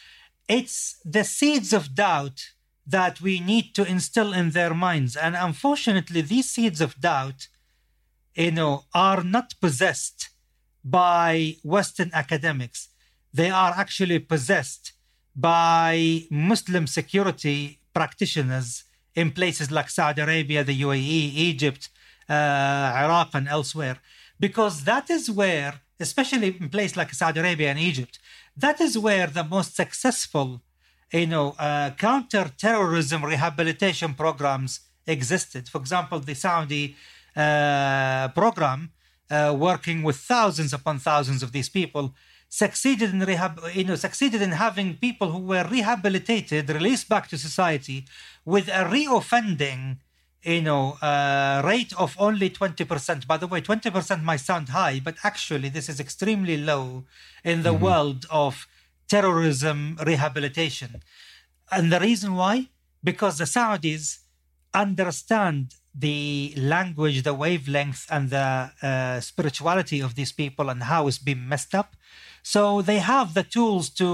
It's 0.49 0.97
the 1.05 1.25
seeds 1.25 1.73
of 1.73 1.95
doubt 1.95 2.51
that 2.87 3.21
we 3.21 3.41
need 3.41 3.75
to 3.75 3.85
instill 3.85 4.33
in 4.33 4.51
their 4.51 4.75
minds. 4.75 5.17
And 5.17 5.35
unfortunately, 5.35 6.21
these 6.21 6.51
seeds 6.51 6.81
of 6.81 7.01
doubt, 7.01 7.49
you 8.35 8.51
know, 8.51 8.85
are 8.95 9.23
not 9.23 9.55
possessed 9.61 10.31
by 10.85 11.57
Western 11.63 12.11
academics. 12.13 12.89
They 13.33 13.51
are 13.51 13.73
actually 13.77 14.19
possessed 14.19 14.93
by 15.35 16.25
Muslim 16.31 16.87
security 16.87 17.81
practitioners 17.95 18.85
in 19.15 19.31
places 19.31 19.71
like 19.71 19.89
Saudi 19.89 20.21
Arabia, 20.21 20.63
the 20.63 20.81
UAE, 20.83 21.35
Egypt, 21.51 21.89
uh, 22.29 22.33
Iraq, 22.33 23.31
and 23.35 23.49
elsewhere. 23.49 23.99
Because 24.39 24.85
that 24.85 25.09
is 25.09 25.31
where, 25.31 25.81
especially 25.99 26.57
in 26.61 26.69
places 26.69 26.97
like 26.97 27.15
Saudi 27.15 27.41
Arabia 27.41 27.71
and 27.71 27.79
Egypt, 27.79 28.19
that 28.57 28.81
is 28.81 28.99
where 28.99 29.27
the 29.27 29.45
most 29.45 29.75
successful 29.75 30.61
you 31.21 31.29
know, 31.35 31.47
uh, 31.59 31.91
counter-terrorism 32.09 33.21
rehabilitation 33.33 34.11
programs 34.23 34.81
existed. 35.07 35.63
For 35.73 35.81
example, 35.85 36.19
the 36.31 36.37
Saudi 36.47 36.85
uh, 37.45 38.27
program, 38.41 38.81
uh, 39.31 39.55
working 39.69 39.99
with 40.07 40.17
thousands 40.17 40.73
upon 40.79 40.95
thousands 40.99 41.41
of 41.45 41.51
these 41.57 41.71
people, 41.79 42.05
succeeded 42.65 43.09
in 43.15 43.21
rehab, 43.31 43.55
you 43.79 43.85
know, 43.89 43.99
succeeded 44.07 44.41
in 44.43 44.53
having 44.67 44.89
people 45.07 45.29
who 45.35 45.43
were 45.53 45.67
rehabilitated, 45.77 46.63
released 46.71 47.09
back 47.09 47.25
to 47.29 47.37
society, 47.49 47.99
with 48.45 48.67
a 48.69 48.83
reoffending, 48.97 49.81
you 50.43 50.63
know, 50.69 50.85
uh, 51.11 51.63
rate 51.65 51.93
of 52.05 52.11
only 52.19 52.49
twenty 52.59 52.85
percent. 52.85 53.21
By 53.33 53.39
the 53.43 53.49
way, 53.53 53.61
twenty 53.61 53.91
percent 53.91 54.21
might 54.31 54.43
sound 54.51 54.67
high, 54.81 54.97
but 55.07 55.17
actually, 55.31 55.69
this 55.69 55.89
is 55.89 55.99
extremely 56.01 56.57
low 56.57 56.87
in 57.45 57.63
the 57.63 57.73
mm-hmm. 57.73 57.85
world 57.85 58.21
of 58.31 58.67
terrorism 59.15 59.79
rehabilitation. 60.11 60.91
And 61.71 61.85
the 61.93 62.01
reason 62.09 62.31
why? 62.35 62.57
Because 63.11 63.35
the 63.39 63.49
Saudis 63.55 64.05
understand 64.87 65.61
the 66.07 66.53
language, 66.57 67.23
the 67.23 67.37
wavelength, 67.45 68.03
and 68.11 68.25
the 68.31 68.49
uh, 68.83 69.21
spirituality 69.21 70.01
of 70.07 70.11
these 70.19 70.33
people 70.33 70.67
and 70.73 70.81
how 70.93 71.07
it's 71.09 71.23
been 71.31 71.49
messed 71.53 71.75
up. 71.81 71.91
So 72.43 72.83
they 72.83 72.99
have 72.99 73.29
the 73.39 73.45
tools 73.57 73.89
to, 74.01 74.09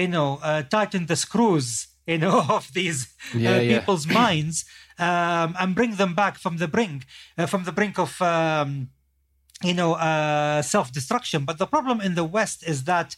you 0.00 0.08
know, 0.14 0.38
uh, 0.42 0.62
tighten 0.76 1.06
the 1.06 1.16
screws, 1.16 1.68
you 2.06 2.18
know, 2.18 2.36
of 2.56 2.64
these 2.74 3.00
uh, 3.34 3.38
yeah, 3.38 3.56
uh, 3.56 3.60
people's 3.72 4.06
yeah. 4.06 4.18
minds 4.22 4.56
um, 4.98 5.50
and 5.60 5.74
bring 5.74 5.92
them 6.02 6.12
back 6.14 6.34
from 6.44 6.58
the 6.58 6.68
brink, 6.68 7.06
uh, 7.38 7.46
from 7.46 7.62
the 7.64 7.72
brink 7.72 7.98
of, 7.98 8.20
um, 8.20 8.90
you 9.62 9.72
know, 9.72 9.94
uh, 9.94 10.60
self-destruction. 10.60 11.46
But 11.48 11.56
the 11.56 11.66
problem 11.66 12.02
in 12.02 12.14
the 12.20 12.28
West 12.38 12.58
is 12.72 12.84
that 12.84 13.16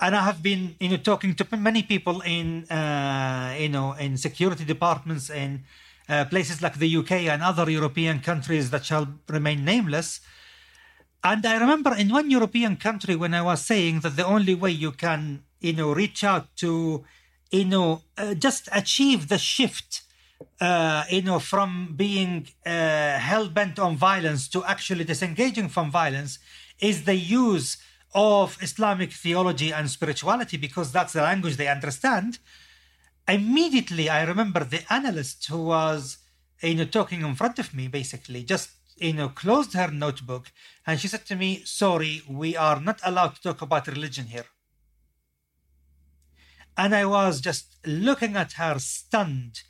and 0.00 0.14
I 0.14 0.22
have 0.22 0.42
been, 0.42 0.76
you 0.78 0.90
know, 0.90 0.96
talking 0.96 1.34
to 1.34 1.56
many 1.56 1.82
people 1.82 2.20
in, 2.20 2.64
uh, 2.70 3.56
you 3.58 3.68
know, 3.68 3.94
in 3.94 4.16
security 4.16 4.64
departments 4.64 5.28
in 5.28 5.64
uh, 6.08 6.24
places 6.26 6.62
like 6.62 6.78
the 6.78 6.96
UK 6.96 7.12
and 7.32 7.42
other 7.42 7.68
European 7.68 8.20
countries 8.20 8.70
that 8.70 8.84
shall 8.84 9.08
remain 9.28 9.64
nameless. 9.64 10.20
And 11.24 11.44
I 11.44 11.58
remember 11.58 11.94
in 11.94 12.10
one 12.10 12.30
European 12.30 12.76
country 12.76 13.16
when 13.16 13.34
I 13.34 13.42
was 13.42 13.64
saying 13.64 14.00
that 14.00 14.14
the 14.14 14.24
only 14.24 14.54
way 14.54 14.70
you 14.70 14.92
can, 14.92 15.42
you 15.60 15.72
know, 15.72 15.92
reach 15.92 16.22
out 16.22 16.46
to, 16.58 17.04
you 17.50 17.64
know, 17.64 18.02
uh, 18.16 18.34
just 18.34 18.68
achieve 18.72 19.28
the 19.28 19.38
shift, 19.38 20.02
uh, 20.60 21.04
you 21.10 21.22
know, 21.22 21.40
from 21.40 21.94
being 21.96 22.46
uh, 22.64 23.18
hell 23.18 23.48
bent 23.48 23.80
on 23.80 23.96
violence 23.96 24.48
to 24.50 24.64
actually 24.64 25.02
disengaging 25.02 25.68
from 25.68 25.90
violence 25.90 26.38
is 26.80 27.04
the 27.04 27.16
use 27.16 27.78
of 28.18 28.58
Islamic 28.60 29.12
theology 29.12 29.72
and 29.72 29.88
spirituality 29.88 30.56
because 30.56 30.90
that's 30.90 31.12
the 31.12 31.22
language 31.22 31.56
they 31.56 31.68
understand. 31.68 32.38
Immediately, 33.28 34.08
I 34.08 34.24
remember 34.24 34.64
the 34.64 34.82
analyst 34.92 35.46
who 35.46 35.62
was, 35.66 36.18
you 36.60 36.74
know, 36.74 36.84
talking 36.84 37.20
in 37.22 37.36
front 37.36 37.60
of 37.60 37.72
me, 37.72 37.86
basically, 37.86 38.42
just 38.42 38.70
you 38.96 39.12
know, 39.12 39.28
closed 39.28 39.74
her 39.74 39.90
notebook 39.92 40.50
and 40.84 40.98
she 40.98 41.06
said 41.06 41.24
to 41.26 41.36
me, 41.36 41.62
Sorry, 41.64 42.22
we 42.28 42.56
are 42.56 42.80
not 42.80 42.98
allowed 43.04 43.36
to 43.36 43.42
talk 43.42 43.62
about 43.62 43.86
religion 43.86 44.26
here. 44.26 44.46
And 46.76 46.94
I 46.94 47.04
was 47.04 47.40
just 47.40 47.76
looking 47.86 48.36
at 48.36 48.54
her 48.54 48.80
stunned. 48.80 49.62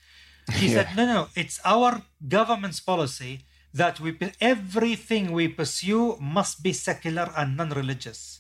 She 0.57 0.69
yeah. 0.69 0.75
said, 0.85 0.97
No, 0.97 1.05
no, 1.05 1.29
it's 1.35 1.61
our 1.67 2.03
government's 2.27 2.81
policy 2.81 3.45
that 3.75 4.01
we 4.01 4.17
everything 4.41 5.33
we 5.33 5.49
pursue 5.49 6.17
must 6.19 6.63
be 6.63 6.73
secular 6.73 7.31
and 7.37 7.57
non-religious 7.57 8.38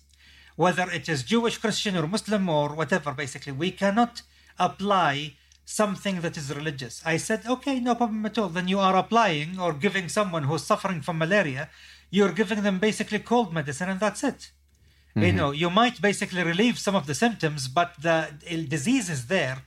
whether 0.63 0.87
it 0.99 1.07
is 1.15 1.31
jewish 1.33 1.57
christian 1.65 1.95
or 1.99 2.07
muslim 2.15 2.45
or 2.49 2.69
whatever 2.81 3.11
basically. 3.23 3.53
We 3.65 3.71
cannot 3.83 4.15
apply 4.69 5.13
something 5.65 6.17
that 6.25 6.37
is 6.41 6.55
religious. 6.61 6.95
I 7.13 7.17
said 7.27 7.41
okay 7.55 7.77
no 7.89 7.95
problem 8.01 8.27
at 8.27 8.39
all. 8.39 8.51
Then 8.57 8.69
you 8.73 8.81
are 8.87 8.97
applying 9.05 9.51
or 9.65 9.73
giving 9.87 10.07
someone 10.09 10.45
who's 10.49 10.65
suffering 10.71 11.01
from 11.07 11.17
malaria 11.19 11.65
you're 12.17 12.33
giving 12.41 12.63
them 12.63 12.79
basically 12.89 13.21
cold 13.33 13.53
medicine 13.53 13.89
and 13.93 14.01
that's 14.01 14.25
it. 14.33 14.41
Mm-hmm. 15.11 15.27
you 15.27 15.33
know 15.39 15.51
you 15.63 15.71
might 15.81 15.97
basically 16.09 16.43
relieve 16.53 16.77
some 16.87 16.97
of 17.01 17.05
the 17.09 17.17
symptoms 17.25 17.61
but 17.79 17.91
the 18.07 18.19
disease 18.77 19.09
is 19.17 19.23
there. 19.35 19.59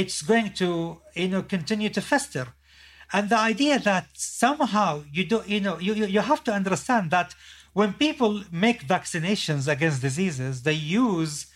It's 0.00 0.20
going 0.32 0.48
to 0.62 0.68
you 1.22 1.28
know 1.32 1.42
continue 1.56 1.90
to 1.96 2.02
fester. 2.12 2.46
And 3.14 3.28
the 3.28 3.38
idea 3.52 3.78
that 3.90 4.06
somehow 4.14 4.90
you 5.16 5.24
do 5.32 5.38
you 5.54 5.60
know 5.66 5.76
you, 5.86 5.92
you 6.16 6.22
have 6.32 6.42
to 6.44 6.52
understand 6.60 7.10
that 7.16 7.34
when 7.72 7.92
people 7.94 8.42
make 8.50 8.86
vaccinations 8.86 9.66
against 9.68 10.02
diseases 10.02 10.62
they 10.62 10.72
use 10.72 11.46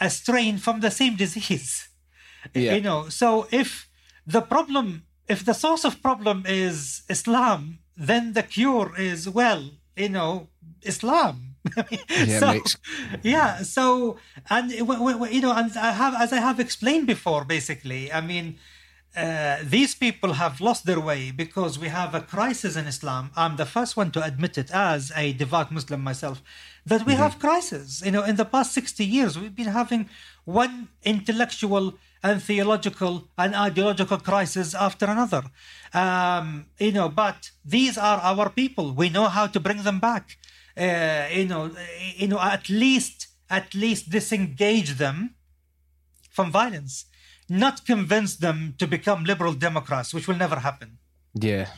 a 0.00 0.10
strain 0.10 0.58
from 0.58 0.80
the 0.80 0.90
same 0.90 1.16
disease. 1.16 1.88
Yeah. 2.54 2.74
you 2.76 2.80
know 2.80 3.08
so 3.08 3.48
if 3.50 3.88
the 4.24 4.40
problem 4.40 5.04
if 5.28 5.44
the 5.44 5.52
source 5.52 5.84
of 5.84 6.00
problem 6.00 6.44
is 6.46 7.02
islam 7.08 7.80
then 7.96 8.34
the 8.34 8.44
cure 8.44 8.92
is 8.96 9.28
well 9.28 9.62
you 9.96 10.08
know 10.08 10.48
islam. 10.82 11.56
Yeah, 12.08 12.38
so, 12.38 12.46
makes... 12.52 12.76
yeah 13.24 13.62
so 13.62 14.16
and 14.48 14.70
you 14.70 15.40
know 15.40 15.52
and 15.60 15.76
i 15.76 15.90
have 15.90 16.14
as 16.14 16.32
i 16.32 16.40
have 16.48 16.60
explained 16.60 17.08
before 17.08 17.44
basically 17.44 18.12
i 18.12 18.20
mean 18.20 18.56
uh, 19.16 19.56
these 19.62 19.94
people 19.94 20.34
have 20.34 20.60
lost 20.60 20.84
their 20.84 21.00
way 21.00 21.30
because 21.30 21.78
we 21.78 21.88
have 21.88 22.14
a 22.14 22.20
crisis 22.20 22.76
in 22.76 22.86
Islam. 22.86 23.30
I'm 23.34 23.56
the 23.56 23.64
first 23.64 23.96
one 23.96 24.10
to 24.12 24.22
admit 24.22 24.58
it 24.58 24.70
as 24.70 25.10
a 25.16 25.32
devout 25.32 25.72
Muslim 25.72 26.02
myself 26.02 26.42
that 26.84 27.06
we 27.06 27.14
mm-hmm. 27.14 27.22
have 27.22 27.38
crisis. 27.38 28.02
You 28.04 28.10
know, 28.10 28.24
in 28.24 28.36
the 28.36 28.44
past 28.44 28.74
60 28.74 29.04
years, 29.04 29.38
we've 29.38 29.54
been 29.56 29.68
having 29.68 30.10
one 30.44 30.88
intellectual 31.02 31.94
and 32.22 32.42
theological 32.42 33.28
and 33.38 33.54
ideological 33.54 34.18
crisis 34.18 34.74
after 34.74 35.06
another. 35.06 35.44
Um, 35.94 36.66
you 36.78 36.92
know, 36.92 37.08
but 37.08 37.50
these 37.64 37.96
are 37.96 38.18
our 38.20 38.50
people. 38.50 38.92
We 38.92 39.08
know 39.08 39.28
how 39.28 39.46
to 39.46 39.58
bring 39.58 39.82
them 39.82 39.98
back. 39.98 40.36
Uh, 40.76 41.26
you 41.32 41.46
know, 41.46 41.70
you 42.16 42.28
know, 42.28 42.38
at 42.38 42.68
least, 42.68 43.28
at 43.48 43.74
least 43.74 44.10
disengage 44.10 44.98
them 44.98 45.34
from 46.30 46.52
violence 46.52 47.06
not 47.48 47.84
convince 47.84 48.36
them 48.36 48.74
to 48.78 48.86
become 48.86 49.24
liberal 49.24 49.52
Democrats, 49.54 50.12
which 50.12 50.26
will 50.26 50.36
never 50.36 50.56
happen. 50.56 50.98
Yeah. 51.34 51.68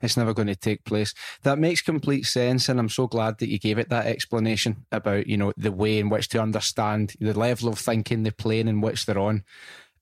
It's 0.00 0.16
never 0.16 0.34
going 0.34 0.48
to 0.48 0.56
take 0.56 0.84
place. 0.84 1.14
That 1.42 1.58
makes 1.58 1.80
complete 1.80 2.24
sense, 2.26 2.68
and 2.68 2.78
I'm 2.78 2.88
so 2.88 3.06
glad 3.06 3.38
that 3.38 3.48
you 3.48 3.58
gave 3.58 3.78
it 3.78 3.88
that 3.88 4.06
explanation 4.06 4.86
about 4.92 5.26
you 5.26 5.36
know 5.36 5.52
the 5.56 5.72
way 5.72 5.98
in 5.98 6.08
which 6.08 6.28
to 6.30 6.42
understand 6.42 7.14
the 7.20 7.38
level 7.38 7.68
of 7.68 7.78
thinking, 7.78 8.22
the 8.22 8.32
plane 8.32 8.68
in 8.68 8.80
which 8.80 9.06
they're 9.06 9.18
on, 9.18 9.44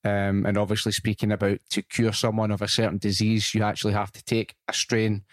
um, 0.04 0.44
and 0.46 0.58
obviously 0.58 0.92
speaking 0.92 1.30
about 1.30 1.60
to 1.70 1.82
cure 1.82 2.12
someone 2.12 2.50
of 2.50 2.62
a 2.62 2.68
certain 2.68 2.98
disease, 2.98 3.54
you 3.54 3.62
actually 3.62 3.92
have 3.92 4.12
to 4.12 4.24
take 4.24 4.54
a 4.68 4.72
strain 4.72 5.24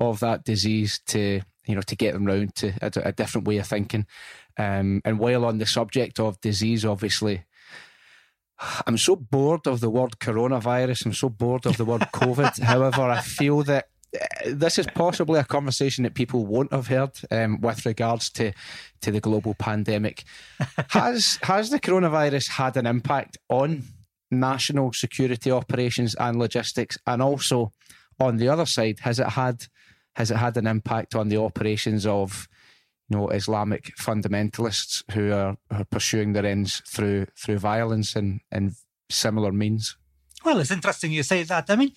of 0.00 0.20
that 0.20 0.44
disease 0.44 1.00
to 1.06 1.40
you 1.66 1.74
know 1.74 1.82
to 1.82 1.96
get 1.96 2.14
them 2.14 2.26
round 2.26 2.54
to 2.56 2.72
a, 2.82 3.08
a 3.08 3.12
different 3.12 3.46
way 3.46 3.58
of 3.58 3.66
thinking. 3.66 4.06
Um, 4.58 5.00
and 5.04 5.18
while 5.18 5.44
on 5.44 5.58
the 5.58 5.66
subject 5.66 6.18
of 6.18 6.40
disease, 6.40 6.84
obviously 6.84 7.44
I'm 8.86 8.98
so 8.98 9.16
bored 9.16 9.66
of 9.66 9.80
the 9.80 9.90
word 9.90 10.18
coronavirus. 10.18 11.06
I'm 11.06 11.14
so 11.14 11.28
bored 11.28 11.66
of 11.66 11.76
the 11.76 11.84
word 11.84 12.00
COVID. 12.12 12.60
However, 12.60 13.02
I 13.02 13.20
feel 13.20 13.62
that 13.64 13.88
uh, 14.14 14.24
this 14.46 14.78
is 14.78 14.86
possibly 14.86 15.38
a 15.38 15.44
conversation 15.44 16.04
that 16.04 16.14
people 16.14 16.46
won't 16.46 16.72
have 16.72 16.88
heard 16.88 17.12
um, 17.30 17.60
with 17.60 17.84
regards 17.84 18.30
to 18.30 18.52
to 19.02 19.10
the 19.10 19.20
global 19.20 19.54
pandemic. 19.54 20.24
has 20.88 21.38
has 21.42 21.70
the 21.70 21.80
coronavirus 21.80 22.48
had 22.48 22.76
an 22.76 22.86
impact 22.86 23.38
on 23.48 23.84
national 24.30 24.92
security 24.92 25.50
operations 25.50 26.14
and 26.16 26.38
logistics, 26.38 26.98
and 27.06 27.22
also 27.22 27.72
on 28.18 28.36
the 28.38 28.48
other 28.48 28.66
side, 28.66 29.00
has 29.00 29.18
it 29.18 29.28
had 29.28 29.66
has 30.16 30.30
it 30.30 30.36
had 30.36 30.56
an 30.56 30.66
impact 30.66 31.14
on 31.14 31.28
the 31.28 31.40
operations 31.40 32.04
of 32.04 32.48
you 33.08 33.16
know 33.16 33.28
Islamic 33.28 33.96
fundamentalists 33.96 35.02
who 35.12 35.32
are, 35.32 35.56
are 35.70 35.84
pursuing 35.84 36.32
their 36.32 36.46
ends 36.46 36.82
through 36.86 37.26
through 37.36 37.58
violence 37.58 38.14
and 38.16 38.40
and 38.50 38.72
similar 39.10 39.52
means. 39.52 39.96
Well, 40.44 40.60
it's 40.60 40.70
interesting 40.70 41.12
you 41.12 41.22
say 41.22 41.42
that. 41.44 41.70
I 41.70 41.76
mean, 41.76 41.92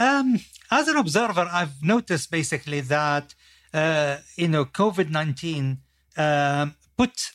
um, 0.00 0.40
as 0.70 0.88
an 0.88 0.96
observer, 0.96 1.48
I've 1.50 1.82
noticed 1.82 2.30
basically 2.30 2.80
that 2.80 3.34
uh, 3.72 4.18
you 4.36 4.48
know 4.48 4.64
COVID 4.64 5.10
nineteen 5.10 5.78
um, 6.16 6.74
put 6.96 7.32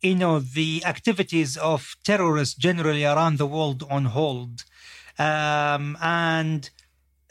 you 0.00 0.16
know 0.16 0.40
the 0.40 0.82
activities 0.84 1.56
of 1.56 1.96
terrorists 2.04 2.54
generally 2.54 3.04
around 3.04 3.38
the 3.38 3.46
world 3.46 3.84
on 3.88 4.06
hold, 4.06 4.64
um, 5.18 5.96
and 6.02 6.70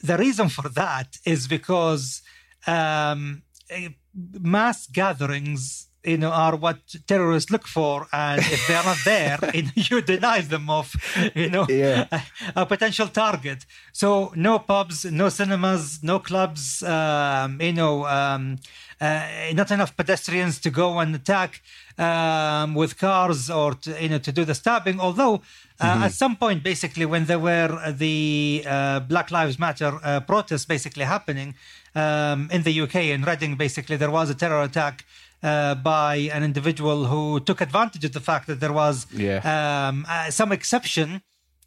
the 0.01 0.17
reason 0.17 0.47
for 0.47 0.69
that 0.69 1.17
is 1.25 1.47
because 1.47 2.21
um, 2.67 3.43
mass 4.39 4.87
gatherings 4.87 5.89
you 6.03 6.17
know 6.17 6.31
are 6.31 6.55
what 6.55 6.79
terrorists 7.07 7.51
look 7.51 7.67
for 7.67 8.07
and 8.13 8.39
if 8.39 8.67
they're 8.67 8.83
not 8.83 8.97
there 9.03 9.37
you, 9.53 9.63
know, 9.63 9.71
you 9.75 10.01
deny 10.01 10.41
them 10.41 10.69
of 10.69 10.93
you 11.35 11.49
know 11.49 11.65
yeah. 11.67 12.05
a, 12.11 12.21
a, 12.61 12.65
potential 12.65 13.07
target 13.07 13.65
so 13.91 14.31
no 14.35 14.59
pubs 14.59 15.05
no 15.05 15.29
cinemas 15.29 15.99
no 16.01 16.19
clubs 16.19 16.83
um, 16.83 17.59
you 17.61 17.73
know 17.73 18.05
um, 18.05 18.57
uh, 19.01 19.25
not 19.53 19.71
enough 19.71 19.95
pedestrians 19.95 20.59
to 20.59 20.69
go 20.69 20.99
and 20.99 21.15
attack 21.15 21.61
um, 21.97 22.75
with 22.75 22.97
cars 22.97 23.49
or 23.49 23.73
to, 23.73 24.01
you 24.01 24.09
know 24.09 24.19
to 24.19 24.31
do 24.31 24.45
the 24.45 24.55
stabbing 24.55 24.99
although 25.01 25.41
uh, 25.81 25.93
mm-hmm. 25.93 26.03
at 26.03 26.13
some 26.13 26.35
point 26.35 26.63
basically 26.63 27.05
when 27.05 27.25
there 27.25 27.39
were 27.39 27.91
the 27.91 28.63
uh, 28.65 28.99
black 29.01 29.31
lives 29.31 29.59
matter 29.59 29.99
uh, 30.03 30.21
protests 30.21 30.65
basically 30.65 31.03
happening 31.03 31.55
um, 31.95 32.49
in 32.51 32.63
the 32.63 32.81
UK 32.81 32.95
in 32.95 33.23
Reading, 33.23 33.55
basically 33.55 33.97
there 33.97 34.11
was 34.11 34.29
a 34.29 34.35
terror 34.35 34.61
attack 34.61 35.05
uh, 35.41 35.75
by 35.75 36.15
an 36.33 36.43
individual 36.43 37.05
who 37.05 37.39
took 37.39 37.61
advantage 37.61 38.03
of 38.05 38.13
the 38.13 38.19
fact 38.19 38.47
that 38.47 38.59
there 38.59 38.73
was 38.73 39.07
yeah. 39.13 39.39
um, 39.87 40.05
uh, 40.09 40.29
some 40.29 40.51
exception, 40.51 41.21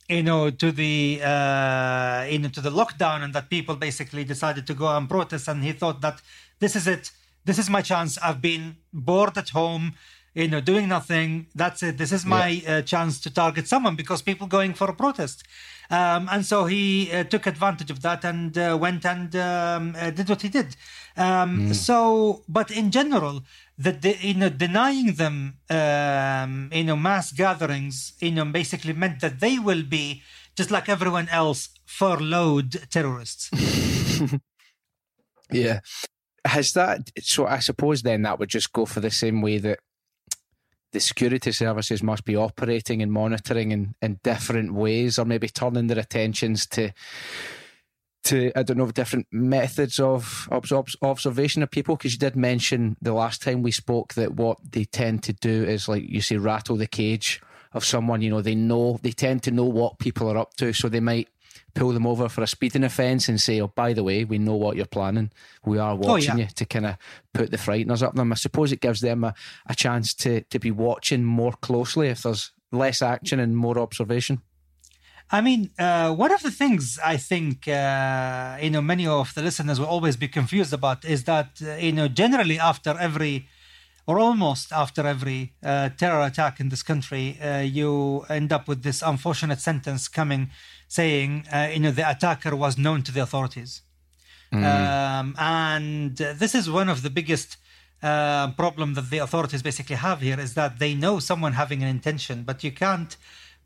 you 0.09 0.23
know, 0.23 0.51
to 0.51 0.71
the 0.73 1.21
uh, 1.23 2.27
you 2.29 2.39
know 2.39 2.49
to 2.49 2.61
the 2.61 2.71
lockdown, 2.71 3.23
and 3.23 3.33
that 3.35 3.49
people 3.49 3.77
basically 3.77 4.25
decided 4.25 4.67
to 4.67 4.75
go 4.75 4.95
and 4.97 5.09
protest, 5.09 5.49
and 5.49 5.65
he 5.65 5.73
thought 5.73 6.01
that 6.03 6.21
this 6.59 6.77
is 6.77 6.87
it, 6.87 7.11
this 7.45 7.59
is 7.59 7.71
my 7.71 7.83
chance. 7.83 8.19
I've 8.19 8.43
been 8.43 8.77
bored 8.93 9.39
at 9.39 9.51
home 9.51 9.95
you 10.35 10.49
know, 10.49 10.61
doing 10.61 10.89
nothing. 10.89 11.47
That's 11.55 11.83
it. 11.83 11.99
This 11.99 12.13
is 12.13 12.25
my 12.25 12.49
yeah. 12.49 12.77
uh, 12.77 12.83
chance 12.83 13.21
to 13.21 13.31
target 13.33 13.69
someone 13.69 13.97
because 13.97 14.23
people 14.23 14.47
going 14.47 14.75
for 14.75 14.89
a 14.89 14.95
protest. 14.95 15.45
Um, 15.91 16.29
and 16.33 16.47
so 16.47 16.65
he 16.65 17.13
uh, 17.13 17.25
took 17.25 17.47
advantage 17.47 17.91
of 17.91 18.01
that 18.03 18.25
and 18.25 18.57
uh, 18.57 18.79
went 18.81 19.05
and 19.05 19.35
um, 19.37 19.95
uh, 19.99 20.11
did 20.11 20.29
what 20.29 20.41
he 20.41 20.49
did. 20.49 20.75
Um, 21.17 21.69
mm. 21.69 21.75
So, 21.75 22.45
but 22.49 22.71
in 22.71 22.91
general, 22.91 23.43
that 23.79 24.05
you 24.23 24.35
know 24.35 24.49
denying 24.49 25.15
them 25.15 25.59
um, 25.69 26.71
you 26.73 26.85
know 26.85 26.97
mass 26.97 27.33
gatherings 27.33 28.13
you 28.21 28.31
know 28.31 28.45
basically 28.45 28.93
meant 28.93 29.21
that 29.21 29.41
they 29.41 29.59
will 29.59 29.83
be 29.83 30.23
just 30.57 30.71
like 30.71 30.89
everyone 30.89 31.29
else 31.31 31.69
furloughed 31.85 32.89
terrorists. 32.91 33.51
yeah. 35.51 35.81
Has 36.45 36.73
that 36.73 37.11
so? 37.21 37.47
I 37.47 37.61
suppose 37.61 38.03
then 38.03 38.23
that 38.23 38.39
would 38.39 38.49
just 38.49 38.73
go 38.73 38.85
for 38.85 39.01
the 39.01 39.11
same 39.11 39.43
way 39.43 39.59
that 39.59 39.79
the 40.93 41.01
security 41.01 41.53
services 41.53 42.03
must 42.03 42.25
be 42.25 42.37
operating 42.37 43.03
and 43.03 43.11
monitoring 43.11 43.73
in, 43.73 43.95
in 44.03 44.21
different 44.23 44.75
ways, 44.75 45.19
or 45.19 45.25
maybe 45.25 45.49
turning 45.49 45.87
their 45.87 45.99
attentions 45.99 46.67
to 46.67 46.93
to 48.25 48.53
I 48.55 48.63
don't 48.63 48.77
know 48.77 48.87
different 48.91 49.27
methods 49.33 49.99
of 49.99 50.49
observation 50.51 51.63
of 51.63 51.71
people. 51.71 51.97
Because 51.97 52.13
you 52.13 52.19
did 52.19 52.37
mention 52.37 52.97
the 53.03 53.13
last 53.13 53.43
time 53.43 53.63
we 53.63 53.73
spoke 53.73 54.15
that 54.15 54.35
what 54.35 54.59
they 54.71 54.85
tend 54.85 55.25
to 55.25 55.33
do 55.33 55.65
is 55.65 55.89
like 55.89 56.05
you 56.09 56.21
say 56.21 56.37
rattle 56.37 56.77
the 56.77 56.87
cage 56.87 57.41
of 57.73 57.85
someone 57.85 58.23
you 58.23 58.31
know 58.31 58.43
they 58.43 58.55
know 58.55 59.01
they 59.03 59.13
tend 59.13 59.43
to 59.43 59.51
know 59.51 59.65
what 59.65 59.99
people 59.99 60.31
are 60.31 60.39
up 60.39 60.55
to. 60.55 60.73
So 60.73 60.89
they 60.89 61.01
might 61.01 61.29
pull 61.75 61.93
them 61.93 62.07
over 62.07 62.29
for 62.29 62.43
a 62.43 62.47
speeding 62.47 62.85
offence 62.85 63.29
and 63.29 63.41
say 63.41 63.61
oh 63.61 63.69
by 63.69 63.93
the 63.93 64.05
way 64.05 64.25
we 64.25 64.39
know 64.39 64.57
what 64.57 64.77
you're 64.77 64.87
planning. 64.87 65.31
We 65.65 65.79
are 65.79 65.97
watching 65.97 66.33
oh, 66.33 66.37
yeah. 66.37 66.45
you 66.45 66.47
to 66.47 66.65
kind 66.65 66.87
of 66.87 66.97
put 67.33 67.51
the 67.51 67.57
frighteners 67.57 68.03
up 68.03 68.11
on 68.11 68.17
them. 68.17 68.33
I 68.33 68.37
suppose 68.37 68.73
it 68.73 68.81
gives 68.81 69.01
them 69.01 69.25
a, 69.25 69.35
a 69.67 69.75
chance 69.75 70.15
to 70.15 70.43
to 70.43 70.59
be 70.59 70.71
watching 70.71 71.25
more 71.25 71.53
closely 71.53 72.09
if 72.09 72.23
there's 72.23 72.53
less 72.71 73.03
action 73.03 73.41
and 73.41 73.57
more 73.57 73.79
observation. 73.79 74.43
I 75.31 75.41
mean, 75.41 75.71
uh, 75.79 76.15
one 76.15 76.31
of 76.31 76.43
the 76.43 76.51
things 76.51 76.99
I 77.03 77.17
think 77.17 77.67
uh, 77.67 78.59
you 78.61 78.71
know 78.71 78.83
many 78.83 79.07
of 79.07 79.33
the 79.35 79.43
listeners 79.43 79.81
will 79.81 79.87
always 79.87 80.17
be 80.17 80.29
confused 80.29 80.73
about 80.73 81.05
is 81.05 81.25
that 81.25 81.61
uh, 81.63 81.75
you 81.77 81.93
know 81.93 82.09
generally 82.09 82.59
after 82.59 82.97
every 82.99 83.49
or 84.07 84.19
almost 84.19 84.73
after 84.73 85.07
every 85.07 85.53
uh, 85.63 85.89
terror 85.91 86.23
attack 86.23 86.61
in 86.61 86.69
this 86.69 86.83
country, 86.83 87.39
uh, 87.41 87.59
you 87.59 88.25
end 88.29 88.53
up 88.53 88.67
with 88.67 88.83
this 88.83 89.03
unfortunate 89.03 89.61
sentence 89.61 90.09
coming 90.09 90.51
saying 90.89 91.47
uh, 91.53 91.69
you 91.73 91.81
know 91.81 91.91
the 91.91 92.09
attacker 92.09 92.55
was 92.55 92.77
known 92.77 93.03
to 93.03 93.13
the 93.13 93.23
authorities, 93.23 93.83
mm. 94.53 94.63
um, 94.63 95.35
and 95.39 96.17
this 96.17 96.55
is 96.55 96.71
one 96.71 96.89
of 96.89 97.03
the 97.03 97.11
biggest. 97.11 97.57
Uh, 98.05 98.51
problem 98.55 98.95
that 98.95 99.11
the 99.11 99.19
authorities 99.19 99.63
basically 99.63 99.95
have 99.95 100.21
here 100.21 100.41
is 100.41 100.55
that 100.55 100.81
they 100.81 100.93
know 100.93 101.21
someone 101.21 101.53
having 101.53 101.85
an 101.85 101.89
intention, 101.89 102.43
but 102.43 102.65
you 102.65 102.73
can't 102.73 103.17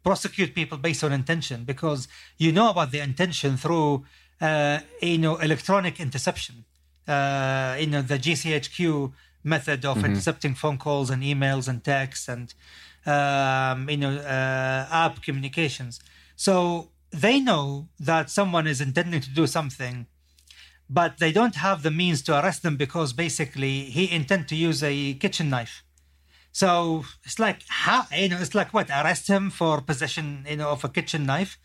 prosecute 0.05 0.55
people 0.55 0.77
based 0.77 1.03
on 1.03 1.11
intention 1.11 1.65
because 1.65 2.07
you 2.37 2.53
know 2.53 2.69
about 2.69 2.91
the 2.91 3.01
intention 3.01 3.57
through 3.57 4.05
uh, 4.43 4.79
you 5.01 5.17
know 5.17 5.37
electronic 5.37 5.99
interception 5.99 6.67
uh, 7.09 7.77
you 7.79 7.87
know 7.87 8.03
the 8.03 8.19
GCHQ 8.19 9.13
method 9.47 9.85
of 9.85 9.99
mm-hmm. 9.99 10.07
intercepting 10.07 10.55
phone 10.55 10.79
calls 10.79 11.09
and 11.11 11.23
emails 11.23 11.69
and 11.69 11.85
texts 11.85 12.29
and 12.29 12.55
um, 13.07 13.89
you 13.89 13.97
know 13.97 14.15
uh, 14.17 14.89
app 14.91 15.23
communications 15.23 16.01
so 16.35 16.91
they 17.11 17.41
know 17.41 17.89
that 17.99 18.29
someone 18.29 18.67
is 18.67 18.81
intending 18.81 19.21
to 19.21 19.31
do 19.31 19.47
something 19.47 20.07
but 20.89 21.19
they 21.19 21.33
don't 21.33 21.57
have 21.57 21.83
the 21.83 21.91
means 21.91 22.23
to 22.23 22.39
arrest 22.39 22.63
them 22.63 22.77
because 22.77 23.13
basically 23.13 23.85
he 23.97 24.11
intend 24.11 24.47
to 24.49 24.57
use 24.57 24.83
a 24.83 25.15
kitchen 25.15 25.49
knife 25.49 25.85
so 26.57 27.05
it's 27.23 27.39
like 27.39 27.59
how 27.69 28.07
you 28.17 28.31
know 28.31 28.39
it's 28.41 28.55
like 28.55 28.73
what 28.73 28.89
arrest 28.89 29.29
him 29.29 29.51
for 29.51 29.83
possession 29.83 30.47
you 30.49 30.57
know 30.57 30.71
of 30.71 30.85
a 30.85 30.89
kitchen 30.89 31.27
knife. 31.27 31.59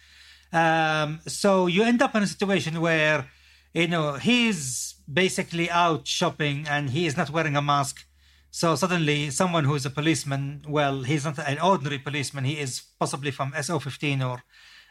Um, 0.52 1.22
so 1.26 1.68
you 1.68 1.84
end 1.84 2.02
up 2.02 2.14
in 2.14 2.24
a 2.24 2.28
situation 2.28 2.82
where 2.82 3.30
you 3.74 3.88
know 3.88 4.14
he's 4.14 4.96
basically 5.12 5.70
out 5.70 6.08
shopping 6.08 6.66
and 6.70 6.92
he 6.92 7.06
is 7.06 7.18
not 7.18 7.30
wearing 7.30 7.56
a 7.56 7.62
mask. 7.62 8.06
So 8.54 8.76
suddenly, 8.76 9.30
someone 9.30 9.64
who 9.64 9.76
is 9.76 9.86
a 9.86 9.90
policeman, 9.90 10.66
well, 10.68 11.04
he's 11.04 11.24
not 11.24 11.40
an 11.40 11.60
ordinary 11.60 12.00
policeman. 12.00 12.44
He 12.44 12.60
is 12.60 12.82
possibly 13.00 13.32
from 13.32 13.54
SO15 13.54 14.30
or 14.30 14.44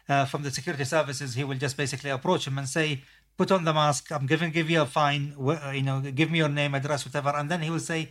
uh, 0.09 0.25
from 0.25 0.41
the 0.41 0.49
security 0.49 0.83
services. 0.83 1.35
He 1.35 1.43
will 1.43 1.57
just 1.57 1.77
basically 1.77 2.09
approach 2.09 2.47
him 2.47 2.57
and 2.57 2.67
say, 2.67 3.03
"Put 3.37 3.51
on 3.51 3.63
the 3.63 3.73
mask. 3.73 4.11
I'm 4.11 4.25
giving 4.25 4.51
give 4.51 4.69
you 4.69 4.81
a 4.81 4.85
fine. 4.85 5.35
You 5.73 5.83
know, 5.83 6.01
give 6.01 6.31
me 6.31 6.39
your 6.39 6.49
name, 6.49 6.73
address, 6.73 7.05
whatever." 7.05 7.29
And 7.29 7.51
then 7.51 7.61
he 7.61 7.69
will 7.69 7.85
say, 7.93 8.09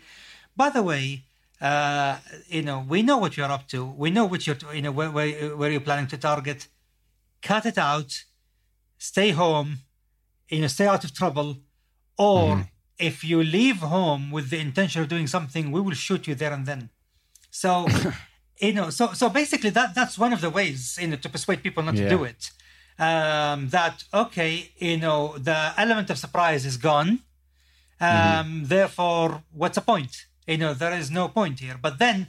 "By 0.57 0.71
the 0.71 0.83
way, 0.83 1.25
uh, 1.61 2.19
you 2.49 2.63
know, 2.63 2.85
we 2.89 3.03
know 3.03 3.19
what 3.19 3.37
you're 3.37 3.51
up 3.51 3.69
to. 3.69 3.85
We 3.85 4.11
know 4.11 4.25
what 4.25 4.47
you're, 4.47 4.57
you 4.73 4.83
know, 4.83 4.93
where, 4.93 5.11
where, 5.11 5.57
where 5.57 5.71
you're 5.71 5.81
planning 5.81 6.07
to 6.09 6.17
target. 6.17 6.69
Cut 7.43 7.67
it 7.67 7.77
out. 7.77 8.25
Stay 8.99 9.31
home. 9.31 9.79
You 10.51 10.61
know, 10.63 10.67
stay 10.67 10.87
out 10.87 11.05
of 11.05 11.15
trouble. 11.15 11.59
Or 12.19 12.57
mm-hmm. 12.57 12.63
if 12.99 13.25
you 13.25 13.43
leave 13.43 13.79
home 13.79 14.31
with 14.31 14.51
the 14.51 14.59
intention 14.59 15.01
of 15.03 15.09
doing 15.09 15.27
something, 15.27 15.71
we 15.71 15.81
will 15.81 15.95
shoot 15.95 16.27
you 16.27 16.35
there 16.35 16.53
and 16.53 16.67
then. 16.67 16.91
So, 17.51 17.87
you 18.61 18.73
know, 18.73 18.91
so 18.91 19.13
so 19.13 19.29
basically 19.29 19.71
that 19.71 19.95
that's 19.95 20.19
one 20.19 20.33
of 20.33 20.41
the 20.41 20.51
ways, 20.51 20.99
you 21.01 21.09
know, 21.09 21.17
to 21.17 21.29
persuade 21.29 21.63
people 21.63 21.83
not 21.83 21.97
yeah. 21.97 22.05
to 22.05 22.11
do 22.17 22.25
it. 22.25 22.51
Um, 22.99 23.69
that 23.71 24.05
okay, 24.13 24.73
you 24.77 24.99
know, 24.99 25.39
the 25.39 25.73
element 25.77 26.11
of 26.11 26.19
surprise 26.19 26.67
is 26.67 26.77
gone. 26.77 27.21
Mm-hmm. 28.01 28.05
Um, 28.05 28.47
mm-hmm. 28.47 28.65
Therefore, 28.67 29.43
what's 29.53 29.77
the 29.77 29.83
point? 29.83 30.27
you 30.51 30.59
know 30.59 30.75
there 30.75 30.93
is 30.93 31.11
no 31.11 31.29
point 31.29 31.61
here 31.61 31.79
but 31.81 31.99
then 31.99 32.29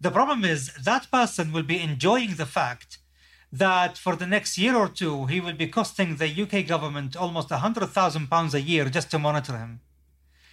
the 0.00 0.10
problem 0.10 0.44
is 0.44 0.72
that 0.74 1.10
person 1.10 1.52
will 1.52 1.62
be 1.74 1.80
enjoying 1.80 2.34
the 2.34 2.46
fact 2.46 2.98
that 3.52 3.96
for 3.96 4.16
the 4.16 4.26
next 4.26 4.58
year 4.58 4.76
or 4.76 4.88
two 4.88 5.26
he 5.26 5.40
will 5.40 5.54
be 5.54 5.66
costing 5.66 6.16
the 6.16 6.28
UK 6.42 6.66
government 6.66 7.16
almost 7.16 7.50
100,000 7.50 8.28
pounds 8.28 8.54
a 8.54 8.60
year 8.60 8.88
just 8.90 9.10
to 9.10 9.18
monitor 9.18 9.56
him 9.56 9.80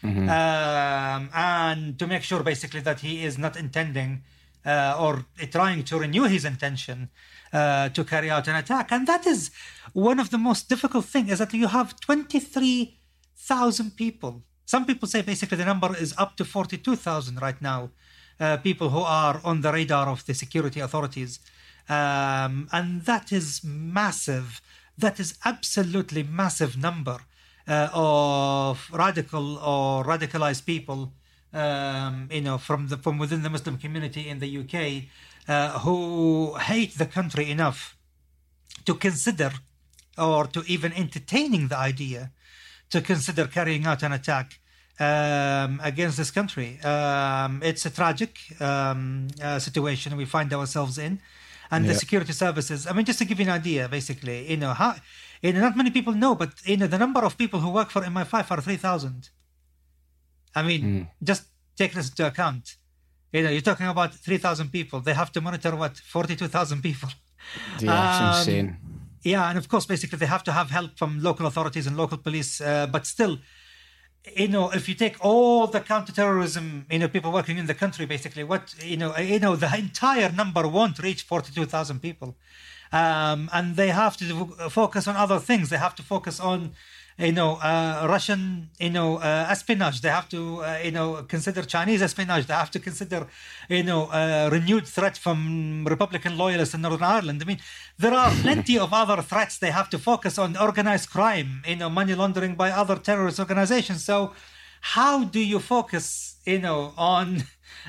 mm-hmm. 0.04 0.30
um, 0.30 1.30
and 1.34 2.00
to 2.00 2.08
make 2.08 2.24
sure 2.24 2.42
basically 2.44 2.80
that 2.80 3.02
he 3.02 3.24
is 3.24 3.38
not 3.38 3.58
intending 3.58 4.24
uh, 4.66 4.98
or 5.00 5.26
trying 5.52 5.84
to 5.84 6.00
renew 6.00 6.24
his 6.24 6.46
intention 6.46 7.10
uh, 7.54 7.90
to 7.90 8.04
carry 8.04 8.30
out 8.30 8.48
an 8.48 8.56
attack 8.56 8.92
and 8.92 9.08
that 9.08 9.28
is 9.28 9.52
one 9.94 10.20
of 10.20 10.30
the 10.30 10.38
most 10.38 10.70
difficult 10.70 11.06
things 11.06 11.32
is 11.32 11.40
that 11.40 11.54
you 11.54 11.68
have 11.68 12.00
23,000 12.00 13.98
people 13.98 14.42
some 14.66 14.86
people 14.86 15.08
say 15.08 15.22
basically 15.22 15.58
the 15.58 15.66
number 15.66 15.96
is 15.96 16.14
up 16.18 16.36
to 16.38 16.46
42,000 16.46 17.40
right 17.40 17.62
now, 17.62 17.92
uh, 18.40 18.58
people 18.58 18.90
who 18.90 19.00
are 19.00 19.40
on 19.44 19.62
the 19.62 19.72
radar 19.72 20.10
of 20.10 20.26
the 20.26 20.34
security 20.34 20.80
authorities. 20.80 21.40
Um, 21.88 22.68
and 22.72 23.04
that 23.06 23.32
is 23.32 23.64
massive. 23.64 24.62
That 24.98 25.20
is 25.20 25.38
absolutely 25.46 26.24
massive 26.24 26.78
number 26.78 27.20
uh, 27.68 27.90
of 27.94 28.90
radical 28.92 29.58
or 29.58 30.04
radicalized 30.04 30.66
people, 30.66 31.12
um, 31.54 32.30
you 32.32 32.42
know, 32.42 32.58
from 32.58 32.88
the 32.88 32.98
from 32.98 33.18
within 33.18 33.44
the 33.44 33.50
Muslim 33.50 33.78
community 33.78 34.28
in 34.28 34.40
the 34.40 34.58
UK, 34.62 35.10
uh, 35.48 35.80
who 35.80 36.56
hate 36.56 36.98
the 36.98 37.06
country 37.06 37.50
enough 37.50 37.96
to 38.86 38.96
consider 38.96 39.52
or 40.18 40.46
to 40.48 40.64
even 40.68 40.94
entertaining 40.94 41.68
the 41.68 41.78
idea 41.78 42.32
to 42.90 43.02
consider 43.02 43.48
carrying 43.48 43.86
out 43.86 44.04
an 44.04 44.12
attack 44.12 44.60
um, 45.00 45.80
against 45.84 46.18
this 46.18 46.32
country. 46.32 46.80
Um, 46.82 47.62
it's 47.64 47.86
a 47.86 47.90
tragic 47.90 48.38
um, 48.62 49.28
uh, 49.42 49.60
situation 49.60 50.16
we 50.16 50.26
find 50.26 50.54
ourselves 50.54 50.98
in, 50.98 51.20
and 51.72 51.86
yeah. 51.86 51.94
the 51.94 52.00
security 52.00 52.34
services. 52.34 52.88
I 52.88 52.94
mean, 52.94 53.06
just 53.06 53.20
to 53.20 53.26
give 53.26 53.40
you 53.40 53.46
an 53.46 53.52
idea, 53.52 53.88
basically, 53.88 54.50
you 54.50 54.58
know 54.58 54.74
how. 54.74 54.96
You 55.42 55.54
know, 55.54 55.60
not 55.60 55.78
many 55.78 55.92
people 55.92 56.14
know, 56.14 56.34
but 56.36 56.52
you 56.66 56.78
know 56.78 56.88
the 56.88 56.98
number 56.98 57.24
of 57.24 57.38
people 57.38 57.60
who 57.60 57.70
work 57.70 57.90
for 57.92 58.02
MI5 58.02 58.52
are 58.52 58.62
three 58.62 58.78
thousand. 58.78 59.30
I 60.56 60.64
mean, 60.64 60.82
mm. 60.82 61.08
just 61.22 61.44
take 61.76 61.94
this 61.94 62.10
into 62.10 62.26
account. 62.26 62.78
You 63.34 63.44
know, 63.44 63.50
you're 63.50 63.62
talking 63.62 63.88
about 63.88 64.14
three 64.14 64.38
thousand 64.38 64.72
people. 64.72 65.02
They 65.02 65.14
have 65.14 65.32
to 65.34 65.42
monitor 65.42 65.76
what 65.76 65.98
forty-two 65.98 66.48
thousand 66.48 66.82
people. 66.82 67.10
Yeah, 67.80 68.32
um, 68.32 68.40
insane. 68.40 68.78
Yeah, 69.22 69.50
and 69.50 69.58
of 69.60 69.70
course, 69.70 69.86
basically, 69.86 70.18
they 70.18 70.26
have 70.26 70.44
to 70.46 70.52
have 70.52 70.72
help 70.72 70.98
from 70.98 71.22
local 71.22 71.46
authorities 71.46 71.86
and 71.86 71.96
local 71.96 72.18
police. 72.18 72.60
Uh, 72.60 72.88
but 72.88 73.06
still, 73.06 73.38
you 74.36 74.48
know, 74.48 74.70
if 74.72 74.88
you 74.90 74.96
take 74.96 75.18
all 75.24 75.68
the 75.68 75.80
counterterrorism, 75.80 76.86
you 76.90 77.00
know, 77.00 77.08
people 77.08 77.32
working 77.32 77.58
in 77.58 77.68
the 77.68 77.74
country, 77.74 78.06
basically, 78.06 78.44
what 78.44 78.74
you 78.84 78.98
know, 78.98 79.16
you 79.18 79.40
know, 79.40 79.56
the 79.56 79.74
entire 79.76 80.32
number 80.32 80.68
won't 80.68 81.00
reach 81.00 81.24
forty-two 81.24 81.66
thousand 81.66 82.02
people, 82.02 82.36
um, 82.92 83.50
and 83.54 83.76
they 83.76 83.90
have 83.90 84.18
to 84.18 84.46
focus 84.70 85.08
on 85.08 85.16
other 85.16 85.40
things. 85.40 85.70
They 85.70 85.78
have 85.78 85.96
to 85.96 86.04
focus 86.04 86.40
on 86.40 86.72
you 87.18 87.32
know, 87.32 87.56
uh, 87.56 88.06
Russian, 88.10 88.70
you 88.78 88.90
know, 88.90 89.18
uh, 89.18 89.48
espionage. 89.50 90.02
They 90.02 90.10
have 90.10 90.28
to, 90.30 90.64
uh, 90.64 90.80
you 90.84 90.92
know, 90.92 91.24
consider 91.24 91.62
Chinese 91.62 92.02
espionage. 92.02 92.46
They 92.48 92.54
have 92.54 92.72
to 92.72 92.80
consider, 92.80 93.28
you 93.70 93.84
know, 93.84 94.08
uh, 94.08 94.50
renewed 94.52 94.86
threat 94.86 95.18
from 95.18 95.86
Republican 95.90 96.38
loyalists 96.38 96.74
in 96.76 96.82
Northern 96.82 97.04
Ireland. 97.04 97.42
I 97.42 97.46
mean, 97.46 97.60
there 97.98 98.14
are 98.14 98.32
plenty 98.42 98.78
of 98.78 98.94
other 98.94 99.22
threats 99.22 99.58
they 99.58 99.72
have 99.72 99.90
to 99.92 99.98
focus 100.00 100.38
on. 100.38 100.58
Organized 100.58 101.10
crime, 101.10 101.64
you 101.66 101.78
know, 101.78 101.90
money 101.90 102.14
laundering 102.16 102.56
by 102.56 102.72
other 102.72 102.98
terrorist 102.98 103.40
organizations. 103.40 104.04
So, 104.04 104.34
how 104.82 105.24
do 105.24 105.40
you 105.40 105.60
focus, 105.60 106.36
you 106.46 106.60
know, 106.60 106.94
on 106.98 107.44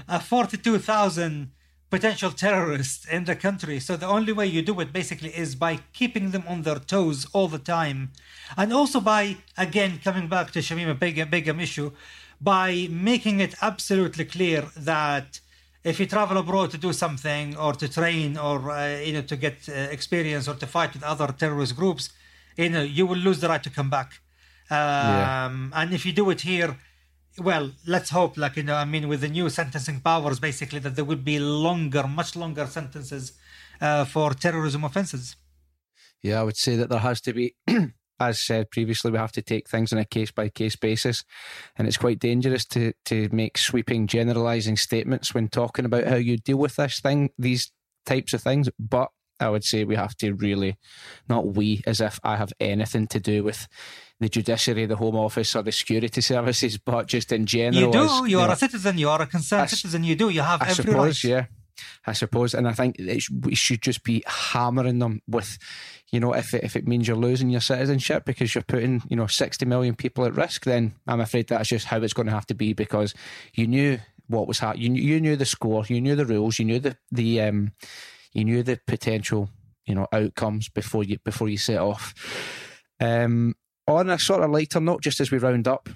a 0.08 0.20
forty-two 0.20 0.78
thousand? 0.78 1.50
Potential 1.96 2.30
terrorists 2.30 3.02
in 3.16 3.24
the 3.24 3.36
country. 3.46 3.76
So 3.80 3.96
the 3.96 4.10
only 4.16 4.32
way 4.38 4.46
you 4.46 4.60
do 4.70 4.78
it 4.80 4.92
basically 4.92 5.32
is 5.44 5.50
by 5.66 5.72
keeping 5.98 6.26
them 6.34 6.44
on 6.52 6.58
their 6.62 6.80
toes 6.94 7.18
all 7.32 7.48
the 7.48 7.64
time. 7.76 7.98
And 8.60 8.68
also 8.80 8.98
by, 9.00 9.22
again, 9.56 9.92
coming 10.04 10.28
back 10.28 10.46
to 10.52 10.58
Shamima 10.58 10.98
Begum, 10.98 11.30
Begum 11.30 11.58
issue, 11.58 11.92
by 12.52 12.88
making 12.90 13.40
it 13.40 13.54
absolutely 13.62 14.26
clear 14.26 14.60
that 14.76 15.40
if 15.84 15.98
you 15.98 16.06
travel 16.06 16.36
abroad 16.36 16.70
to 16.72 16.78
do 16.86 16.92
something 16.92 17.56
or 17.56 17.72
to 17.82 17.86
train 17.98 18.36
or 18.36 18.56
uh, 18.70 18.98
you 19.06 19.12
know 19.14 19.22
to 19.32 19.36
get 19.36 19.56
uh, 19.68 19.72
experience 19.96 20.44
or 20.50 20.56
to 20.62 20.66
fight 20.66 20.92
with 20.94 21.04
other 21.12 21.28
terrorist 21.42 21.74
groups, 21.80 22.04
you 22.56 22.68
know 22.68 22.82
you 22.82 23.04
will 23.06 23.22
lose 23.28 23.38
the 23.40 23.48
right 23.48 23.62
to 23.62 23.70
come 23.78 23.90
back. 23.98 24.10
Um, 24.68 24.76
yeah. 24.76 25.80
And 25.80 25.94
if 25.94 26.04
you 26.04 26.12
do 26.12 26.28
it 26.34 26.40
here, 26.52 26.76
well, 27.38 27.72
let's 27.86 28.10
hope, 28.10 28.36
like 28.36 28.56
you 28.56 28.62
know, 28.62 28.74
I 28.74 28.84
mean, 28.84 29.08
with 29.08 29.20
the 29.20 29.28
new 29.28 29.48
sentencing 29.50 30.00
powers, 30.00 30.40
basically, 30.40 30.78
that 30.80 30.96
there 30.96 31.04
would 31.04 31.24
be 31.24 31.38
longer, 31.38 32.06
much 32.06 32.36
longer 32.36 32.66
sentences 32.66 33.32
uh, 33.80 34.04
for 34.04 34.32
terrorism 34.34 34.84
offences. 34.84 35.36
Yeah, 36.22 36.40
I 36.40 36.44
would 36.44 36.56
say 36.56 36.76
that 36.76 36.88
there 36.88 37.00
has 37.00 37.20
to 37.22 37.32
be. 37.32 37.54
as 38.18 38.40
said 38.40 38.70
previously, 38.70 39.10
we 39.10 39.18
have 39.18 39.32
to 39.32 39.42
take 39.42 39.68
things 39.68 39.92
on 39.92 39.98
a 39.98 40.04
case 40.04 40.30
by 40.30 40.48
case 40.48 40.76
basis, 40.76 41.24
and 41.76 41.86
it's 41.86 41.96
quite 41.96 42.18
dangerous 42.18 42.64
to 42.64 42.92
to 43.04 43.28
make 43.30 43.58
sweeping, 43.58 44.06
generalising 44.06 44.76
statements 44.76 45.34
when 45.34 45.48
talking 45.48 45.84
about 45.84 46.06
how 46.06 46.16
you 46.16 46.36
deal 46.38 46.56
with 46.56 46.76
this 46.76 47.00
thing, 47.00 47.30
these 47.38 47.70
types 48.04 48.32
of 48.32 48.42
things. 48.42 48.68
But 48.78 49.10
I 49.38 49.50
would 49.50 49.64
say 49.64 49.84
we 49.84 49.96
have 49.96 50.16
to 50.18 50.34
really, 50.34 50.76
not 51.28 51.46
we, 51.54 51.82
as 51.86 52.00
if 52.00 52.18
I 52.24 52.36
have 52.36 52.52
anything 52.60 53.06
to 53.08 53.20
do 53.20 53.44
with 53.44 53.68
the 54.20 54.28
judiciary, 54.28 54.86
the 54.86 54.96
Home 54.96 55.16
Office, 55.16 55.54
or 55.54 55.62
the 55.62 55.72
security 55.72 56.20
services, 56.20 56.78
but 56.78 57.06
just 57.06 57.32
in 57.32 57.46
general. 57.46 57.86
You 57.86 57.92
do. 57.92 58.04
As, 58.04 58.18
you, 58.20 58.26
you 58.26 58.40
are 58.40 58.48
know, 58.48 58.54
a 58.54 58.56
citizen. 58.56 58.98
You 58.98 59.10
are 59.10 59.22
a 59.22 59.26
concerned 59.26 59.62
I, 59.62 59.66
citizen. 59.66 60.04
You 60.04 60.16
do. 60.16 60.30
You 60.30 60.40
have 60.40 60.62
I 60.62 60.70
every 60.70 60.84
suppose, 60.84 61.24
right. 61.24 61.30
Yeah. 61.30 61.46
I 62.06 62.12
suppose, 62.12 62.54
and 62.54 62.66
I 62.66 62.72
think 62.72 62.96
sh- 63.18 63.30
we 63.30 63.54
should 63.54 63.82
just 63.82 64.02
be 64.02 64.22
hammering 64.26 64.98
them 64.98 65.20
with, 65.28 65.58
you 66.10 66.20
know, 66.20 66.32
if 66.32 66.54
it, 66.54 66.64
if 66.64 66.74
it 66.74 66.88
means 66.88 67.06
you're 67.06 67.16
losing 67.16 67.50
your 67.50 67.60
citizenship 67.60 68.24
because 68.24 68.54
you're 68.54 68.62
putting, 68.62 69.02
you 69.10 69.16
know, 69.16 69.26
60 69.26 69.66
million 69.66 69.94
people 69.94 70.24
at 70.24 70.34
risk, 70.34 70.64
then 70.64 70.94
I'm 71.06 71.20
afraid 71.20 71.48
that's 71.48 71.68
just 71.68 71.86
how 71.86 72.00
it's 72.00 72.14
going 72.14 72.26
to 72.26 72.32
have 72.32 72.46
to 72.46 72.54
be 72.54 72.72
because 72.72 73.12
you 73.54 73.66
knew 73.66 73.98
what 74.28 74.48
was 74.48 74.60
happening. 74.60 74.96
You, 74.96 75.02
you 75.02 75.20
knew 75.20 75.36
the 75.36 75.44
score, 75.44 75.84
you 75.86 76.00
knew 76.00 76.16
the 76.16 76.26
rules, 76.26 76.58
you 76.58 76.64
knew 76.64 76.78
the 76.78 76.96
the 77.12 77.42
um, 77.42 77.72
you 78.36 78.44
knew 78.44 78.62
the 78.62 78.78
potential, 78.86 79.48
you 79.86 79.94
know, 79.94 80.06
outcomes 80.12 80.68
before 80.68 81.02
you 81.02 81.18
before 81.24 81.48
you 81.48 81.56
set 81.56 81.78
off. 81.78 82.14
Um, 83.00 83.54
on 83.88 84.10
a 84.10 84.18
sort 84.18 84.42
of 84.42 84.50
lighter 84.50 84.80
note, 84.80 85.02
just 85.02 85.20
as 85.20 85.30
we 85.30 85.38
round 85.38 85.66
up, 85.66 85.88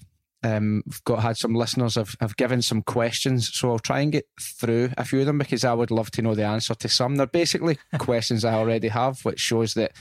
um, 0.42 0.82
we've 0.86 1.04
got 1.04 1.20
had 1.20 1.36
some 1.36 1.54
listeners 1.54 1.96
have, 1.96 2.16
have 2.20 2.36
given 2.36 2.62
some 2.62 2.82
questions, 2.82 3.50
so 3.52 3.70
I'll 3.70 3.78
try 3.78 4.00
and 4.00 4.12
get 4.12 4.26
through 4.40 4.90
a 4.96 5.04
few 5.04 5.20
of 5.20 5.26
them 5.26 5.38
because 5.38 5.64
I 5.64 5.74
would 5.74 5.90
love 5.90 6.10
to 6.12 6.22
know 6.22 6.34
the 6.34 6.44
answer 6.44 6.74
to 6.74 6.88
some. 6.88 7.16
They're 7.16 7.26
basically 7.26 7.78
questions 7.98 8.44
I 8.44 8.54
already 8.54 8.88
have, 8.88 9.20
which 9.20 9.40
shows 9.40 9.74
that 9.74 9.92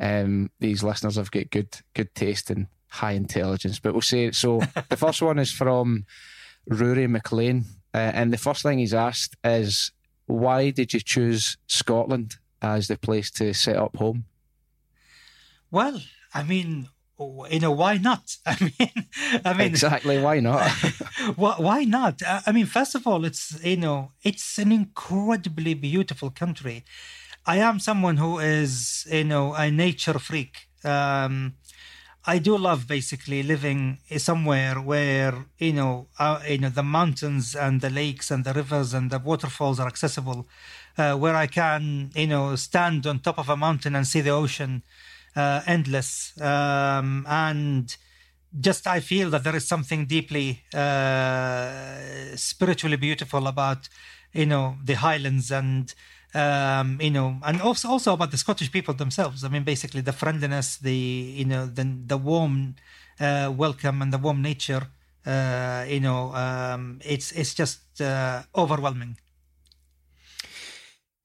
um, 0.00 0.50
these 0.60 0.84
listeners 0.84 1.16
have 1.16 1.32
got 1.32 1.50
good 1.50 1.76
good 1.94 2.14
taste 2.14 2.50
and 2.50 2.68
high 2.88 3.12
intelligence. 3.12 3.80
But 3.80 3.94
we'll 3.94 4.02
say 4.02 4.30
so. 4.30 4.60
the 4.88 4.96
first 4.96 5.22
one 5.22 5.40
is 5.40 5.50
from 5.50 6.04
Rory 6.68 7.08
McLean, 7.08 7.64
uh, 7.92 8.12
and 8.14 8.32
the 8.32 8.38
first 8.38 8.62
thing 8.62 8.78
he's 8.78 8.94
asked 8.94 9.36
is, 9.42 9.90
"Why 10.30 10.70
did 10.70 10.92
you 10.94 11.00
choose 11.00 11.56
Scotland 11.66 12.36
as 12.62 12.88
the 12.88 12.96
place 12.96 13.30
to 13.32 13.52
set 13.54 13.76
up 13.76 13.96
home?" 13.96 14.24
Well, 15.70 16.00
I 16.34 16.42
mean, 16.42 16.88
you 17.50 17.60
know 17.60 17.72
why 17.72 17.96
not? 17.96 18.36
I 18.46 18.56
mean 18.60 19.06
i 19.44 19.52
mean 19.52 19.66
exactly 19.66 20.18
why 20.20 20.40
not? 20.40 20.70
Why 21.36 21.84
not? 21.84 22.22
I 22.46 22.52
mean 22.52 22.66
first 22.66 22.94
of 22.94 23.06
all 23.06 23.24
it's 23.24 23.62
you 23.62 23.76
know 23.76 24.12
it's 24.22 24.58
an 24.58 24.72
incredibly 24.72 25.74
beautiful 25.74 26.30
country. 26.30 26.84
I 27.46 27.58
am 27.58 27.78
someone 27.78 28.16
who 28.16 28.38
is 28.38 29.06
you 29.10 29.24
know 29.24 29.54
a 29.54 29.70
nature 29.70 30.18
freak. 30.18 30.68
Um 30.84 31.54
I 32.26 32.38
do 32.38 32.56
love 32.58 32.86
basically 32.86 33.42
living 33.42 33.98
somewhere 34.18 34.74
where 34.80 35.46
you 35.58 35.72
know, 35.72 36.08
uh, 36.18 36.40
you 36.46 36.58
know, 36.58 36.68
the 36.68 36.82
mountains 36.82 37.54
and 37.54 37.80
the 37.80 37.88
lakes 37.88 38.30
and 38.30 38.44
the 38.44 38.52
rivers 38.52 38.92
and 38.92 39.10
the 39.10 39.18
waterfalls 39.18 39.80
are 39.80 39.86
accessible, 39.86 40.46
uh, 40.98 41.16
where 41.16 41.34
I 41.34 41.46
can 41.46 42.10
you 42.14 42.26
know 42.26 42.56
stand 42.56 43.06
on 43.06 43.20
top 43.20 43.38
of 43.38 43.48
a 43.48 43.56
mountain 43.56 43.96
and 43.96 44.06
see 44.06 44.20
the 44.20 44.30
ocean, 44.30 44.82
uh, 45.34 45.62
endless. 45.66 46.38
Um, 46.40 47.26
and 47.28 47.96
just 48.58 48.86
I 48.86 49.00
feel 49.00 49.30
that 49.30 49.44
there 49.44 49.56
is 49.56 49.66
something 49.66 50.06
deeply 50.06 50.62
uh, 50.74 52.36
spiritually 52.36 52.96
beautiful 52.96 53.46
about 53.46 53.88
you 54.32 54.46
know 54.46 54.76
the 54.84 54.94
Highlands 54.94 55.50
and 55.50 55.94
um, 56.34 56.98
you 57.00 57.10
know, 57.10 57.38
and 57.42 57.60
also 57.60 57.88
also 57.88 58.12
about 58.12 58.30
the 58.30 58.36
Scottish 58.36 58.70
people 58.70 58.94
themselves. 58.94 59.44
I 59.44 59.48
mean, 59.48 59.64
basically 59.64 60.00
the 60.00 60.12
friendliness, 60.12 60.76
the 60.76 60.94
you 60.94 61.44
know, 61.44 61.66
the 61.66 61.84
the 62.06 62.16
warm 62.16 62.76
uh, 63.18 63.52
welcome 63.56 64.02
and 64.02 64.12
the 64.12 64.18
warm 64.18 64.42
nature. 64.42 64.88
Uh, 65.26 65.84
you 65.88 66.00
know, 66.00 66.32
um, 66.34 67.00
it's 67.04 67.32
it's 67.32 67.54
just 67.54 68.00
uh, 68.00 68.42
overwhelming. 68.54 69.16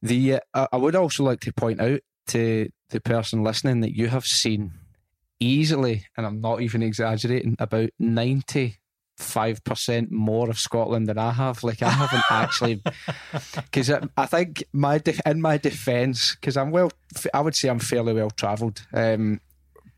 The 0.01 0.39
uh, 0.53 0.68
I 0.72 0.78
would 0.78 0.95
also 0.95 1.24
like 1.24 1.39
to 1.41 1.53
point 1.53 1.80
out 1.80 2.01
to 2.28 2.70
the 2.89 2.99
person 2.99 3.43
listening 3.43 3.82
that 3.82 3.95
you 3.95 4.08
have 4.08 4.26
seen 4.26 4.74
easily, 5.39 6.06
and 6.18 6.26
I'm 6.26 6.41
not 6.41 6.62
even 6.62 6.82
exaggerating, 6.84 7.56
about 7.60 7.89
95% 9.18 10.11
more 10.11 10.49
of 10.49 10.59
Scotland 10.59 11.07
than 11.07 11.18
I 11.18 11.32
have. 11.32 11.63
Like, 11.63 11.82
I 11.82 11.89
haven't 11.89 12.24
actually, 12.30 12.82
because 13.55 13.89
I 13.89 14.26
think 14.26 14.63
my 14.74 14.97
de- 14.97 15.20
in 15.26 15.41
my 15.41 15.57
defence, 15.57 16.36
because 16.36 16.57
I'm 16.57 16.72
well, 16.72 16.91
I 17.34 17.41
would 17.41 17.55
say 17.55 17.70
I'm 17.70 17.80
fairly 17.80 18.13
well 18.13 18.30
travelled. 18.30 18.86
Um, 18.93 19.41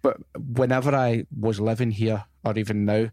but 0.01 0.17
whenever 0.37 0.95
I 0.95 1.25
was 1.37 1.59
living 1.59 1.91
here, 1.91 2.25
or 2.43 2.57
even 2.57 2.85
now, 2.85 3.09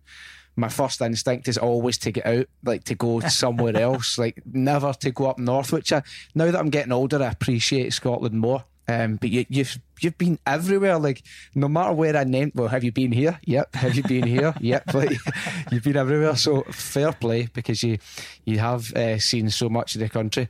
my 0.57 0.69
first 0.69 1.01
instinct 1.01 1.49
is 1.49 1.59
always 1.59 1.99
to 1.99 2.13
get 2.13 2.27
out, 2.27 2.47
like 2.63 2.85
to 2.85 2.95
go 2.95 3.21
somewhere 3.29 3.77
else, 3.77 4.19
like 4.19 4.43
never 4.47 4.93
to 4.93 5.11
go 5.11 5.27
up 5.27 5.39
north. 5.39 5.73
Which 5.73 5.93
I 5.93 6.03
now 6.35 6.47
that 6.47 6.59
I'm 6.59 6.71
getting 6.71 6.93
older, 6.93 7.23
I 7.23 7.29
appreciate 7.29 7.93
Scotland 7.93 8.39
more. 8.39 8.65
Um, 8.87 9.17
but 9.17 9.31
you, 9.31 9.47
you've, 9.49 9.79
you've 10.01 10.19
been 10.19 10.39
everywhere. 10.47 10.99
Like 10.99 11.23
no 11.55 11.69
matter 11.69 11.93
where 11.93 12.17
I 12.17 12.25
named, 12.25 12.53
well, 12.55 12.69
have 12.69 12.85
you 12.85 12.93
been 12.93 13.13
here? 13.13 13.41
Yep. 13.45 13.75
Have 13.75 13.95
you 13.95 14.03
been 14.03 14.27
here? 14.27 14.55
yep. 14.61 14.93
Like 14.93 15.17
you've 15.71 15.85
been 15.85 15.97
everywhere. 15.97 16.37
So 16.37 16.63
fair 16.71 17.13
play 17.13 17.49
because 17.53 17.83
you 17.83 17.99
you 18.45 18.59
have 18.59 18.93
uh, 18.95 19.19
seen 19.19 19.51
so 19.51 19.69
much 19.69 19.95
of 19.95 20.01
the 20.01 20.09
country. 20.09 20.49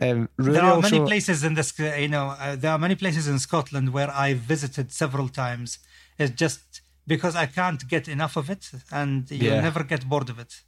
Um, 0.00 0.28
really 0.36 0.54
there 0.54 0.64
are 0.64 0.74
also, 0.74 0.90
many 0.90 1.06
places 1.06 1.44
in 1.44 1.54
this. 1.54 1.78
You 1.78 2.08
know, 2.08 2.36
uh, 2.38 2.56
there 2.56 2.72
are 2.72 2.78
many 2.78 2.96
places 2.96 3.28
in 3.28 3.38
Scotland 3.38 3.92
where 3.92 4.10
I 4.10 4.34
visited 4.34 4.92
several 4.92 5.28
times. 5.28 5.78
It's 6.18 6.34
just 6.34 6.82
because 7.06 7.36
I 7.36 7.46
can't 7.46 7.86
get 7.88 8.08
enough 8.08 8.36
of 8.36 8.50
it, 8.50 8.70
and 8.90 9.30
you'll 9.30 9.54
yeah. 9.54 9.60
never 9.60 9.84
get 9.84 10.08
bored 10.08 10.28
of 10.28 10.38
it. 10.38 10.62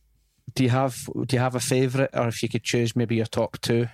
Do 0.55 0.65
you 0.65 0.71
have 0.71 0.97
Do 1.27 1.37
you 1.37 1.41
have 1.41 1.55
a 1.55 1.61
favourite, 1.61 2.11
or 2.15 2.29
if 2.29 2.43
you 2.43 2.49
could 2.49 2.65
choose 2.65 2.97
maybe 2.97 3.17
your 3.17 3.27
top 3.27 3.61
two? 3.61 3.89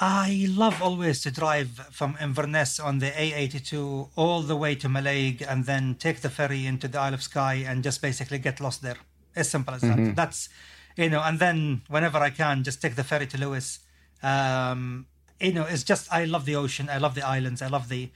I 0.00 0.46
love 0.48 0.80
always 0.80 1.20
to 1.22 1.30
drive 1.32 1.70
from 1.90 2.16
Inverness 2.20 2.78
on 2.78 3.00
the 3.00 3.10
A82 3.10 4.10
all 4.14 4.42
the 4.42 4.54
way 4.54 4.76
to 4.76 4.88
Mallaig 4.88 5.44
and 5.46 5.64
then 5.64 5.96
take 5.96 6.20
the 6.20 6.30
ferry 6.30 6.66
into 6.66 6.86
the 6.86 7.00
Isle 7.00 7.14
of 7.14 7.22
Skye 7.22 7.64
and 7.66 7.82
just 7.82 8.00
basically 8.00 8.38
get 8.38 8.60
lost 8.60 8.80
there. 8.82 8.98
As 9.34 9.50
simple 9.50 9.74
as 9.74 9.82
mm-hmm. 9.82 10.06
that. 10.06 10.16
That's, 10.16 10.48
you 10.96 11.10
know, 11.10 11.20
and 11.22 11.40
then 11.40 11.82
whenever 11.88 12.18
I 12.18 12.30
can, 12.30 12.62
just 12.62 12.80
take 12.80 12.94
the 12.94 13.02
ferry 13.02 13.26
to 13.26 13.38
Lewis. 13.38 13.80
Um, 14.22 15.06
you 15.40 15.52
know, 15.52 15.64
it's 15.64 15.82
just, 15.82 16.12
I 16.12 16.24
love 16.26 16.44
the 16.44 16.54
ocean. 16.54 16.88
I 16.88 16.98
love 16.98 17.16
the 17.16 17.26
islands. 17.26 17.60
I 17.60 17.66
love 17.66 17.88
the, 17.88 18.10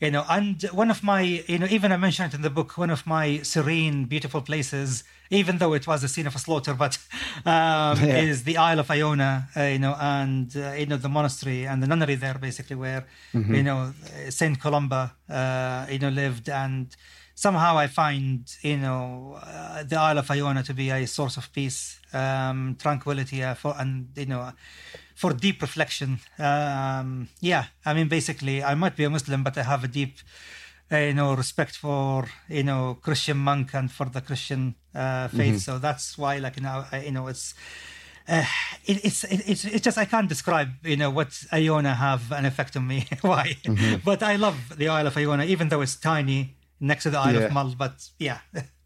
you 0.00 0.10
know 0.10 0.24
and 0.28 0.62
one 0.72 0.90
of 0.90 1.02
my 1.02 1.20
you 1.20 1.58
know 1.58 1.66
even 1.70 1.92
i 1.92 1.96
mentioned 1.96 2.32
it 2.32 2.36
in 2.36 2.42
the 2.42 2.50
book 2.50 2.76
one 2.78 2.90
of 2.90 3.06
my 3.06 3.38
serene 3.42 4.04
beautiful 4.06 4.40
places 4.40 5.04
even 5.30 5.58
though 5.58 5.74
it 5.74 5.86
was 5.86 6.02
a 6.02 6.08
scene 6.08 6.26
of 6.26 6.34
a 6.34 6.38
slaughter 6.38 6.74
but 6.74 6.98
um, 7.44 7.98
yeah. 8.02 8.18
is 8.18 8.44
the 8.44 8.56
isle 8.56 8.80
of 8.80 8.90
iona 8.90 9.48
uh, 9.56 9.62
you 9.62 9.78
know 9.78 9.94
and 10.00 10.56
uh, 10.56 10.72
you 10.72 10.86
know 10.86 10.96
the 10.96 11.08
monastery 11.08 11.66
and 11.66 11.82
the 11.82 11.86
nunnery 11.86 12.14
there 12.14 12.34
basically 12.34 12.76
where 12.76 13.06
mm-hmm. 13.34 13.54
you 13.54 13.62
know 13.62 13.92
saint 14.30 14.58
columba 14.60 15.12
uh, 15.28 15.86
you 15.90 15.98
know 15.98 16.08
lived 16.08 16.48
and 16.48 16.96
somehow 17.34 17.76
i 17.76 17.86
find 17.86 18.56
you 18.62 18.78
know 18.78 19.38
uh, 19.42 19.82
the 19.82 19.96
isle 19.96 20.18
of 20.18 20.30
iona 20.30 20.62
to 20.62 20.74
be 20.74 20.90
a 20.90 21.06
source 21.06 21.36
of 21.36 21.52
peace 21.52 22.00
um, 22.12 22.76
tranquility 22.78 23.42
uh, 23.42 23.54
for 23.54 23.74
and 23.78 24.08
you 24.16 24.26
know 24.26 24.50
for 25.20 25.34
deep 25.34 25.60
reflection. 25.60 26.18
Um, 26.38 27.28
yeah, 27.40 27.64
I 27.84 27.92
mean, 27.92 28.08
basically, 28.08 28.64
I 28.64 28.74
might 28.74 28.96
be 28.96 29.04
a 29.04 29.10
Muslim, 29.10 29.44
but 29.44 29.58
I 29.58 29.64
have 29.64 29.84
a 29.84 29.88
deep, 29.88 30.14
uh, 30.90 30.96
you 30.96 31.12
know, 31.12 31.34
respect 31.34 31.76
for 31.76 32.26
you 32.48 32.62
know 32.62 32.96
Christian 33.02 33.36
monk 33.36 33.74
and 33.74 33.92
for 33.92 34.06
the 34.06 34.22
Christian 34.22 34.74
uh, 34.94 35.28
faith. 35.28 35.56
Mm-hmm. 35.56 35.66
So 35.68 35.78
that's 35.78 36.16
why, 36.16 36.38
like, 36.38 36.56
you 36.56 36.62
know, 36.62 36.86
I, 36.90 37.02
you 37.02 37.12
know, 37.12 37.28
it's. 37.28 37.54
Uh, 38.28 38.44
it, 38.84 39.04
it's 39.04 39.24
it, 39.24 39.40
it's 39.46 39.64
it's 39.64 39.84
just 39.84 39.98
I 39.98 40.04
can't 40.04 40.28
describe 40.28 40.68
you 40.84 40.96
know 40.96 41.10
what 41.10 41.30
Iona 41.52 41.94
have 41.94 42.30
an 42.30 42.44
effect 42.44 42.76
on 42.76 42.86
me 42.86 43.08
why 43.22 43.56
mm-hmm. 43.64 43.96
but 44.04 44.22
I 44.22 44.36
love 44.36 44.58
the 44.76 44.88
Isle 44.88 45.08
of 45.08 45.16
Iona 45.16 45.44
even 45.44 45.68
though 45.68 45.80
it's 45.80 45.96
tiny 45.96 46.54
next 46.78 47.04
to 47.04 47.10
the 47.10 47.18
Isle 47.18 47.34
yeah. 47.34 47.46
of 47.46 47.52
Mull 47.52 47.74
but 47.76 48.08
yeah 48.18 48.38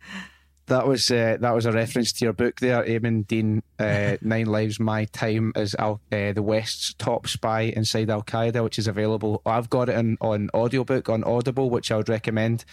That 0.66 0.86
was 0.86 1.10
uh, 1.10 1.36
that 1.40 1.54
was 1.54 1.66
a 1.66 1.72
reference 1.72 2.12
to 2.14 2.24
your 2.24 2.32
book 2.32 2.60
there, 2.60 2.82
Aimen 2.88 3.22
Dean, 3.22 3.62
uh, 3.78 4.16
Nine 4.22 4.46
Lives, 4.46 4.80
My 4.80 5.04
Time 5.06 5.52
as 5.54 5.74
Al- 5.74 6.00
uh, 6.10 6.32
the 6.32 6.42
West's 6.42 6.94
top 6.94 7.26
spy 7.26 7.62
inside 7.62 8.08
Al 8.08 8.22
Qaeda, 8.22 8.64
which 8.64 8.78
is 8.78 8.86
available. 8.86 9.42
I've 9.44 9.68
got 9.68 9.90
it 9.90 9.98
in, 9.98 10.16
on 10.22 10.48
audiobook 10.54 11.10
on 11.10 11.22
Audible, 11.24 11.68
which 11.68 11.92
I 11.92 11.96
would 11.96 12.08
recommend. 12.08 12.64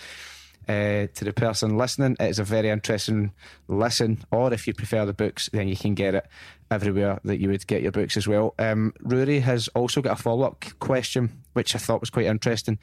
Uh, 0.71 1.07
to 1.13 1.25
the 1.25 1.33
person 1.33 1.77
listening. 1.77 2.15
It 2.19 2.29
is 2.29 2.39
a 2.39 2.43
very 2.43 2.69
interesting 2.69 3.31
listen, 3.67 4.23
or 4.31 4.53
if 4.53 4.67
you 4.67 4.73
prefer 4.73 5.05
the 5.05 5.13
books, 5.13 5.49
then 5.51 5.67
you 5.67 5.75
can 5.75 5.95
get 5.95 6.15
it 6.15 6.25
everywhere 6.69 7.19
that 7.25 7.39
you 7.39 7.49
would 7.49 7.67
get 7.67 7.81
your 7.81 7.91
books 7.91 8.15
as 8.15 8.27
well. 8.27 8.53
Um, 8.57 8.93
Rory 9.01 9.39
has 9.41 9.67
also 9.69 10.01
got 10.01 10.19
a 10.19 10.21
follow 10.21 10.47
up 10.47 10.63
question, 10.79 11.43
which 11.53 11.75
I 11.75 11.79
thought 11.79 11.99
was 11.99 12.09
quite 12.09 12.27
interesting. 12.27 12.79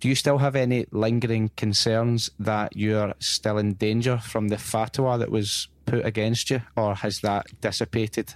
Do 0.00 0.08
you 0.08 0.14
still 0.14 0.38
have 0.38 0.54
any 0.54 0.86
lingering 0.90 1.50
concerns 1.56 2.30
that 2.38 2.76
you're 2.76 3.14
still 3.18 3.58
in 3.58 3.74
danger 3.74 4.18
from 4.18 4.48
the 4.48 4.56
fatwa 4.56 5.18
that 5.18 5.30
was 5.30 5.68
put 5.86 6.04
against 6.04 6.50
you, 6.50 6.60
or 6.76 6.94
has 6.96 7.20
that 7.20 7.46
dissipated? 7.60 8.34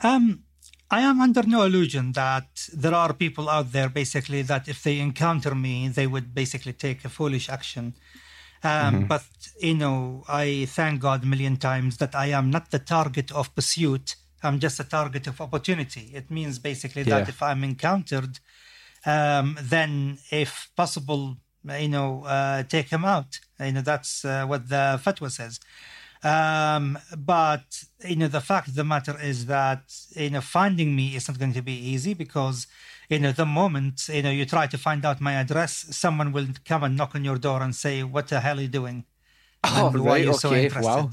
Um, 0.00 0.44
I 0.90 1.00
am 1.00 1.20
under 1.20 1.42
no 1.42 1.62
illusion 1.62 2.12
that 2.12 2.68
there 2.72 2.94
are 2.94 3.14
people 3.14 3.48
out 3.48 3.72
there 3.72 3.88
basically 3.88 4.42
that 4.42 4.68
if 4.68 4.82
they 4.82 4.98
encounter 5.00 5.54
me, 5.54 5.88
they 5.88 6.06
would 6.06 6.34
basically 6.34 6.74
take 6.74 7.04
a 7.04 7.08
foolish 7.08 7.48
action. 7.48 7.94
Um, 8.64 8.70
mm-hmm. 8.70 9.06
But, 9.06 9.24
you 9.60 9.74
know, 9.74 10.24
I 10.28 10.66
thank 10.66 11.00
God 11.00 11.24
a 11.24 11.26
million 11.26 11.56
times 11.56 11.96
that 11.96 12.14
I 12.14 12.26
am 12.26 12.50
not 12.50 12.70
the 12.70 12.78
target 12.78 13.32
of 13.32 13.54
pursuit. 13.54 14.16
I'm 14.42 14.60
just 14.60 14.80
a 14.80 14.84
target 14.84 15.26
of 15.26 15.40
opportunity. 15.40 16.10
It 16.14 16.30
means 16.30 16.58
basically 16.58 17.02
yeah. 17.02 17.20
that 17.20 17.28
if 17.28 17.42
I'm 17.42 17.64
encountered, 17.64 18.38
um, 19.04 19.58
then 19.60 20.18
if 20.30 20.70
possible, 20.76 21.36
you 21.78 21.88
know, 21.88 22.24
uh, 22.24 22.62
take 22.64 22.88
him 22.88 23.04
out. 23.04 23.40
You 23.58 23.72
know, 23.72 23.82
that's 23.82 24.24
uh, 24.24 24.46
what 24.46 24.68
the 24.68 25.00
fatwa 25.02 25.30
says. 25.30 25.60
Um, 26.24 26.98
but 27.16 27.84
you 28.06 28.16
know, 28.16 28.28
the 28.28 28.40
fact 28.40 28.68
of 28.68 28.74
the 28.76 28.84
matter 28.84 29.18
is 29.20 29.46
that 29.46 29.92
you 30.14 30.30
know, 30.30 30.40
finding 30.40 30.94
me 30.94 31.16
is 31.16 31.26
not 31.28 31.38
going 31.38 31.52
to 31.54 31.62
be 31.62 31.72
easy 31.72 32.14
because 32.14 32.68
you 33.12 33.18
know, 33.18 33.32
the 33.32 33.46
moment 33.46 34.08
you 34.08 34.22
know 34.22 34.30
you 34.30 34.46
try 34.46 34.66
to 34.66 34.78
find 34.78 35.04
out 35.04 35.20
my 35.20 35.34
address, 35.34 35.72
someone 35.90 36.32
will 36.32 36.48
come 36.64 36.82
and 36.82 36.96
knock 36.96 37.14
on 37.14 37.24
your 37.24 37.38
door 37.38 37.62
and 37.62 37.74
say, 37.74 38.02
"What 38.02 38.28
the 38.28 38.40
hell 38.40 38.58
are 38.58 38.62
you 38.62 38.68
doing?" 38.68 39.04
Oh, 39.64 39.88
and 39.88 40.00
why 40.00 40.10
right, 40.10 40.20
are 40.22 40.24
you 40.24 40.30
okay, 40.34 40.68
so 40.70 40.80
Wow. 40.80 41.10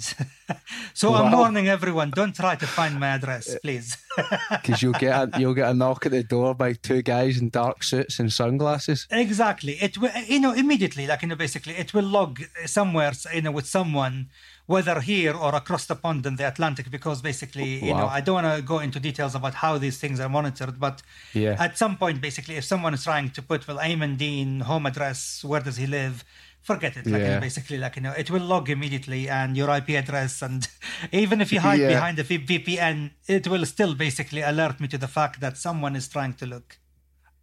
so 0.94 1.12
wow. 1.12 1.24
I'm 1.24 1.32
warning 1.32 1.68
everyone: 1.68 2.10
don't 2.10 2.36
try 2.36 2.56
to 2.56 2.66
find 2.66 3.00
my 3.00 3.08
address, 3.08 3.56
uh, 3.56 3.58
please. 3.62 3.98
Because 4.50 4.82
you'll 4.82 4.94
get 4.94 5.14
a, 5.16 5.40
you'll 5.40 5.54
get 5.54 5.70
a 5.70 5.74
knock 5.74 6.06
at 6.06 6.12
the 6.12 6.24
door 6.24 6.56
by 6.56 6.74
two 6.74 7.02
guys 7.02 7.38
in 7.38 7.50
dark 7.50 7.84
suits 7.84 8.20
and 8.20 8.34
sunglasses. 8.34 9.08
Exactly. 9.12 9.74
It 9.74 9.98
will, 9.98 10.12
you 10.26 10.40
know, 10.40 10.54
immediately, 10.54 11.06
like 11.06 11.22
you 11.22 11.28
know, 11.28 11.36
basically, 11.36 11.76
it 11.76 11.94
will 11.94 12.06
log 12.06 12.42
somewhere, 12.66 13.12
you 13.34 13.44
know, 13.44 13.52
with 13.52 13.68
someone 13.68 14.30
whether 14.70 15.02
here 15.02 15.36
or 15.36 15.56
across 15.56 15.88
the 15.88 15.96
pond 15.96 16.28
in 16.28 16.36
the 16.36 16.48
Atlantic, 16.48 16.92
because 16.92 17.24
basically, 17.24 17.84
you 17.84 17.92
know, 17.92 18.06
I 18.06 18.22
don't 18.22 18.36
want 18.44 18.56
to 18.56 18.62
go 18.62 18.78
into 18.78 19.00
details 19.00 19.34
about 19.34 19.56
how 19.56 19.80
these 19.80 19.98
things 19.98 20.20
are 20.20 20.30
monitored, 20.30 20.80
but 20.80 21.02
yeah. 21.34 21.56
at 21.58 21.76
some 21.76 21.98
point, 21.98 22.22
basically, 22.22 22.56
if 22.56 22.66
someone 22.66 22.94
is 22.94 23.04
trying 23.04 23.32
to 23.32 23.42
put, 23.42 23.68
well, 23.68 23.82
Aimen 23.82 24.16
Dean, 24.16 24.60
home 24.60 24.86
address, 24.86 25.44
where 25.44 25.60
does 25.60 25.78
he 25.78 25.88
live? 25.88 26.24
Forget 26.62 26.98
it. 26.98 27.08
Like, 27.08 27.22
yeah. 27.22 27.28
you 27.30 27.34
know, 27.34 27.40
basically, 27.40 27.80
like, 27.80 27.96
you 27.96 28.04
know, 28.04 28.14
it 28.16 28.30
will 28.30 28.44
log 28.44 28.70
immediately 28.70 29.28
and 29.28 29.58
your 29.58 29.76
IP 29.76 29.90
address. 29.90 30.44
And 30.44 30.68
even 31.12 31.42
if 31.42 31.52
you 31.52 31.62
hide 31.62 31.80
yeah. 31.80 31.88
behind 31.88 32.20
the 32.20 32.24
VPN, 32.24 33.10
it 33.26 33.48
will 33.48 33.66
still 33.66 33.96
basically 33.96 34.42
alert 34.42 34.80
me 34.80 34.88
to 34.90 35.00
the 35.00 35.08
fact 35.08 35.40
that 35.40 35.58
someone 35.58 35.96
is 35.96 36.08
trying 36.08 36.36
to 36.36 36.46
look. 36.46 36.78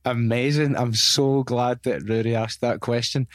Amazing. 0.05 0.77
I'm 0.77 0.95
so 0.95 1.43
glad 1.43 1.83
that 1.83 2.09
Rory 2.09 2.37
asked 2.37 2.61
that 2.61 2.79
question. 2.79 3.27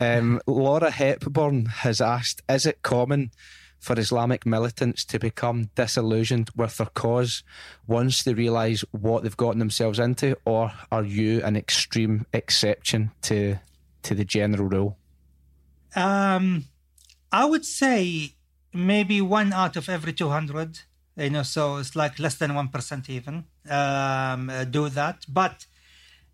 Um, 0.00 0.40
Laura 0.46 0.90
Hepburn 0.90 1.66
has 1.66 2.00
asked 2.00 2.42
Is 2.48 2.66
it 2.66 2.82
common 2.82 3.30
for 3.78 3.98
Islamic 3.98 4.44
militants 4.44 5.04
to 5.04 5.18
become 5.18 5.70
disillusioned 5.74 6.50
with 6.56 6.76
their 6.76 6.86
cause 6.86 7.42
once 7.86 8.22
they 8.22 8.34
realise 8.34 8.80
what 8.90 9.22
they've 9.22 9.36
gotten 9.36 9.58
themselves 9.58 9.98
into, 9.98 10.36
or 10.44 10.72
are 10.90 11.04
you 11.04 11.42
an 11.44 11.56
extreme 11.56 12.26
exception 12.32 13.10
to 13.22 13.56
to 14.02 14.14
the 14.14 14.24
general 14.24 14.68
rule? 14.68 14.96
Um, 15.94 16.64
I 17.32 17.44
would 17.44 17.64
say 17.64 18.34
maybe 18.72 19.20
one 19.20 19.52
out 19.52 19.76
of 19.76 19.88
every 19.88 20.12
200, 20.12 20.80
you 21.16 21.30
know, 21.30 21.42
so 21.42 21.76
it's 21.76 21.96
like 21.96 22.18
less 22.18 22.36
than 22.36 22.50
1% 22.50 23.10
even 23.10 23.44
um, 23.70 24.52
do 24.70 24.88
that. 24.90 25.24
But 25.28 25.66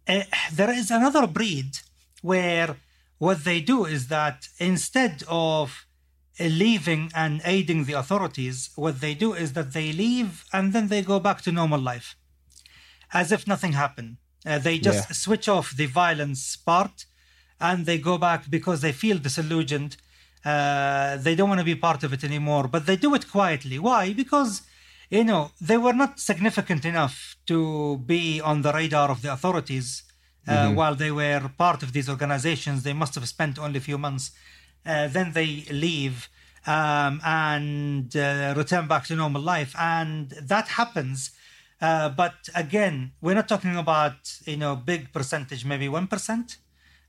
uh, 0.08 0.22
there 0.52 0.70
is 0.70 0.90
another 0.90 1.26
breed 1.26 1.78
where 2.20 2.76
what 3.26 3.44
they 3.44 3.60
do 3.60 3.84
is 3.84 4.08
that 4.08 4.48
instead 4.58 5.22
of 5.28 5.86
leaving 6.40 7.02
and 7.14 7.40
aiding 7.44 7.84
the 7.84 7.92
authorities, 7.92 8.70
what 8.74 9.00
they 9.00 9.14
do 9.14 9.32
is 9.32 9.52
that 9.52 9.72
they 9.72 9.92
leave 9.92 10.44
and 10.52 10.72
then 10.72 10.88
they 10.88 11.02
go 11.02 11.20
back 11.20 11.38
to 11.40 11.52
normal 11.52 11.80
life 11.80 12.16
as 13.12 13.30
if 13.30 13.46
nothing 13.46 13.74
happened. 13.74 14.16
Uh, 14.44 14.58
they 14.58 14.76
just 14.76 15.04
yeah. 15.08 15.14
switch 15.24 15.48
off 15.48 15.76
the 15.76 15.86
violence 15.86 16.56
part 16.56 17.04
and 17.60 17.86
they 17.86 17.96
go 17.96 18.18
back 18.18 18.50
because 18.50 18.80
they 18.80 18.90
feel 18.90 19.18
disillusioned. 19.18 19.96
Uh, 20.44 21.16
they 21.18 21.36
don't 21.36 21.48
want 21.48 21.60
to 21.60 21.72
be 21.72 21.76
part 21.76 22.02
of 22.02 22.12
it 22.12 22.24
anymore, 22.24 22.66
but 22.66 22.86
they 22.86 22.96
do 22.96 23.14
it 23.14 23.30
quietly. 23.30 23.78
Why? 23.78 24.12
Because, 24.12 24.62
you 25.10 25.22
know, 25.22 25.52
they 25.60 25.78
were 25.78 25.98
not 26.02 26.18
significant 26.18 26.84
enough 26.84 27.36
to 27.46 27.98
be 27.98 28.40
on 28.40 28.62
the 28.62 28.72
radar 28.72 29.12
of 29.12 29.22
the 29.22 29.32
authorities 29.32 30.02
mm-hmm. 30.46 30.74
while 30.74 30.94
they 30.94 31.10
were 31.10 31.50
part 31.58 31.82
of 31.82 31.92
these 31.92 32.08
organizations. 32.08 32.82
They 32.82 32.92
must 32.92 33.14
have 33.14 33.28
spent 33.28 33.58
only 33.58 33.78
a 33.78 33.80
few 33.80 33.98
months. 33.98 34.32
Uh, 34.84 35.08
then 35.08 35.32
they 35.32 35.64
leave 35.70 36.28
um, 36.66 37.20
and 37.24 38.14
uh, 38.16 38.54
return 38.56 38.86
back 38.88 39.06
to 39.06 39.16
normal 39.16 39.42
life, 39.42 39.74
and 39.78 40.30
that 40.30 40.68
happens. 40.68 41.30
Uh, 41.80 42.08
but 42.08 42.48
again, 42.54 43.12
we're 43.20 43.34
not 43.34 43.48
talking 43.48 43.76
about 43.76 44.38
you 44.44 44.56
know 44.56 44.76
big 44.76 45.12
percentage, 45.12 45.64
maybe 45.64 45.88
one 45.88 46.06
percent. 46.06 46.58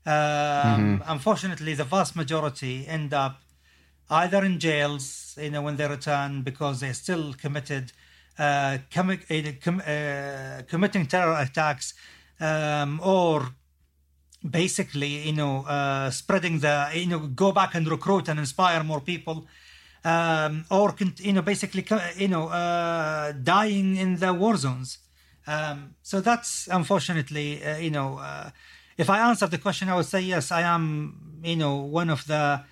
Um, 0.06 0.12
mm-hmm. 0.12 1.02
Unfortunately, 1.06 1.74
the 1.74 1.84
vast 1.84 2.14
majority 2.16 2.86
end 2.86 3.14
up 3.14 3.40
either 4.10 4.44
in 4.44 4.58
jails, 4.58 5.36
you 5.40 5.50
know, 5.50 5.62
when 5.62 5.76
they 5.76 5.86
return 5.86 6.42
because 6.42 6.80
they're 6.80 6.94
still 6.94 7.32
committed, 7.34 7.92
uh, 8.38 8.78
com- 8.92 9.18
com- 9.62 9.82
uh, 9.86 10.62
committing 10.68 11.06
terror 11.06 11.36
attacks 11.38 11.94
um, 12.40 13.00
or 13.02 13.54
basically, 14.48 15.26
you 15.26 15.32
know, 15.32 15.64
uh, 15.66 16.10
spreading 16.10 16.60
the, 16.60 16.90
you 16.94 17.06
know, 17.06 17.20
go 17.20 17.52
back 17.52 17.74
and 17.74 17.88
recruit 17.88 18.28
and 18.28 18.38
inspire 18.38 18.84
more 18.84 19.00
people, 19.00 19.46
um, 20.04 20.64
or 20.70 20.94
you 21.18 21.32
know, 21.32 21.42
basically, 21.42 21.86
you 22.16 22.28
know, 22.28 22.48
uh, 22.48 23.32
dying 23.32 23.96
in 23.96 24.16
the 24.16 24.32
war 24.32 24.56
zones. 24.56 24.98
Um, 25.46 25.94
so 26.02 26.20
that's 26.20 26.68
unfortunately, 26.68 27.64
uh, 27.64 27.76
you 27.78 27.90
know, 27.90 28.18
uh, 28.18 28.50
if 28.96 29.10
I 29.10 29.18
answer 29.20 29.46
the 29.46 29.58
question, 29.58 29.88
I 29.88 29.96
would 29.96 30.06
say 30.06 30.20
yes. 30.20 30.50
I 30.52 30.62
am, 30.62 31.40
you 31.42 31.56
know, 31.56 31.76
one 31.76 32.10
of 32.10 32.26
the 32.26 32.62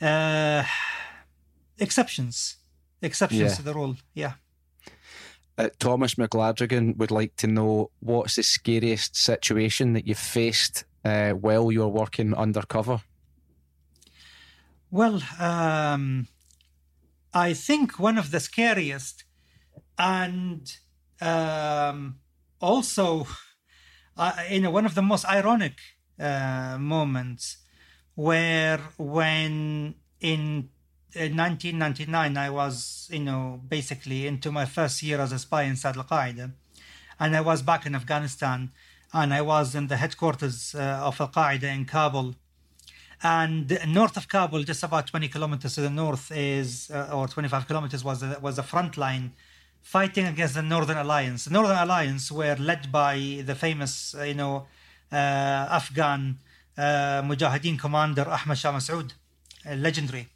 uh, 0.00 0.62
exceptions, 1.78 2.56
exceptions 3.02 3.50
yeah. 3.50 3.56
to 3.56 3.62
the 3.62 3.74
rule. 3.74 3.96
Yeah. 4.14 4.32
Uh, 5.58 5.68
Thomas 5.80 6.14
McGladrigan 6.14 6.96
would 6.98 7.10
like 7.10 7.34
to 7.36 7.48
know 7.48 7.90
what's 7.98 8.36
the 8.36 8.44
scariest 8.44 9.16
situation 9.16 9.92
that 9.94 10.06
you've 10.06 10.16
faced 10.16 10.84
uh, 11.04 11.30
while 11.30 11.72
you're 11.72 11.88
working 11.88 12.32
undercover? 12.32 13.00
Well, 14.90 15.20
um, 15.40 16.28
I 17.34 17.54
think 17.54 17.98
one 17.98 18.18
of 18.18 18.30
the 18.30 18.38
scariest 18.38 19.24
and 19.98 20.72
um, 21.20 22.20
also, 22.60 23.26
uh, 24.16 24.32
you 24.48 24.60
know, 24.60 24.70
one 24.70 24.86
of 24.86 24.94
the 24.94 25.02
most 25.02 25.26
ironic 25.26 25.74
uh, 26.20 26.76
moments 26.78 27.58
where 28.14 28.78
when 28.96 29.96
in 30.20 30.68
in 31.14 31.36
1999, 31.36 32.36
I 32.36 32.50
was, 32.50 33.08
you 33.10 33.20
know, 33.20 33.60
basically 33.66 34.26
into 34.26 34.52
my 34.52 34.66
first 34.66 35.02
year 35.02 35.20
as 35.20 35.32
a 35.32 35.38
spy 35.38 35.62
inside 35.62 35.96
Al 35.96 36.04
Qaeda. 36.04 36.52
And 37.18 37.34
I 37.34 37.40
was 37.40 37.62
back 37.62 37.86
in 37.86 37.94
Afghanistan 37.94 38.70
and 39.12 39.32
I 39.32 39.40
was 39.40 39.74
in 39.74 39.86
the 39.86 39.96
headquarters 39.96 40.74
uh, 40.74 41.00
of 41.02 41.20
Al 41.20 41.28
Qaeda 41.28 41.64
in 41.64 41.86
Kabul. 41.86 42.34
And 43.22 43.78
north 43.88 44.16
of 44.16 44.28
Kabul, 44.28 44.62
just 44.64 44.82
about 44.82 45.06
20 45.08 45.28
kilometers 45.28 45.74
to 45.76 45.80
the 45.80 45.90
north, 45.90 46.30
is, 46.30 46.90
uh, 46.90 47.10
or 47.12 47.26
25 47.26 47.66
kilometers, 47.66 48.04
was 48.04 48.22
a, 48.22 48.38
was 48.40 48.58
a 48.58 48.62
front 48.62 48.96
line 48.96 49.32
fighting 49.80 50.26
against 50.26 50.54
the 50.54 50.62
Northern 50.62 50.98
Alliance. 50.98 51.46
The 51.46 51.52
Northern 51.52 51.78
Alliance 51.78 52.30
were 52.30 52.54
led 52.56 52.92
by 52.92 53.42
the 53.44 53.54
famous, 53.54 54.14
uh, 54.14 54.22
you 54.22 54.34
know, 54.34 54.66
uh, 55.10 55.16
Afghan 55.16 56.38
uh, 56.76 57.22
Mujahideen 57.22 57.78
commander 57.78 58.28
Ahmad 58.28 58.58
Shah 58.58 58.72
Massoud, 58.72 59.14
legendary 59.74 60.28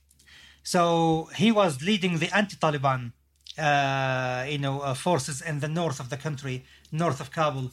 so 0.62 1.28
he 1.36 1.50
was 1.52 1.82
leading 1.82 2.18
the 2.18 2.34
anti-Taliban, 2.34 3.12
uh, 3.58 4.44
you 4.48 4.58
know, 4.58 4.80
uh, 4.80 4.94
forces 4.94 5.42
in 5.42 5.60
the 5.60 5.68
north 5.68 6.00
of 6.00 6.08
the 6.08 6.16
country, 6.16 6.64
north 6.90 7.20
of 7.20 7.30
Kabul. 7.30 7.72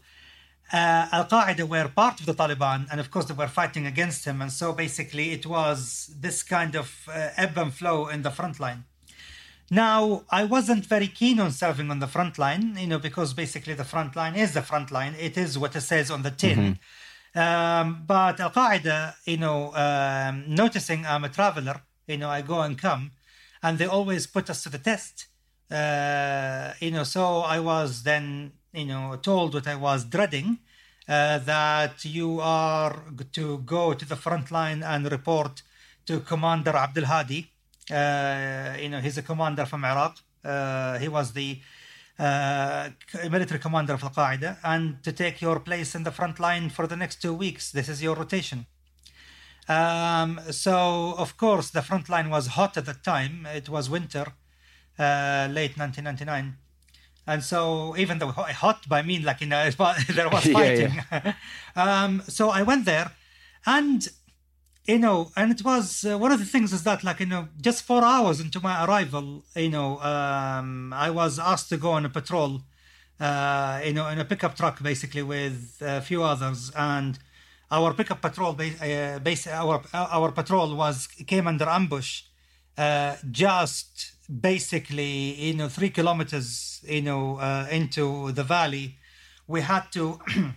Uh, 0.71 1.07
Al 1.11 1.25
Qaeda 1.25 1.67
were 1.67 1.87
part 1.87 2.19
of 2.19 2.25
the 2.25 2.33
Taliban, 2.33 2.87
and 2.91 2.99
of 2.99 3.09
course 3.09 3.25
they 3.25 3.33
were 3.33 3.47
fighting 3.47 3.87
against 3.87 4.25
him. 4.25 4.41
And 4.41 4.51
so 4.51 4.73
basically, 4.73 5.31
it 5.31 5.45
was 5.45 6.11
this 6.19 6.43
kind 6.43 6.75
of 6.75 7.07
uh, 7.07 7.29
ebb 7.37 7.57
and 7.57 7.73
flow 7.73 8.07
in 8.07 8.21
the 8.21 8.31
front 8.31 8.59
line. 8.59 8.85
Now, 9.71 10.23
I 10.29 10.45
wasn't 10.45 10.85
very 10.85 11.07
keen 11.07 11.39
on 11.39 11.51
serving 11.51 11.91
on 11.91 11.99
the 11.99 12.07
front 12.07 12.39
line, 12.39 12.75
you 12.77 12.87
know, 12.87 12.99
because 12.99 13.33
basically 13.33 13.75
the 13.75 13.83
front 13.83 14.15
line 14.15 14.35
is 14.35 14.53
the 14.53 14.63
front 14.63 14.89
line. 14.91 15.15
It 15.19 15.37
is 15.37 15.57
what 15.57 15.75
it 15.75 15.81
says 15.81 16.09
on 16.09 16.23
the 16.23 16.31
tin. 16.31 16.57
Mm-hmm. 16.57 17.39
Um, 17.39 18.03
but 18.07 18.39
Al 18.39 18.49
Qaeda, 18.49 19.13
you 19.25 19.37
know, 19.37 19.73
um, 19.75 20.43
noticing 20.47 21.05
I'm 21.05 21.23
a 21.23 21.29
traveler, 21.29 21.81
you 22.09 22.17
know, 22.17 22.29
I 22.29 22.41
go 22.41 22.61
and 22.61 22.77
come, 22.77 23.11
and 23.61 23.77
they 23.77 23.85
always 23.85 24.25
put 24.25 24.49
us 24.49 24.63
to 24.63 24.69
the 24.69 24.79
test. 24.79 25.27
Uh, 25.71 26.73
you 26.79 26.91
know, 26.91 27.03
so 27.03 27.39
I 27.55 27.59
was 27.59 28.03
then, 28.03 28.53
you 28.73 28.85
know, 28.85 29.15
told 29.21 29.53
what 29.53 29.67
I 29.67 29.75
was 29.75 30.05
dreading, 30.05 30.57
uh, 31.07 31.37
that 31.39 32.03
you 32.03 32.39
are 32.41 32.95
to 33.33 33.59
go 33.59 33.93
to 33.93 34.05
the 34.05 34.15
front 34.15 34.49
line 34.51 34.81
and 34.81 35.11
report 35.11 35.61
to 36.07 36.19
Commander 36.21 36.75
Abdul 36.75 37.05
Hadi. 37.05 37.51
Uh, 37.91 38.75
you 38.79 38.89
know, 38.89 38.99
he's 38.99 39.17
a 39.19 39.21
commander 39.21 39.65
from 39.65 39.85
Iraq. 39.85 40.17
Uh, 40.43 40.97
he 40.97 41.07
was 41.07 41.33
the 41.33 41.59
uh, 42.17 42.89
military 43.29 43.59
commander 43.59 43.93
of 43.93 44.03
Al 44.03 44.09
Qaeda, 44.09 44.57
and 44.63 45.03
to 45.03 45.11
take 45.11 45.41
your 45.41 45.59
place 45.59 45.93
in 45.93 46.03
the 46.03 46.11
front 46.11 46.39
line 46.39 46.69
for 46.69 46.87
the 46.87 46.95
next 46.95 47.21
two 47.21 47.33
weeks. 47.33 47.71
This 47.71 47.87
is 47.87 48.01
your 48.01 48.15
rotation. 48.15 48.65
Um, 49.69 50.41
so, 50.49 51.13
of 51.17 51.37
course, 51.37 51.69
the 51.69 51.83
front 51.83 52.09
line 52.09 52.29
was 52.31 52.47
hot 52.47 52.75
at 52.75 52.85
the 52.87 52.95
time. 52.95 53.45
It 53.45 53.69
was 53.69 53.89
winter, 53.89 54.33
uh, 54.97 55.47
late 55.51 55.77
1999. 55.77 56.57
And 57.27 57.43
so, 57.43 57.95
even 57.95 58.17
though 58.17 58.31
hot 58.31 58.89
by 58.89 59.03
mean 59.03 59.23
like 59.23 59.41
you 59.41 59.47
know, 59.53 59.69
there 59.69 60.29
was 60.29 60.45
fighting. 60.45 60.93
Yeah, 61.11 61.21
yeah. 61.25 61.33
um, 61.75 62.23
so 62.27 62.49
I 62.49 62.63
went 62.63 62.85
there, 62.85 63.11
and 63.65 64.07
you 64.87 64.97
know, 64.97 65.31
and 65.35 65.51
it 65.51 65.63
was 65.63 66.03
uh, 66.03 66.17
one 66.17 66.31
of 66.31 66.39
the 66.39 66.45
things 66.45 66.73
is 66.73 66.81
that, 66.83 67.03
like, 67.03 67.19
you 67.19 67.27
know, 67.27 67.49
just 67.61 67.83
four 67.83 68.03
hours 68.03 68.39
into 68.39 68.59
my 68.59 68.83
arrival, 68.83 69.43
you 69.55 69.69
know, 69.69 69.99
um, 69.99 70.91
I 70.93 71.11
was 71.11 71.37
asked 71.37 71.69
to 71.69 71.77
go 71.77 71.91
on 71.91 72.05
a 72.05 72.09
patrol, 72.09 72.61
uh, 73.19 73.81
you 73.85 73.93
know, 73.93 74.07
in 74.07 74.17
a 74.17 74.25
pickup 74.25 74.55
truck, 74.55 74.81
basically, 74.81 75.21
with 75.21 75.77
a 75.81 76.01
few 76.01 76.23
others. 76.23 76.71
And 76.75 77.19
our 77.71 77.93
pickup 77.93 78.21
patrol, 78.21 78.55
uh, 78.59 79.19
base, 79.19 79.47
our 79.47 79.81
our 79.93 80.31
patrol 80.31 80.75
was 80.75 81.07
came 81.27 81.47
under 81.47 81.67
ambush, 81.69 82.23
uh, 82.77 83.15
just 83.31 84.13
basically, 84.29 85.33
you 85.47 85.53
know, 85.53 85.69
three 85.69 85.89
kilometers, 85.89 86.81
you 86.87 87.01
know, 87.01 87.37
uh, 87.37 87.67
into 87.71 88.31
the 88.31 88.43
valley. 88.43 88.97
We 89.47 89.61
had 89.61 89.91
to. 89.93 90.19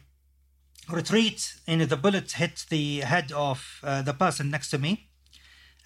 retreat, 0.91 1.55
and 1.67 1.81
the 1.83 1.97
bullet 1.97 2.33
hit 2.33 2.67
the 2.69 3.01
head 3.01 3.33
of 3.33 3.81
uh, 3.83 4.03
the 4.03 4.13
person 4.13 4.51
next 4.51 4.71
to 4.71 4.79
me. 4.79 5.09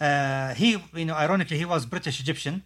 Uh, 0.00 0.54
he, 0.54 0.76
you 0.94 1.04
know, 1.04 1.14
ironically, 1.14 1.58
he 1.58 1.64
was 1.64 1.86
British 1.86 2.20
Egyptian, 2.20 2.64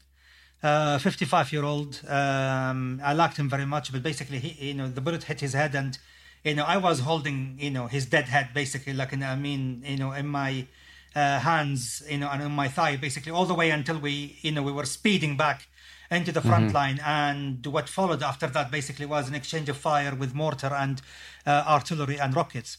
uh, 0.63 0.99
55 0.99 1.53
year 1.53 1.65
old. 1.65 2.01
Um, 2.09 3.01
I 3.05 3.13
liked 3.13 3.37
him 3.37 3.49
very 3.49 3.67
much, 3.67 3.93
but 3.93 4.03
basically, 4.03 4.39
he, 4.39 4.69
you 4.69 4.75
know, 4.75 4.89
the 4.89 5.01
bullet 5.01 5.25
hit 5.25 5.41
his 5.41 5.53
head, 5.53 5.75
and 5.75 5.99
you 6.45 6.55
know, 6.55 6.65
I 6.65 6.79
was 6.79 7.01
holding, 7.01 7.57
you 7.59 7.71
know, 7.71 7.87
his 7.87 8.07
dead 8.07 8.29
head, 8.29 8.51
basically, 8.55 8.93
like, 8.93 9.13
I 9.13 9.37
mean, 9.37 9.83
you 9.87 9.97
know, 9.97 10.13
in 10.13 10.27
my 10.27 10.67
uh, 11.15 11.39
hands, 11.41 12.03
you 12.09 12.19
know, 12.19 12.31
and 12.31 12.43
on 12.43 12.53
my 12.53 12.69
thigh, 12.69 12.97
basically, 12.97 13.33
all 13.33 13.45
the 13.45 13.55
way 13.55 13.71
until 13.71 13.99
we, 13.99 14.39
you 14.41 14.53
know, 14.53 14.63
we 14.63 14.73
were 14.73 14.87
speeding 14.87 15.37
back 15.37 15.69
into 16.11 16.33
the 16.33 16.41
front 16.41 16.67
mm-hmm. 16.67 16.77
line. 16.77 17.01
And 17.05 17.65
what 17.67 17.89
followed 17.89 18.23
after 18.23 18.47
that 18.49 18.71
basically 18.71 19.07
was 19.07 19.29
an 19.29 19.35
exchange 19.35 19.69
of 19.69 19.77
fire 19.77 20.15
with 20.15 20.35
mortar 20.35 20.73
and 20.73 21.01
uh, 21.47 21.65
artillery 21.67 22.19
and 22.19 22.35
rockets. 22.35 22.79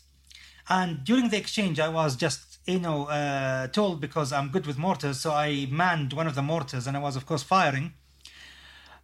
And 0.70 1.04
during 1.04 1.30
the 1.30 1.38
exchange, 1.38 1.80
I 1.80 1.90
was 1.90 2.16
just, 2.16 2.60
you 2.66 2.80
know, 2.80 3.06
uh, 3.06 3.68
told 3.68 4.02
because 4.02 4.32
I'm 4.32 4.50
good 4.50 4.66
with 4.66 4.78
mortars, 4.78 5.20
so 5.20 5.32
I 5.32 5.68
manned 5.70 6.14
one 6.14 6.28
of 6.28 6.36
the 6.36 6.42
mortars 6.42 6.88
and 6.88 6.96
I 6.96 7.00
was, 7.00 7.16
of 7.16 7.26
course, 7.26 7.44
firing. 7.44 7.94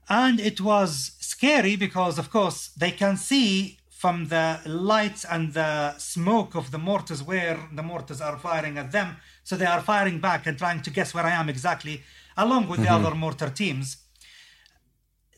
And 0.09 0.39
it 0.39 0.61
was 0.61 1.11
scary 1.19 1.75
because, 1.75 2.17
of 2.17 2.29
course, 2.29 2.69
they 2.69 2.91
can 2.91 3.17
see 3.17 3.76
from 3.97 4.27
the 4.27 4.59
lights 4.65 5.25
and 5.25 5.53
the 5.53 5.97
smoke 5.97 6.55
of 6.55 6.71
the 6.71 6.77
mortars 6.77 7.21
where 7.23 7.57
the 7.73 7.83
mortars 7.83 8.21
are 8.21 8.37
firing 8.37 8.77
at 8.77 8.91
them. 8.91 9.17
So 9.43 9.55
they 9.55 9.65
are 9.65 9.81
firing 9.81 10.19
back 10.19 10.45
and 10.45 10.57
trying 10.57 10.81
to 10.83 10.89
guess 10.89 11.13
where 11.13 11.25
I 11.25 11.31
am 11.31 11.49
exactly, 11.49 12.03
along 12.35 12.67
with 12.67 12.79
mm-hmm. 12.79 13.01
the 13.01 13.07
other 13.07 13.15
mortar 13.15 13.49
teams 13.49 13.97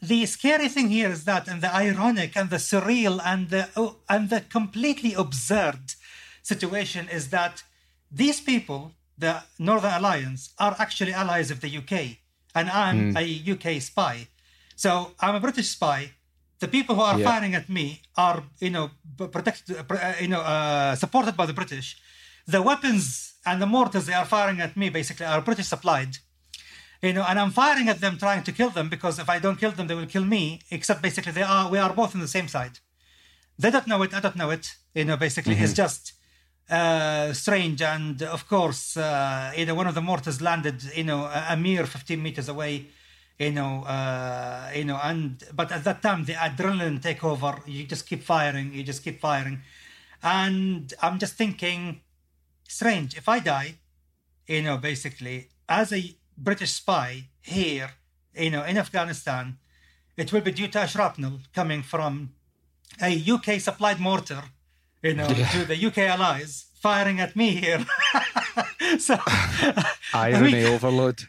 the 0.02 0.26
scary 0.26 0.70
thing 0.70 0.90
here 0.90 1.10
is 1.10 1.26
that, 1.26 1.48
and 1.48 1.62
the 1.62 1.74
ironic 1.74 2.36
and 2.38 2.50
the 2.50 2.58
surreal 2.58 3.20
and 3.24 3.50
the 3.50 3.70
oh, 3.76 3.98
and 4.08 4.30
the 4.30 4.42
completely 4.42 5.14
absurd 5.14 5.94
situation 6.42 7.10
is 7.10 7.30
that 7.30 7.64
these 8.12 8.40
people, 8.40 8.94
the 9.18 9.44
Northern 9.58 9.94
Alliance, 9.94 10.54
are 10.58 10.76
actually 10.80 11.14
allies 11.14 11.52
of 11.52 11.60
the 11.62 11.78
UK, 11.78 12.18
and 12.56 12.70
I'm 12.70 13.14
mm. 13.14 13.18
a 13.18 13.76
UK 13.76 13.82
spy. 13.82 14.28
So 14.76 15.12
I'm 15.20 15.36
a 15.36 15.40
British 15.40 15.70
spy. 15.70 16.12
The 16.60 16.68
people 16.68 16.96
who 16.96 17.02
are 17.02 17.20
yeah. 17.20 17.30
firing 17.32 17.56
at 17.56 17.70
me 17.70 18.02
are, 18.18 18.44
you 18.60 18.70
know, 18.70 18.92
protected, 19.18 19.78
uh, 19.78 20.14
you 20.20 20.28
know, 20.28 20.42
uh, 20.42 20.96
supported 20.96 21.36
by 21.38 21.46
the 21.46 21.54
British. 21.54 21.98
The 22.48 22.62
weapons 22.62 23.34
and 23.46 23.62
the 23.62 23.66
mortars 23.66 24.06
they 24.06 24.14
are 24.14 24.26
firing 24.26 24.60
at 24.60 24.76
me 24.76 24.90
basically 24.90 25.26
are 25.26 25.42
British 25.42 25.68
supplied 25.68 26.18
you 27.02 27.14
know, 27.14 27.26
and 27.28 27.40
I'm 27.40 27.52
firing 27.52 27.88
at 27.88 28.02
them 28.02 28.18
trying 28.18 28.44
to 28.44 28.52
kill 28.52 28.70
them 28.70 28.90
because 28.90 29.20
if 29.20 29.30
I 29.30 29.40
don't 29.40 29.58
kill 29.58 29.72
them, 29.72 29.88
they 29.88 29.96
will 29.96 30.06
kill 30.06 30.26
me. 30.26 30.62
Except 30.70 31.02
basically, 31.02 31.32
they 31.32 31.44
are 31.44 31.70
we 31.70 31.78
are 31.78 31.94
both 31.94 32.14
on 32.14 32.22
the 32.22 32.28
same 32.28 32.48
side. 32.48 32.80
They 33.58 33.72
don't 33.72 33.88
know 33.88 34.02
it. 34.04 34.14
I 34.14 34.20
don't 34.20 34.36
know 34.36 34.50
it. 34.50 34.76
You 34.94 35.06
know, 35.06 35.18
basically, 35.18 35.56
mm-hmm. 35.56 35.64
it's 35.64 35.74
just 35.74 36.14
uh, 36.70 37.32
strange. 37.34 37.82
And 37.82 38.22
of 38.24 38.48
course, 38.48 38.98
uh, 38.98 39.54
you 39.56 39.66
know, 39.66 39.76
one 39.76 39.88
of 39.88 39.96
the 39.96 40.02
mortars 40.02 40.42
landed, 40.42 40.84
you 40.96 41.06
know, 41.06 41.26
a, 41.26 41.48
a 41.52 41.58
mere 41.58 41.86
15 41.86 42.22
meters 42.22 42.50
away. 42.50 42.88
You 43.40 43.52
know, 43.52 43.84
uh, 43.84 44.70
you 44.76 44.84
know, 44.84 45.00
and 45.02 45.42
but 45.54 45.72
at 45.72 45.84
that 45.86 46.02
time 46.02 46.26
the 46.26 46.34
adrenaline 46.34 47.02
take 47.02 47.24
over. 47.24 47.56
You 47.66 47.86
just 47.86 48.06
keep 48.08 48.22
firing. 48.22 48.74
You 48.74 48.84
just 48.84 49.02
keep 49.04 49.22
firing, 49.22 49.62
and 50.22 50.94
I'm 51.02 51.20
just 51.20 51.36
thinking, 51.36 52.02
strange. 52.68 53.16
If 53.18 53.30
I 53.30 53.40
die, 53.40 53.76
you 54.48 54.62
know, 54.62 54.78
basically 54.78 55.50
as 55.70 55.94
a 55.94 56.16
British 56.38 56.74
spy 56.74 57.30
here, 57.42 57.92
you 58.36 58.50
know, 58.50 58.64
in 58.64 58.78
Afghanistan, 58.78 59.58
it 60.18 60.34
will 60.34 60.42
be 60.42 60.52
due 60.52 60.68
to 60.68 60.84
a 60.84 60.88
shrapnel 60.88 61.40
coming 61.54 61.82
from 61.82 62.34
a 63.02 63.24
UK 63.32 63.60
supplied 63.60 64.00
mortar, 64.00 64.44
you 65.02 65.14
know, 65.14 65.30
yeah. 65.30 65.48
to 65.50 65.66
the 65.66 65.86
UK 65.88 66.00
allies 66.00 66.66
firing 66.82 67.20
at 67.20 67.36
me 67.36 67.52
here. 67.52 67.86
so, 69.00 69.18
irony 70.14 70.14
I 70.14 70.42
mean, 70.42 70.66
overload. 70.66 71.22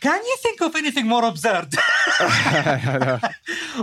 Can 0.00 0.24
you 0.24 0.36
think 0.38 0.60
of 0.60 0.76
anything 0.76 1.06
more 1.06 1.24
absurd? 1.24 1.74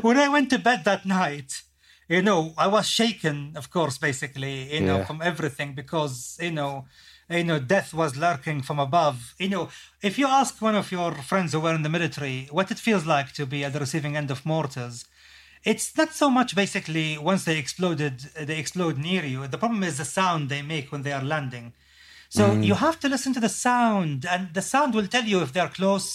when 0.02 0.18
I 0.18 0.30
went 0.30 0.50
to 0.52 0.60
bed 0.60 0.86
that 0.86 1.06
night, 1.06 1.62
you 2.08 2.22
know, 2.22 2.54
I 2.58 2.68
was 2.68 2.88
shaken, 2.88 3.54
of 3.56 3.70
course, 3.70 3.98
basically, 3.98 4.74
you 4.74 4.82
know, 4.82 5.04
from 5.04 5.22
everything 5.22 5.74
because, 5.74 6.38
you 6.42 6.52
know, 6.52 6.86
you 7.30 7.44
know, 7.44 7.60
death 7.60 7.94
was 7.94 8.16
lurking 8.16 8.62
from 8.62 8.80
above. 8.80 9.34
You 9.40 9.50
know, 9.50 9.70
if 10.02 10.18
you 10.18 10.28
ask 10.28 10.62
one 10.62 10.76
of 10.76 10.92
your 10.92 11.14
friends 11.16 11.54
who 11.54 11.60
were 11.60 11.74
in 11.74 11.82
the 11.82 11.90
military 11.90 12.48
what 12.52 12.72
it 12.72 12.78
feels 12.78 13.06
like 13.06 13.34
to 13.34 13.46
be 13.46 13.64
at 13.66 13.74
the 13.74 13.80
receiving 13.80 14.16
end 14.16 14.32
of 14.32 14.46
mortars, 14.46 15.06
it's 15.64 15.98
not 15.98 16.14
so 16.14 16.30
much 16.30 16.56
basically 16.56 17.18
once 17.18 17.44
they 17.44 17.58
exploded, 17.58 18.20
they 18.40 18.60
explode 18.60 18.98
near 19.00 19.26
you. 19.26 19.48
The 19.48 19.58
problem 19.58 19.84
is 19.84 19.98
the 19.98 20.06
sound 20.06 20.50
they 20.50 20.62
make 20.62 20.92
when 20.92 21.02
they 21.02 21.12
are 21.12 21.24
landing. 21.24 21.74
So 22.36 22.50
mm. 22.50 22.66
you 22.66 22.76
have 22.76 23.00
to 23.00 23.08
listen 23.08 23.34
to 23.36 23.40
the 23.40 23.54
sound, 23.66 24.26
and 24.26 24.54
the 24.54 24.62
sound 24.62 24.94
will 24.94 25.08
tell 25.08 25.24
you 25.24 25.42
if 25.42 25.54
they're 25.54 25.70
close, 25.70 26.08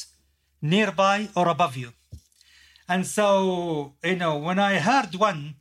nearby, 0.60 1.30
or 1.34 1.48
above 1.48 1.78
you. 1.78 1.94
And 2.86 3.06
so, 3.06 3.94
you 4.04 4.16
know, 4.16 4.36
when 4.36 4.58
I 4.58 4.80
heard 4.80 5.14
one, 5.14 5.54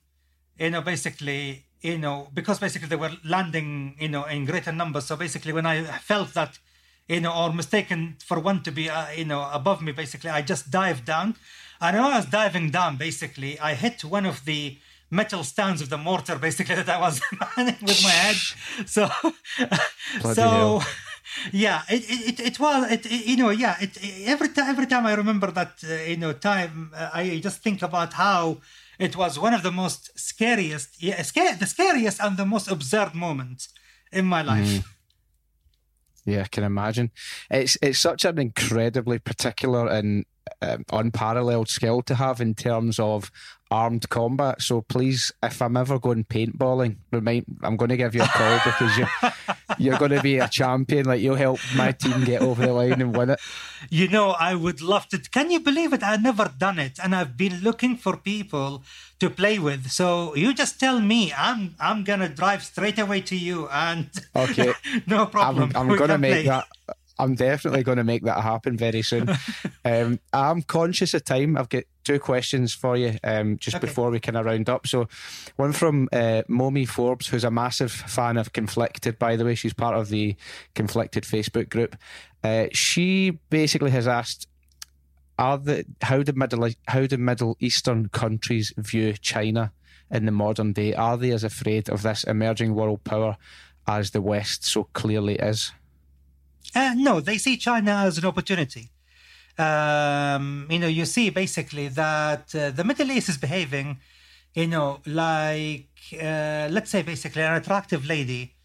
you 0.57 0.69
know, 0.71 0.81
basically 0.81 1.63
you 1.81 1.97
know, 1.97 2.27
because 2.33 2.59
basically 2.59 2.89
they 2.89 2.97
were 2.97 3.11
landing, 3.23 3.95
you 3.99 4.09
know, 4.09 4.25
in 4.25 4.43
greater 4.43 4.73
numbers. 4.73 5.05
So 5.05 5.15
basically, 5.15 5.53
when 5.53 5.65
I 5.65 5.83
felt 5.83 6.33
that, 6.33 6.59
you 7.07 7.21
know, 7.21 7.33
or 7.33 7.53
mistaken 7.53 8.17
for 8.25 8.37
one 8.37 8.61
to 8.63 8.71
be, 8.71 8.89
uh, 8.89 9.09
you 9.15 9.23
know, 9.23 9.49
above 9.53 9.81
me, 9.81 9.93
basically, 9.93 10.29
I 10.29 10.41
just 10.41 10.69
dived 10.69 11.05
down. 11.05 11.35
And 11.79 11.95
when 11.95 12.05
I 12.05 12.17
was 12.17 12.25
diving 12.25 12.71
down, 12.71 12.97
basically, 12.97 13.57
I 13.59 13.75
hit 13.75 14.03
one 14.03 14.25
of 14.25 14.43
the 14.43 14.77
metal 15.09 15.43
stands 15.43 15.81
of 15.81 15.89
the 15.89 15.97
mortar, 15.97 16.37
basically, 16.37 16.75
that 16.75 16.89
I 16.89 16.99
was 16.99 17.21
manning 17.57 17.77
with 17.81 18.03
my 18.03 18.09
head. 18.09 18.35
So, 18.87 19.09
so. 20.33 20.81
Yeah, 21.53 21.83
it, 21.87 22.03
it, 22.09 22.39
it 22.39 22.59
was 22.59 22.91
it, 22.91 23.05
it, 23.05 23.27
you 23.27 23.37
know 23.37 23.51
yeah 23.51 23.75
it, 23.79 23.97
every 24.25 24.49
time 24.49 24.67
every 24.67 24.87
time 24.87 25.05
I 25.05 25.13
remember 25.13 25.51
that 25.51 25.73
uh, 25.87 25.93
you 25.93 26.17
know 26.17 26.33
time 26.33 26.91
uh, 26.93 27.11
I 27.13 27.39
just 27.39 27.61
think 27.61 27.83
about 27.83 28.13
how 28.13 28.57
it 28.99 29.15
was 29.15 29.39
one 29.39 29.53
of 29.53 29.63
the 29.63 29.71
most 29.71 30.11
scariest, 30.19 31.01
yeah, 31.01 31.21
scare, 31.21 31.55
the 31.55 31.65
scariest 31.65 32.19
and 32.19 32.35
the 32.35 32.45
most 32.45 32.69
absurd 32.69 33.15
moments 33.15 33.69
in 34.11 34.25
my 34.25 34.41
life. 34.41 34.67
Mm. 34.67 34.85
Yeah, 36.25 36.41
I 36.41 36.47
can 36.47 36.65
imagine. 36.65 37.11
It's 37.49 37.77
it's 37.81 37.99
such 37.99 38.25
an 38.25 38.37
incredibly 38.37 39.17
particular 39.19 39.87
and 39.87 40.25
um, 40.61 40.83
unparalleled 40.91 41.69
skill 41.69 42.01
to 42.03 42.15
have 42.15 42.41
in 42.41 42.53
terms 42.55 42.99
of 42.99 43.31
armed 43.71 44.09
combat. 44.09 44.61
So 44.61 44.81
please, 44.81 45.31
if 45.43 45.61
I'm 45.61 45.77
ever 45.77 45.99
going 45.99 46.23
paintballing, 46.23 46.97
remind 47.11 47.45
I'm 47.61 47.77
going 47.77 47.89
to 47.89 47.97
give 47.97 48.15
you 48.15 48.23
a 48.23 48.27
call 48.27 48.59
because 48.65 48.97
you 48.97 49.05
you're 49.77 49.97
going 49.97 50.11
to 50.11 50.21
be 50.21 50.39
a 50.39 50.47
champion. 50.47 51.05
Like 51.05 51.21
you'll 51.21 51.35
help 51.35 51.59
my 51.75 51.91
team 51.91 52.23
get 52.25 52.41
over 52.41 52.65
the 52.65 52.73
line 52.73 53.01
and 53.01 53.15
win 53.15 53.31
it. 53.31 53.39
You 53.89 54.07
know, 54.07 54.31
I 54.31 54.55
would 54.55 54.81
love 54.81 55.07
to. 55.09 55.19
Can 55.19 55.51
you 55.51 55.59
believe 55.59 55.93
it? 55.93 56.03
I've 56.03 56.23
never 56.23 56.51
done 56.57 56.79
it, 56.79 56.99
and 57.01 57.15
I've 57.15 57.37
been 57.37 57.61
looking 57.61 57.95
for 57.95 58.17
people 58.17 58.83
to 59.19 59.29
play 59.29 59.59
with. 59.59 59.91
So 59.91 60.35
you 60.35 60.53
just 60.53 60.79
tell 60.79 60.99
me, 60.99 61.33
I'm 61.37 61.75
I'm 61.79 62.03
gonna 62.03 62.29
drive 62.29 62.63
straight 62.63 62.99
away 62.99 63.21
to 63.21 63.35
you, 63.35 63.67
and 63.69 64.09
okay, 64.35 64.73
no 65.07 65.25
problem. 65.25 65.71
I'm, 65.75 65.89
I'm 65.91 65.97
gonna 65.97 66.17
make 66.17 66.45
play. 66.45 66.47
that. 66.47 66.67
I'm 67.19 67.35
definitely 67.35 67.83
going 67.83 67.97
to 67.97 68.05
make 68.05 68.23
that 68.23 68.41
happen 68.41 68.77
very 68.77 69.01
soon. 69.01 69.29
um, 69.85 70.21
I'm 70.31 70.61
conscious 70.61 71.13
of 71.13 71.25
time. 71.25 71.57
I've 71.57 71.67
got 71.67 71.83
two 72.09 72.19
questions 72.19 72.73
for 72.73 72.97
you 72.97 73.15
um, 73.23 73.59
just 73.59 73.75
okay. 73.75 73.85
before 73.85 74.09
we 74.09 74.19
kind 74.19 74.35
of 74.35 74.43
round 74.43 74.67
up. 74.67 74.87
So, 74.87 75.07
one 75.57 75.73
from 75.73 76.09
uh, 76.11 76.41
Momi 76.49 76.87
Forbes, 76.87 77.27
who's 77.27 77.43
a 77.43 77.51
massive 77.51 77.91
fan 77.91 78.37
of 78.37 78.51
Conflicted, 78.51 79.19
by 79.19 79.35
the 79.35 79.45
way. 79.45 79.53
She's 79.53 79.75
part 79.75 79.95
of 79.95 80.09
the 80.09 80.35
Conflicted 80.73 81.23
Facebook 81.23 81.69
group. 81.69 81.95
Uh, 82.43 82.65
she 82.71 83.37
basically 83.51 83.91
has 83.91 84.07
asked, 84.07 84.47
"Are 85.37 85.59
the 85.59 85.85
how 86.01 86.23
do 86.23 86.33
Middle 86.33 86.67
how 86.87 87.05
do 87.05 87.17
Middle 87.17 87.55
Eastern 87.59 88.09
countries 88.09 88.73
view 88.75 89.13
China 89.13 89.71
in 90.09 90.25
the 90.25 90.31
modern 90.31 90.73
day? 90.73 90.95
Are 90.95 91.15
they 91.15 91.29
as 91.29 91.43
afraid 91.43 91.89
of 91.89 92.01
this 92.01 92.23
emerging 92.23 92.73
world 92.73 93.03
power 93.03 93.37
as 93.87 94.11
the 94.11 94.21
West 94.21 94.65
so 94.65 94.85
clearly 94.93 95.35
is?" 95.35 95.73
Uh, 96.73 96.95
no, 96.95 97.19
they 97.19 97.37
see 97.37 97.55
China 97.55 97.91
as 97.91 98.17
an 98.17 98.25
opportunity. 98.25 98.89
Um, 99.59 100.67
you 100.69 100.79
know, 100.79 100.87
you 100.87 101.05
see 101.05 101.29
basically 101.29 101.89
that 101.89 102.55
uh, 102.55 102.71
the 102.71 102.83
Middle 102.85 103.11
East 103.11 103.27
is 103.27 103.37
behaving, 103.37 103.99
you 104.53 104.67
know, 104.67 105.01
like 105.05 105.89
uh, 106.13 106.69
let's 106.71 106.89
say 106.89 107.01
basically 107.01 107.41
an 107.41 107.55
attractive 107.55 108.05
lady 108.05 108.55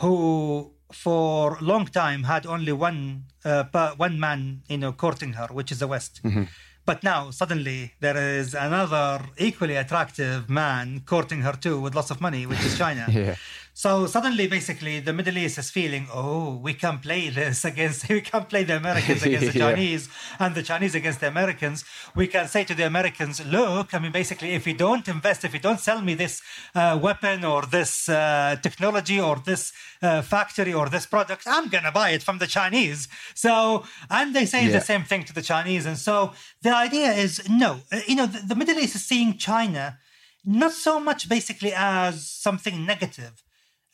who 0.00 0.72
for 0.92 1.56
a 1.56 1.62
long 1.62 1.86
time 1.86 2.24
had 2.24 2.46
only 2.46 2.72
one 2.72 3.24
uh, 3.44 3.64
one 3.96 4.20
man, 4.20 4.62
you 4.68 4.76
know, 4.76 4.92
courting 4.92 5.32
her, 5.32 5.48
which 5.50 5.72
is 5.72 5.78
the 5.78 5.88
West. 5.88 6.20
Mm-hmm. 6.22 6.44
But 6.84 7.02
now 7.02 7.30
suddenly 7.30 7.94
there 8.00 8.16
is 8.16 8.54
another 8.54 9.24
equally 9.38 9.76
attractive 9.76 10.50
man 10.50 11.02
courting 11.06 11.42
her 11.42 11.52
too 11.52 11.80
with 11.80 11.94
lots 11.94 12.10
of 12.10 12.20
money, 12.20 12.44
which 12.44 12.62
is 12.64 12.76
China. 12.76 13.06
yeah. 13.10 13.36
So 13.74 14.06
suddenly, 14.06 14.48
basically, 14.48 15.00
the 15.00 15.14
Middle 15.14 15.38
East 15.38 15.56
is 15.56 15.70
feeling, 15.70 16.06
oh, 16.12 16.56
we 16.56 16.74
can 16.74 16.98
play 16.98 17.30
this 17.30 17.64
against, 17.70 18.06
we 18.08 18.20
can 18.20 18.44
play 18.44 18.64
the 18.64 18.76
Americans 18.76 19.22
against 19.26 19.52
the 19.52 19.58
yeah. 19.58 19.70
Chinese 19.70 20.08
and 20.38 20.54
the 20.54 20.62
Chinese 20.62 20.94
against 20.94 21.20
the 21.20 21.28
Americans. 21.28 21.84
We 22.14 22.26
can 22.26 22.48
say 22.48 22.64
to 22.64 22.74
the 22.74 22.86
Americans, 22.86 23.44
look, 23.46 23.94
I 23.94 23.98
mean, 23.98 24.12
basically, 24.12 24.50
if 24.50 24.66
you 24.66 24.74
don't 24.74 25.08
invest, 25.08 25.44
if 25.44 25.54
you 25.54 25.60
don't 25.60 25.80
sell 25.80 26.02
me 26.02 26.14
this 26.14 26.42
uh, 26.74 26.98
weapon 27.00 27.44
or 27.44 27.62
this 27.62 28.10
uh, 28.10 28.56
technology 28.62 29.18
or 29.18 29.36
this 29.36 29.72
uh, 30.02 30.20
factory 30.20 30.74
or 30.74 30.90
this 30.90 31.06
product, 31.06 31.44
I'm 31.46 31.70
going 31.70 31.84
to 31.84 31.92
buy 31.92 32.10
it 32.10 32.22
from 32.22 32.38
the 32.38 32.46
Chinese. 32.46 33.08
So, 33.34 33.86
and 34.10 34.36
they 34.36 34.44
say 34.44 34.66
yeah. 34.66 34.72
the 34.72 34.80
same 34.82 35.04
thing 35.04 35.24
to 35.24 35.32
the 35.32 35.42
Chinese. 35.42 35.86
And 35.86 35.96
so 35.96 36.34
the 36.60 36.76
idea 36.76 37.12
is 37.12 37.48
no, 37.48 37.80
uh, 37.90 38.00
you 38.06 38.16
know, 38.16 38.26
the, 38.26 38.46
the 38.48 38.54
Middle 38.54 38.78
East 38.78 38.96
is 38.96 39.04
seeing 39.04 39.38
China 39.38 39.98
not 40.44 40.72
so 40.72 41.00
much 41.00 41.28
basically 41.28 41.72
as 41.72 42.28
something 42.28 42.84
negative 42.84 43.42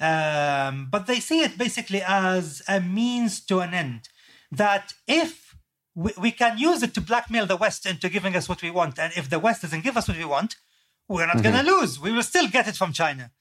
um, 0.00 0.88
but 0.90 1.06
they 1.06 1.20
see 1.20 1.40
it 1.40 1.58
basically 1.58 2.02
as 2.02 2.62
a 2.68 2.80
means 2.80 3.40
to 3.46 3.60
an 3.60 3.74
end. 3.74 4.08
That 4.50 4.94
if 5.06 5.56
we, 5.94 6.12
we 6.18 6.30
can 6.30 6.58
use 6.58 6.82
it 6.82 6.94
to 6.94 7.00
blackmail 7.00 7.46
the 7.46 7.56
West 7.56 7.84
into 7.84 8.08
giving 8.08 8.36
us 8.36 8.48
what 8.48 8.62
we 8.62 8.70
want, 8.70 8.98
and 8.98 9.12
if 9.16 9.28
the 9.28 9.38
West 9.38 9.62
doesn't 9.62 9.84
give 9.84 9.96
us 9.96 10.08
what 10.08 10.16
we 10.16 10.24
want, 10.24 10.56
we're 11.08 11.26
not 11.26 11.36
mm-hmm. 11.36 11.52
going 11.52 11.64
to 11.64 11.70
lose. 11.70 11.98
We 12.00 12.12
will 12.12 12.22
still 12.22 12.48
get 12.48 12.68
it 12.68 12.76
from 12.76 12.92
China. 12.92 13.32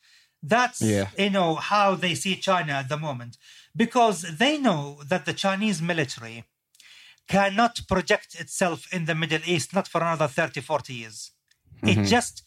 That's 0.41 0.81
yeah. 0.81 1.09
you 1.17 1.29
know 1.29 1.55
how 1.55 1.95
they 1.95 2.15
see 2.15 2.35
China 2.35 2.73
at 2.73 2.89
the 2.89 2.97
moment, 2.97 3.37
because 3.75 4.21
they 4.37 4.57
know 4.57 5.01
that 5.07 5.25
the 5.25 5.33
Chinese 5.33 5.81
military 5.81 6.45
cannot 7.27 7.81
project 7.87 8.39
itself 8.39 8.91
in 8.91 9.05
the 9.05 9.15
Middle 9.15 9.41
East 9.45 9.73
not 9.73 9.87
for 9.87 10.01
another 10.01 10.27
30, 10.27 10.61
40 10.61 10.93
years. 10.93 11.31
Mm-hmm. 11.83 12.01
It 12.01 12.05
just 12.07 12.43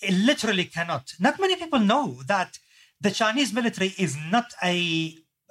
it 0.00 0.14
literally 0.14 0.64
cannot. 0.64 1.12
Not 1.18 1.40
many 1.40 1.56
people 1.56 1.78
know 1.78 2.22
that 2.26 2.58
the 3.02 3.10
Chinese 3.10 3.52
military 3.52 3.94
is 3.98 4.16
not 4.30 4.54
a 4.62 4.76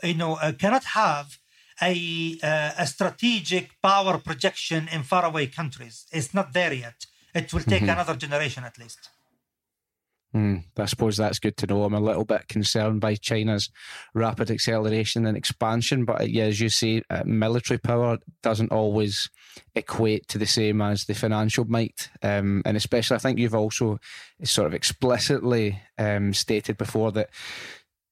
you 0.03 0.13
know 0.15 0.35
uh, 0.35 0.51
cannot 0.53 0.85
have 1.01 1.37
a 1.81 2.37
uh, 2.43 2.71
a 2.77 2.87
strategic 2.87 3.81
power 3.81 4.17
projection 4.17 4.87
in 4.91 5.03
faraway 5.03 5.47
countries. 5.47 6.07
It's 6.11 6.33
not 6.33 6.53
there 6.53 6.73
yet. 6.73 7.05
It 7.33 7.53
will 7.53 7.61
take 7.61 7.81
mm-hmm. 7.81 7.97
another 7.97 8.15
generation 8.15 8.63
at 8.63 8.77
least. 8.77 9.09
Mm, 10.35 10.63
I 10.77 10.85
suppose 10.85 11.17
that's 11.17 11.39
good 11.39 11.57
to 11.57 11.67
know. 11.67 11.83
I'm 11.83 11.93
a 11.93 11.99
little 11.99 12.23
bit 12.23 12.47
concerned 12.47 13.01
by 13.01 13.15
China's 13.15 13.69
rapid 14.13 14.49
acceleration 14.49 15.25
and 15.25 15.35
expansion, 15.35 16.05
but 16.05 16.29
yeah, 16.29 16.45
as 16.45 16.61
you 16.61 16.69
say, 16.69 17.01
uh, 17.09 17.23
military 17.25 17.77
power 17.77 18.17
doesn't 18.41 18.71
always 18.71 19.29
equate 19.75 20.29
to 20.29 20.37
the 20.37 20.45
same 20.45 20.81
as 20.81 21.03
the 21.03 21.13
financial 21.13 21.65
might, 21.65 22.09
um, 22.23 22.61
and 22.65 22.77
especially 22.77 23.15
I 23.15 23.19
think 23.19 23.39
you've 23.39 23.55
also 23.55 23.99
sort 24.43 24.67
of 24.67 24.73
explicitly 24.73 25.81
um, 25.97 26.33
stated 26.33 26.77
before 26.77 27.11
that 27.11 27.29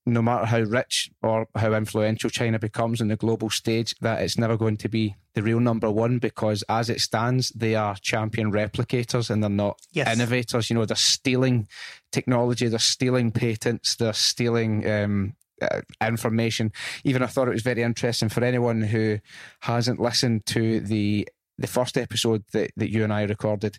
no 0.10 0.22
matter 0.22 0.46
how 0.46 0.60
rich 0.60 1.10
or 1.22 1.48
how 1.56 1.74
influential 1.74 2.30
China 2.30 2.60
becomes 2.60 3.02
on 3.02 3.08
the 3.08 3.16
global 3.16 3.50
stage, 3.50 3.96
that 4.02 4.22
it's 4.22 4.38
never 4.38 4.58
going 4.58 4.78
to 4.78 4.90
be 4.90 5.16
the 5.34 5.44
real 5.44 5.60
number 5.60 5.90
one 5.90 6.20
because 6.20 6.64
as 6.70 6.90
it 6.90 7.00
stands, 7.00 7.50
they 7.52 7.76
are 7.76 7.96
champion 7.96 8.52
replicators 8.52 9.30
and 9.30 9.44
they're 9.44 9.50
not 9.50 9.80
yes. 9.92 10.14
innovators. 10.14 10.70
You 10.70 10.76
know, 10.76 10.86
they're 10.86 10.96
stealing 10.96 11.68
technology, 12.12 12.68
they're 12.68 12.80
stealing 12.80 13.32
patents, 13.32 13.96
they're 13.96 14.14
stealing 14.14 14.90
um, 14.90 15.36
uh, 15.62 15.82
information. 16.02 16.72
Even 17.04 17.24
I 17.24 17.28
thought 17.28 17.48
it 17.48 17.54
was 17.54 17.62
very 17.62 17.84
interesting 17.84 18.30
for 18.30 18.44
anyone 18.44 18.82
who 18.82 19.20
hasn't 19.62 20.00
listened 20.00 20.46
to 20.48 20.80
the 20.80 21.28
the 21.58 21.68
first 21.68 21.98
episode 21.98 22.46
that, 22.54 22.72
that 22.78 22.90
you 22.90 23.04
and 23.04 23.12
I 23.12 23.24
recorded 23.24 23.78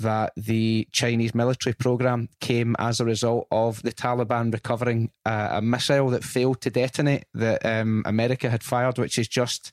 that 0.00 0.32
the 0.36 0.86
Chinese 0.92 1.34
military 1.34 1.74
program 1.74 2.28
came 2.40 2.76
as 2.78 3.00
a 3.00 3.04
result 3.04 3.46
of 3.50 3.82
the 3.82 3.92
Taliban 3.92 4.52
recovering 4.52 5.10
uh, 5.24 5.48
a 5.52 5.62
missile 5.62 6.10
that 6.10 6.24
failed 6.24 6.60
to 6.62 6.70
detonate 6.70 7.24
that 7.34 7.64
um, 7.64 8.02
America 8.06 8.50
had 8.50 8.62
fired, 8.62 8.98
which 8.98 9.18
is 9.18 9.28
just 9.28 9.72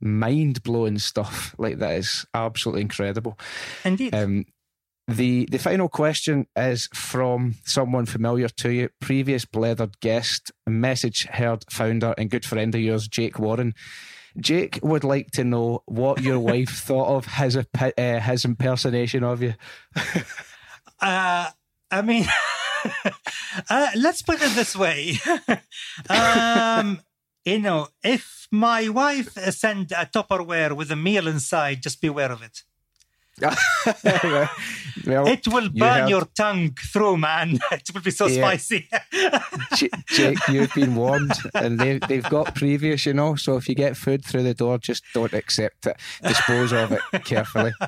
mind 0.00 0.62
blowing 0.62 0.98
stuff. 0.98 1.54
Like 1.58 1.78
that 1.78 1.92
is 1.92 2.26
absolutely 2.34 2.82
incredible. 2.82 3.38
Indeed. 3.84 4.14
Um, 4.14 4.44
the 5.06 5.46
the 5.50 5.58
final 5.58 5.88
question 5.88 6.46
is 6.56 6.88
from 6.94 7.56
someone 7.64 8.06
familiar 8.06 8.48
to 8.48 8.70
you, 8.70 8.88
previous 9.00 9.44
Blethered 9.44 10.00
guest, 10.00 10.50
message 10.66 11.26
heard 11.26 11.64
founder 11.70 12.14
and 12.16 12.30
good 12.30 12.44
friend 12.44 12.74
of 12.74 12.80
yours, 12.80 13.06
Jake 13.06 13.38
Warren. 13.38 13.74
Jake 14.38 14.78
would 14.82 15.04
like 15.04 15.30
to 15.32 15.44
know 15.44 15.82
what 15.86 16.22
your 16.22 16.38
wife 16.50 16.70
thought 16.70 17.16
of 17.16 17.26
his 17.26 17.56
uh, 17.56 18.20
his 18.20 18.44
impersonation 18.44 19.24
of 19.24 19.42
you. 19.42 19.54
uh, 21.00 21.50
I 21.90 22.02
mean, 22.02 22.26
uh, 23.70 23.88
let's 23.96 24.22
put 24.22 24.42
it 24.42 24.54
this 24.54 24.74
way. 24.76 25.18
um, 26.10 27.00
you 27.44 27.58
know, 27.58 27.88
if 28.02 28.48
my 28.50 28.88
wife 28.88 29.32
send 29.54 29.92
a 29.92 30.06
Tupperware 30.06 30.74
with 30.74 30.90
a 30.90 30.96
meal 30.96 31.28
inside, 31.28 31.82
just 31.82 32.00
beware 32.00 32.32
of 32.32 32.42
it. 32.42 32.62
Well, 35.06 35.26
it 35.26 35.46
will 35.48 35.68
burn 35.70 36.08
you 36.08 36.16
your 36.16 36.24
tongue 36.36 36.76
through, 36.92 37.18
man. 37.18 37.58
It 37.72 37.90
will 37.92 38.00
be 38.00 38.10
so 38.10 38.26
yeah. 38.26 38.42
spicy. 38.56 38.88
Jake, 40.06 40.38
you've 40.48 40.72
been 40.72 40.94
warned, 40.94 41.32
and 41.54 41.78
they've, 41.78 42.00
they've 42.00 42.28
got 42.30 42.54
previous, 42.54 43.04
you 43.06 43.12
know. 43.12 43.34
So 43.34 43.56
if 43.56 43.68
you 43.68 43.74
get 43.74 43.96
food 43.96 44.24
through 44.24 44.44
the 44.44 44.54
door, 44.54 44.78
just 44.78 45.02
don't 45.12 45.32
accept 45.32 45.86
it. 45.86 45.96
Dispose 46.22 46.72
of 46.72 46.92
it 46.92 47.02
carefully. 47.24 47.72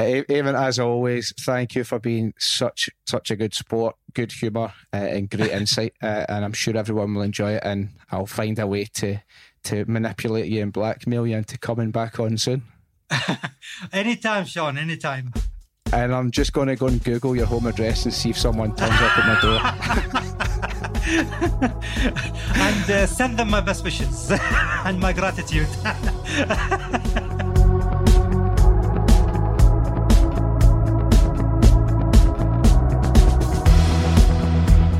Aimen, 0.00 0.56
as 0.56 0.78
always, 0.78 1.34
thank 1.40 1.74
you 1.74 1.84
for 1.84 1.98
being 1.98 2.32
such 2.38 2.88
such 3.06 3.30
a 3.30 3.36
good 3.36 3.52
sport, 3.52 3.96
good 4.14 4.32
humour, 4.32 4.72
uh, 4.94 4.96
and 4.96 5.28
great 5.28 5.50
insight. 5.50 5.92
Uh, 6.02 6.24
and 6.28 6.44
I'm 6.44 6.54
sure 6.54 6.74
everyone 6.76 7.14
will 7.14 7.22
enjoy 7.22 7.52
it. 7.52 7.62
And 7.64 7.90
I'll 8.10 8.26
find 8.26 8.58
a 8.58 8.66
way 8.66 8.86
to 8.94 9.20
to 9.64 9.84
manipulate 9.84 10.46
you 10.46 10.62
and 10.62 10.72
blackmail 10.72 11.26
you 11.26 11.36
into 11.36 11.58
coming 11.58 11.90
back 11.90 12.18
on 12.18 12.38
soon. 12.38 12.62
anytime, 13.92 14.44
Sean, 14.44 14.78
anytime. 14.78 15.32
And 15.92 16.14
I'm 16.14 16.30
just 16.30 16.52
going 16.52 16.68
to 16.68 16.76
go 16.76 16.86
and 16.86 17.02
Google 17.02 17.34
your 17.34 17.46
home 17.46 17.66
address 17.66 18.04
and 18.04 18.14
see 18.14 18.30
if 18.30 18.38
someone 18.38 18.74
turns 18.76 18.94
up 18.94 19.18
at 19.18 19.26
my 19.26 19.40
door. 19.40 19.60
and 22.54 22.90
uh, 22.90 23.06
send 23.06 23.38
them 23.38 23.50
my 23.50 23.60
best 23.60 23.82
wishes 23.82 24.30
and 24.84 25.00
my 25.00 25.12
gratitude. 25.12 25.66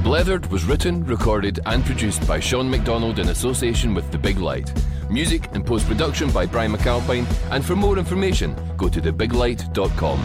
Blethered 0.03 0.51
was 0.51 0.65
written, 0.65 1.05
recorded, 1.05 1.61
and 1.67 1.85
produced 1.85 2.27
by 2.27 2.41
Sean 2.41 2.69
McDonald 2.69 3.21
in 3.21 3.29
association 3.29 3.95
with 3.95 4.11
The 4.11 4.19
Big 4.19 4.39
Light. 4.39 4.73
Music 5.11 5.49
and 5.53 5.67
post 5.67 5.87
production 5.87 6.31
by 6.31 6.47
Brian 6.47 6.73
McAlpine, 6.73 7.27
and 7.51 7.65
for 7.65 7.75
more 7.77 7.99
information, 7.99 8.55
go 8.77 8.89
to 8.89 9.01
thebiglight.com. 9.01 10.19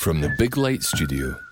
from 0.00 0.22
the 0.22 0.30
Big 0.38 0.56
Light 0.56 0.82
Studio. 0.82 1.49